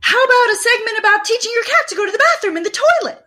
How 0.00 0.22
about 0.22 0.52
a 0.52 0.56
segment 0.56 0.98
about 0.98 1.24
teaching 1.24 1.52
your 1.54 1.64
cat 1.64 1.88
to 1.88 1.96
go 1.96 2.06
to 2.06 2.12
the 2.12 2.24
bathroom 2.34 2.56
in 2.56 2.62
the 2.62 2.78
toilet? 3.02 3.24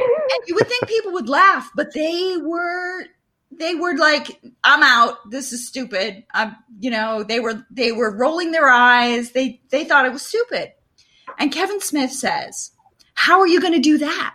And 0.00 0.48
you 0.48 0.54
would 0.54 0.68
think 0.68 0.86
people 0.88 1.12
would 1.12 1.28
laugh, 1.28 1.70
but 1.74 1.92
they 1.94 2.36
were 2.40 3.04
they 3.50 3.74
were 3.74 3.96
like, 3.96 4.40
"I'm 4.64 4.82
out. 4.82 5.30
This 5.30 5.52
is 5.52 5.66
stupid." 5.66 6.24
I'm, 6.32 6.56
you 6.78 6.90
know, 6.90 7.22
they 7.22 7.40
were 7.40 7.66
they 7.70 7.92
were 7.92 8.16
rolling 8.16 8.52
their 8.52 8.68
eyes. 8.68 9.32
They 9.32 9.60
they 9.70 9.84
thought 9.84 10.06
it 10.06 10.12
was 10.12 10.22
stupid. 10.22 10.72
And 11.38 11.52
Kevin 11.52 11.80
Smith 11.80 12.12
says, 12.12 12.72
"How 13.14 13.40
are 13.40 13.48
you 13.48 13.60
going 13.60 13.74
to 13.74 13.80
do 13.80 13.98
that?" 13.98 14.34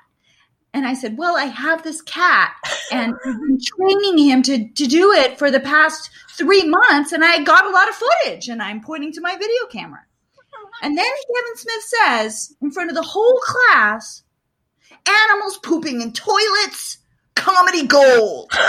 And 0.74 0.86
I 0.86 0.94
said, 0.94 1.18
"Well, 1.18 1.38
I 1.38 1.46
have 1.46 1.84
this 1.84 2.02
cat, 2.02 2.54
and 2.92 3.14
I've 3.26 3.40
been 3.40 3.60
training 3.60 4.18
him 4.18 4.42
to 4.44 4.68
to 4.68 4.86
do 4.86 5.12
it 5.12 5.40
for 5.40 5.50
the 5.50 5.60
past 5.60 6.10
three 6.38 6.64
months, 6.64 7.12
and 7.14 7.24
I 7.24 7.44
got 7.44 7.66
a 7.66 7.70
lot 7.70 7.90
of 7.90 7.96
footage, 7.96 8.50
and 8.50 8.62
I'm 8.62 8.82
pointing 8.82 9.14
to 9.14 9.22
my 9.22 9.36
video 9.36 9.66
camera." 9.72 10.02
Oh, 10.58 10.70
and 10.82 10.98
then 10.98 11.06
Kevin 11.06 11.56
Smith 11.56 11.84
says, 11.84 12.56
in 12.62 12.72
front 12.72 12.90
of 12.90 12.96
the 12.96 13.02
whole 13.02 13.40
class, 13.44 14.24
animals 15.08 15.58
pooping 15.60 16.02
in 16.02 16.14
toilets, 16.14 16.98
comedy 17.36 17.86
gold. 17.88 18.52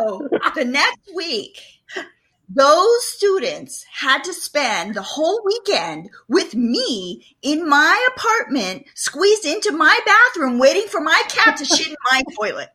so 0.00 0.28
the 0.54 0.64
next 0.64 1.10
week, 1.14 1.60
those 2.48 3.04
students 3.06 3.84
had 3.92 4.22
to 4.24 4.32
spend 4.32 4.94
the 4.94 5.02
whole 5.02 5.42
weekend 5.44 6.10
with 6.28 6.54
me 6.54 7.36
in 7.42 7.68
my 7.68 8.08
apartment, 8.14 8.84
squeezed 8.94 9.46
into 9.46 9.72
my 9.72 9.98
bathroom, 10.04 10.58
waiting 10.58 10.86
for 10.88 11.00
my 11.00 11.22
cat 11.28 11.56
to 11.56 11.64
shit 11.64 11.88
in 11.88 11.96
my 12.10 12.22
toilet. 12.38 12.68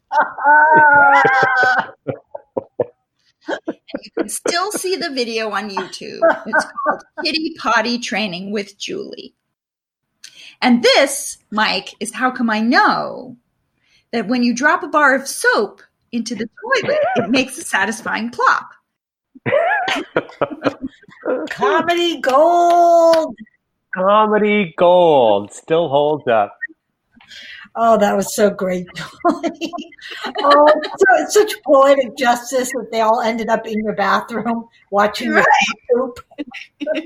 you 4.04 4.12
can 4.18 4.30
still 4.30 4.72
see 4.72 4.96
the 4.96 5.10
video 5.12 5.52
on 5.52 5.70
YouTube. 5.70 6.20
It's 6.46 6.66
called 6.66 7.04
Kitty 7.24 7.56
Potty 7.58 8.00
Training 8.00 8.52
with 8.52 8.78
Julie. 8.78 9.36
And 10.62 10.84
this, 10.84 11.38
Mike, 11.52 11.96
is 12.00 12.14
how 12.14 12.32
come 12.32 12.50
I 12.50 12.60
know 12.60 13.38
that 14.12 14.28
when 14.28 14.44
you 14.44 14.54
drop 14.54 14.84
a 14.84 14.88
bar 14.88 15.16
of 15.16 15.28
soap 15.28 15.82
into 16.12 16.36
the 16.36 16.50
toilet, 16.82 17.00
it 17.16 17.30
makes 17.30 17.58
a 17.58 17.64
satisfying 17.64 18.32
plop. 18.32 18.72
Comedy 21.50 22.20
gold. 22.20 23.36
Comedy 23.96 24.74
gold 24.78 25.54
still 25.54 25.88
holds 25.88 26.28
up. 26.28 26.56
Oh, 27.76 27.98
that 27.98 28.16
was 28.16 28.36
so 28.36 28.50
great, 28.50 28.88
oh, 29.28 29.42
so, 29.44 31.08
it's 31.20 31.34
such 31.34 31.54
poetic 31.64 32.18
justice 32.18 32.72
that 32.72 32.88
they 32.92 33.02
all 33.02 33.22
ended 33.22 33.48
up 33.48 33.68
in 33.68 33.78
your 33.84 33.94
bathroom 33.94 34.68
watching 34.92 35.30
right. 35.30 35.46
poop. 35.94 36.20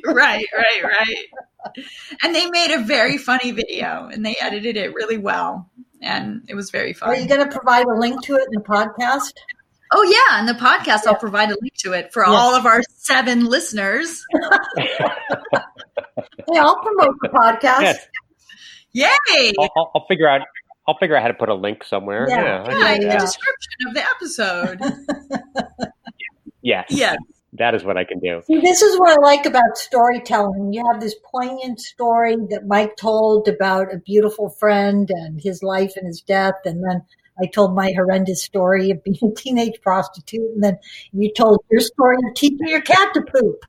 right, 0.06 0.46
right, 0.56 0.84
right. 0.84 1.26
And 2.24 2.36
they 2.36 2.50
made 2.50 2.72
a 2.72 2.84
very 2.84 3.18
funny 3.18 3.52
video, 3.52 4.10
and 4.12 4.26
they 4.26 4.36
edited 4.40 4.78
it 4.78 4.94
really 4.94 5.18
well, 5.18 5.70
and 6.02 6.44
it 6.48 6.56
was 6.56 6.72
very 6.72 6.94
fun. 6.94 7.10
Are 7.10 7.16
you 7.16 7.28
going 7.28 7.48
to 7.48 7.52
provide 7.52 7.86
a 7.86 8.00
link 8.00 8.24
to 8.26 8.36
it 8.36 8.48
in 8.52 8.60
the 8.60 8.62
podcast? 8.62 9.34
Oh 9.92 10.04
yeah, 10.04 10.40
in 10.40 10.46
the 10.46 10.54
podcast, 10.54 11.02
yeah. 11.04 11.12
I'll 11.12 11.16
provide 11.16 11.50
a 11.52 11.58
link 11.62 11.74
to 11.80 11.94
it 11.94 12.12
for 12.12 12.26
all 12.26 12.56
of 12.56 12.66
our 12.66 12.82
seven 12.96 13.46
listeners. 13.46 14.24
hey, 14.78 14.90
I'll 16.56 16.82
promote 16.82 17.16
the 17.22 17.30
podcast. 17.30 17.98
Yes. 18.92 19.18
Yay! 19.36 19.54
I'll, 19.60 19.92
I'll, 19.96 20.06
figure 20.08 20.28
out. 20.28 20.42
I'll 20.88 20.98
figure 20.98 21.16
out 21.16 21.22
how 21.22 21.28
to 21.28 21.34
put 21.34 21.50
a 21.50 21.54
link 21.54 21.84
somewhere. 21.84 22.28
Yeah, 22.28 22.66
yeah, 22.68 22.72
yeah, 22.72 22.94
yeah. 22.94 23.14
the 23.14 23.20
description 23.20 23.88
of 23.88 23.94
the 23.94 24.04
episode. 24.16 25.90
yes. 26.62 26.86
Yes. 26.90 27.18
That 27.58 27.76
is 27.76 27.84
what 27.84 27.98
I 27.98 28.04
can 28.04 28.20
do. 28.20 28.42
See, 28.48 28.60
this 28.60 28.82
is 28.82 29.00
what 29.00 29.12
I 29.12 29.22
like 29.22 29.46
about 29.46 29.78
storytelling. 29.78 30.74
You 30.74 30.84
have 30.92 31.00
this 31.00 31.16
poignant 31.32 31.80
story 31.80 32.36
that 32.50 32.66
Mike 32.66 32.96
told 32.98 33.48
about 33.48 33.94
a 33.94 33.98
beautiful 33.98 34.50
friend 34.50 35.10
and 35.12 35.40
his 35.40 35.62
life 35.62 35.94
and 35.96 36.08
his 36.08 36.22
death, 36.22 36.56
and 36.66 36.84
then 36.84 37.04
I 37.42 37.46
told 37.46 37.76
my 37.76 37.92
horrendous 37.96 38.44
story 38.44 38.90
of 38.90 39.04
being 39.04 39.20
a 39.24 39.36
teenage 39.36 39.82
prostitute, 39.82 40.52
and 40.56 40.64
then 40.64 40.80
you 41.12 41.32
told 41.32 41.64
your 41.70 41.82
story 41.82 42.18
of 42.28 42.36
teaching 42.36 42.68
your 42.68 42.82
cat 42.82 43.14
to 43.14 43.22
poop. 43.22 43.66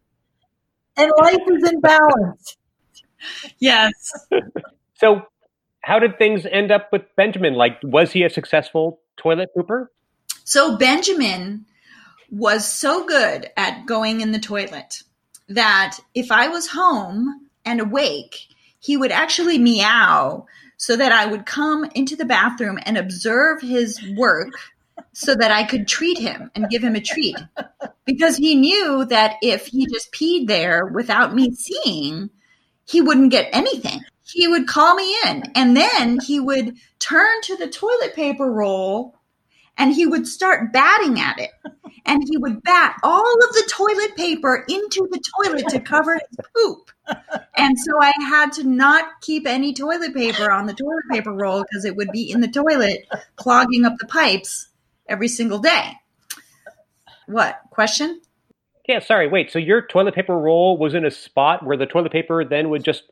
And 0.96 1.10
life 1.18 1.42
is 1.48 1.70
in 1.70 1.80
balance. 1.80 2.56
Yes. 3.58 3.92
So, 4.96 5.22
how 5.82 5.98
did 5.98 6.18
things 6.18 6.46
end 6.46 6.70
up 6.70 6.90
with 6.92 7.02
Benjamin? 7.16 7.54
Like, 7.54 7.78
was 7.82 8.12
he 8.12 8.22
a 8.22 8.30
successful 8.30 9.00
toilet 9.16 9.50
pooper? 9.54 9.88
So, 10.44 10.78
Benjamin 10.78 11.66
was 12.30 12.70
so 12.70 13.06
good 13.06 13.50
at 13.56 13.86
going 13.86 14.20
in 14.20 14.32
the 14.32 14.38
toilet 14.38 15.02
that 15.48 15.98
if 16.14 16.32
I 16.32 16.48
was 16.48 16.68
home 16.68 17.48
and 17.64 17.80
awake, 17.80 18.46
he 18.78 18.96
would 18.96 19.12
actually 19.12 19.58
meow 19.58 20.46
so 20.76 20.96
that 20.96 21.12
I 21.12 21.26
would 21.26 21.46
come 21.46 21.84
into 21.94 22.16
the 22.16 22.24
bathroom 22.24 22.78
and 22.84 22.98
observe 22.98 23.60
his 23.60 24.00
work 24.16 24.52
so 25.12 25.34
that 25.34 25.50
I 25.50 25.64
could 25.64 25.86
treat 25.86 26.18
him 26.18 26.50
and 26.54 26.68
give 26.68 26.82
him 26.82 26.96
a 26.96 27.00
treat. 27.00 27.36
Because 28.04 28.36
he 28.36 28.54
knew 28.54 29.04
that 29.06 29.36
if 29.42 29.66
he 29.66 29.86
just 29.86 30.12
peed 30.12 30.46
there 30.46 30.86
without 30.86 31.34
me 31.34 31.52
seeing, 31.52 32.30
he 32.84 33.00
wouldn't 33.00 33.30
get 33.30 33.48
anything 33.52 34.02
he 34.24 34.48
would 34.48 34.66
call 34.66 34.94
me 34.94 35.14
in 35.26 35.44
and 35.54 35.76
then 35.76 36.18
he 36.20 36.40
would 36.40 36.76
turn 36.98 37.40
to 37.42 37.56
the 37.56 37.68
toilet 37.68 38.14
paper 38.14 38.50
roll 38.50 39.14
and 39.76 39.92
he 39.92 40.06
would 40.06 40.26
start 40.26 40.72
batting 40.72 41.20
at 41.20 41.38
it. 41.38 41.50
And 42.06 42.22
he 42.28 42.36
would 42.36 42.62
bat 42.62 42.96
all 43.02 43.34
of 43.42 43.54
the 43.54 43.70
toilet 43.70 44.14
paper 44.16 44.64
into 44.68 45.08
the 45.10 45.22
toilet 45.42 45.68
to 45.68 45.80
cover 45.80 46.14
his 46.14 46.38
poop. 46.54 46.90
And 47.56 47.78
so 47.78 47.92
i 48.00 48.12
had 48.28 48.52
to 48.54 48.64
not 48.64 49.20
keep 49.22 49.46
any 49.46 49.72
toilet 49.72 50.14
paper 50.14 50.50
on 50.50 50.66
the 50.66 50.74
toilet 50.74 51.04
paper 51.10 51.32
roll 51.32 51.62
because 51.62 51.84
it 51.84 51.96
would 51.96 52.10
be 52.12 52.30
in 52.30 52.40
the 52.40 52.48
toilet 52.48 53.06
clogging 53.36 53.84
up 53.84 53.94
the 53.98 54.06
pipes 54.06 54.68
every 55.08 55.28
single 55.28 55.58
day. 55.58 55.92
What? 57.26 57.58
Question? 57.70 58.20
Yeah 58.86 59.00
sorry 59.00 59.28
wait 59.28 59.50
so 59.50 59.58
your 59.58 59.86
toilet 59.86 60.14
paper 60.14 60.38
roll 60.38 60.76
was 60.76 60.94
in 60.94 61.06
a 61.06 61.10
spot 61.10 61.64
where 61.64 61.76
the 61.76 61.86
toilet 61.86 62.12
paper 62.12 62.44
then 62.44 62.68
would 62.68 62.84
just 62.84 63.04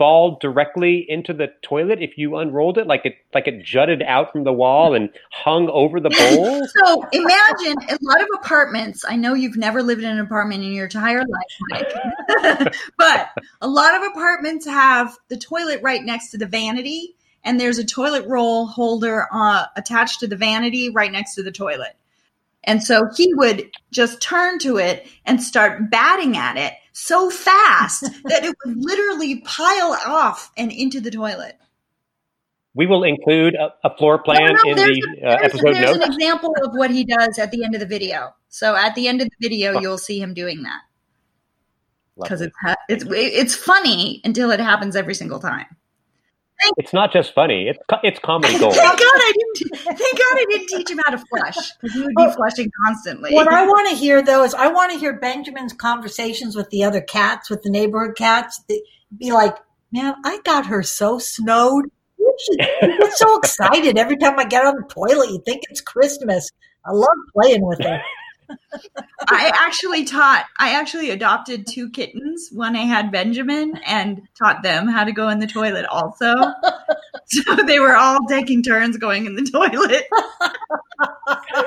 fall 0.00 0.38
directly 0.40 1.04
into 1.08 1.34
the 1.34 1.48
toilet 1.62 2.00
if 2.00 2.16
you 2.16 2.36
unrolled 2.36 2.78
it 2.78 2.86
like 2.86 3.04
it 3.04 3.16
like 3.34 3.46
it 3.46 3.62
jutted 3.62 4.02
out 4.02 4.32
from 4.32 4.44
the 4.44 4.52
wall 4.52 4.94
and 4.94 5.10
hung 5.30 5.68
over 5.68 6.00
the 6.00 6.10
bowl? 6.10 6.66
So 6.80 7.06
imagine 7.12 7.76
a 7.88 7.98
lot 8.00 8.20
of 8.20 8.28
apartments 8.42 9.04
i 9.06 9.16
know 9.16 9.34
you've 9.34 9.56
never 9.56 9.82
lived 9.82 10.02
in 10.02 10.10
an 10.10 10.20
apartment 10.20 10.64
in 10.64 10.72
your 10.72 10.84
entire 10.84 11.20
life 11.20 11.58
mike 11.70 12.74
but 12.98 13.28
a 13.60 13.68
lot 13.68 13.94
of 13.94 14.10
apartments 14.10 14.66
have 14.66 15.16
the 15.28 15.36
toilet 15.36 15.80
right 15.82 16.02
next 16.02 16.30
to 16.30 16.38
the 16.38 16.46
vanity 16.46 17.14
and 17.44 17.58
there's 17.58 17.78
a 17.78 17.84
toilet 17.84 18.26
roll 18.26 18.66
holder 18.66 19.26
uh, 19.32 19.66
attached 19.76 20.20
to 20.20 20.26
the 20.26 20.36
vanity 20.36 20.90
right 20.90 21.10
next 21.10 21.34
to 21.34 21.42
the 21.42 21.52
toilet. 21.52 21.96
And 22.64 22.82
so 22.82 23.08
he 23.16 23.32
would 23.34 23.70
just 23.90 24.20
turn 24.20 24.58
to 24.60 24.76
it 24.76 25.06
and 25.24 25.42
start 25.42 25.90
batting 25.90 26.36
at 26.36 26.58
it 26.58 26.74
so 26.92 27.30
fast 27.30 28.02
that 28.24 28.44
it 28.44 28.54
would 28.64 28.76
literally 28.76 29.40
pile 29.42 29.96
off 30.06 30.50
and 30.56 30.70
into 30.72 31.00
the 31.00 31.10
toilet. 31.10 31.56
We 32.74 32.86
will 32.86 33.02
include 33.02 33.54
a, 33.56 33.72
a 33.84 33.96
floor 33.96 34.22
plan 34.22 34.54
No, 34.54 34.62
no, 34.62 34.70
in 34.70 34.76
there's 34.76 34.96
the 34.98 35.20
a- 35.22 35.26
uh, 35.28 35.36
there's, 35.38 35.54
episode 35.54 35.74
there's 35.74 35.96
notes. 35.96 36.06
an 36.06 36.12
example 36.12 36.54
of 36.64 36.70
what 36.74 36.90
he 36.90 37.04
does 37.04 37.38
at 37.38 37.50
the 37.50 37.64
end 37.64 37.74
of 37.74 37.80
the 37.80 37.86
video. 37.86 38.34
So 38.48 38.76
at 38.76 38.94
the 38.94 39.08
end 39.08 39.20
of 39.20 39.28
the 39.28 39.48
video, 39.48 39.80
you'll 39.80 39.98
see 39.98 40.20
him 40.20 40.34
doing 40.34 40.62
that 40.62 40.80
because 42.16 42.40
it's 42.40 42.54
it's 42.88 43.04
it's 43.08 43.54
funny 43.54 44.20
until 44.24 44.50
it 44.50 44.60
happens 44.60 44.94
every 44.94 45.14
single 45.14 45.40
time. 45.40 45.66
It's 46.76 46.92
not 46.92 47.12
just 47.12 47.34
funny; 47.34 47.68
it's 47.68 47.78
co- 47.88 48.00
it's 48.02 48.18
comedy 48.18 48.58
gold. 48.58 48.74
Thank 48.74 48.98
God 48.98 49.00
I 49.02 49.32
didn't. 49.36 49.76
Thank 49.82 49.98
God 49.98 50.34
I 50.36 50.46
didn't 50.50 50.68
teach 50.68 50.90
him 50.90 51.00
how 51.04 51.10
to 51.12 51.18
flush 51.18 51.72
because 51.80 51.94
he 51.94 52.00
would 52.00 52.08
be 52.08 52.14
Oh. 52.18 52.32
flushing 52.32 52.70
constantly. 52.86 53.34
What 53.34 53.48
I 53.48 53.66
want 53.66 53.88
to 53.90 53.94
hear 54.04 54.22
though 54.22 54.44
is 54.44 54.54
I 54.54 54.68
want 54.68 54.92
to 54.92 54.98
hear 54.98 55.18
Benjamin's 55.18 55.72
conversations 55.72 56.56
with 56.56 56.68
the 56.70 56.84
other 56.84 57.00
cats, 57.00 57.48
with 57.50 57.62
the 57.62 57.70
neighborhood 57.70 58.16
cats. 58.16 58.62
Be 59.16 59.32
like, 59.32 59.56
man, 59.92 60.14
I 60.24 60.40
got 60.44 60.66
her 60.66 60.82
so 60.82 61.18
snowed. 61.18 61.86
She 62.18 62.52
she 62.80 62.98
gets 62.98 63.18
so 63.18 63.38
excited 63.38 63.98
every 63.98 64.16
time 64.16 64.38
I 64.38 64.44
get 64.44 64.64
on 64.64 64.76
the 64.76 64.86
toilet. 64.88 65.30
You 65.30 65.42
think 65.44 65.62
it's 65.70 65.80
Christmas. 65.80 66.48
I 66.86 66.92
love 66.92 67.08
playing 67.34 67.66
with 67.66 67.80
her. 67.82 68.00
I 69.28 69.52
actually 69.60 70.04
taught. 70.04 70.46
I 70.58 70.74
actually 70.74 71.10
adopted 71.10 71.66
two 71.66 71.90
kittens 71.90 72.50
when 72.52 72.76
I 72.76 72.82
had 72.82 73.12
Benjamin 73.12 73.78
and 73.86 74.22
taught 74.38 74.62
them 74.62 74.88
how 74.88 75.04
to 75.04 75.12
go 75.12 75.28
in 75.28 75.38
the 75.38 75.46
toilet. 75.46 75.86
Also, 75.86 76.34
so 77.26 77.56
they 77.66 77.78
were 77.78 77.96
all 77.96 78.18
taking 78.28 78.62
turns 78.62 78.96
going 78.96 79.26
in 79.26 79.34
the 79.34 79.42
toilet. 79.42 80.06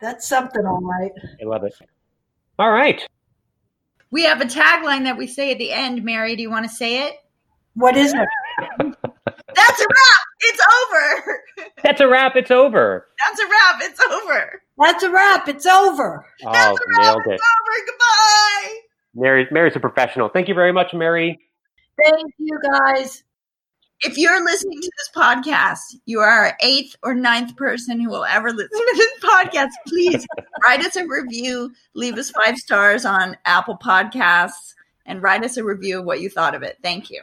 That's 0.00 0.28
something, 0.28 0.64
all 0.64 0.80
right. 0.80 1.10
I 1.40 1.44
love 1.44 1.64
it. 1.64 1.74
All 2.58 2.70
right, 2.70 3.00
We 4.10 4.24
have 4.24 4.40
a 4.40 4.44
tagline 4.44 5.04
that 5.04 5.16
we 5.16 5.28
say 5.28 5.52
at 5.52 5.58
the 5.58 5.72
end. 5.72 6.04
Mary, 6.04 6.34
do 6.34 6.42
you 6.42 6.50
want 6.50 6.68
to 6.68 6.74
say 6.74 7.06
it? 7.06 7.14
What 7.74 7.96
is 7.96 8.12
it? 8.12 8.28
That's 8.68 9.80
a 9.80 9.86
wrap. 9.86 10.22
It's 10.40 10.60
over. 10.82 11.42
that's 11.82 12.00
a 12.00 12.08
wrap. 12.08 12.36
It's 12.36 12.50
over. 12.50 13.06
That's 13.24 13.40
a 13.40 13.46
wrap. 13.46 13.80
It's 13.82 14.00
over. 14.00 14.62
That's 14.78 15.02
a 15.02 15.10
wrap. 15.10 15.48
It's 15.48 15.66
over. 15.66 16.24
Oh, 16.44 16.52
That's 16.52 16.78
a 16.78 16.82
wrap. 16.96 17.02
nailed 17.02 17.22
it. 17.26 17.34
It's 17.34 17.42
over. 17.42 17.86
Goodbye. 17.86 18.78
Mary, 19.14 19.48
Mary's 19.50 19.76
a 19.76 19.80
professional. 19.80 20.28
Thank 20.28 20.48
you 20.48 20.54
very 20.54 20.72
much, 20.72 20.94
Mary. 20.94 21.38
Thank 22.04 22.32
you, 22.38 22.58
guys. 22.62 23.24
If 24.02 24.16
you're 24.16 24.44
listening 24.44 24.80
to 24.80 24.90
this 24.96 25.10
podcast, 25.12 25.96
you 26.06 26.20
are 26.20 26.28
our 26.28 26.56
eighth 26.60 26.94
or 27.02 27.14
ninth 27.16 27.56
person 27.56 28.00
who 28.00 28.08
will 28.08 28.24
ever 28.24 28.52
listen 28.52 28.68
to 28.78 28.94
this 28.96 29.24
podcast. 29.24 29.70
Please 29.88 30.24
write 30.64 30.84
us 30.84 30.94
a 30.94 31.04
review, 31.04 31.72
leave 31.94 32.16
us 32.16 32.30
five 32.30 32.56
stars 32.58 33.04
on 33.04 33.36
Apple 33.44 33.76
Podcasts, 33.76 34.74
and 35.04 35.20
write 35.20 35.42
us 35.42 35.56
a 35.56 35.64
review 35.64 35.98
of 35.98 36.04
what 36.04 36.20
you 36.20 36.30
thought 36.30 36.54
of 36.54 36.62
it. 36.62 36.78
Thank 36.80 37.10
you. 37.10 37.22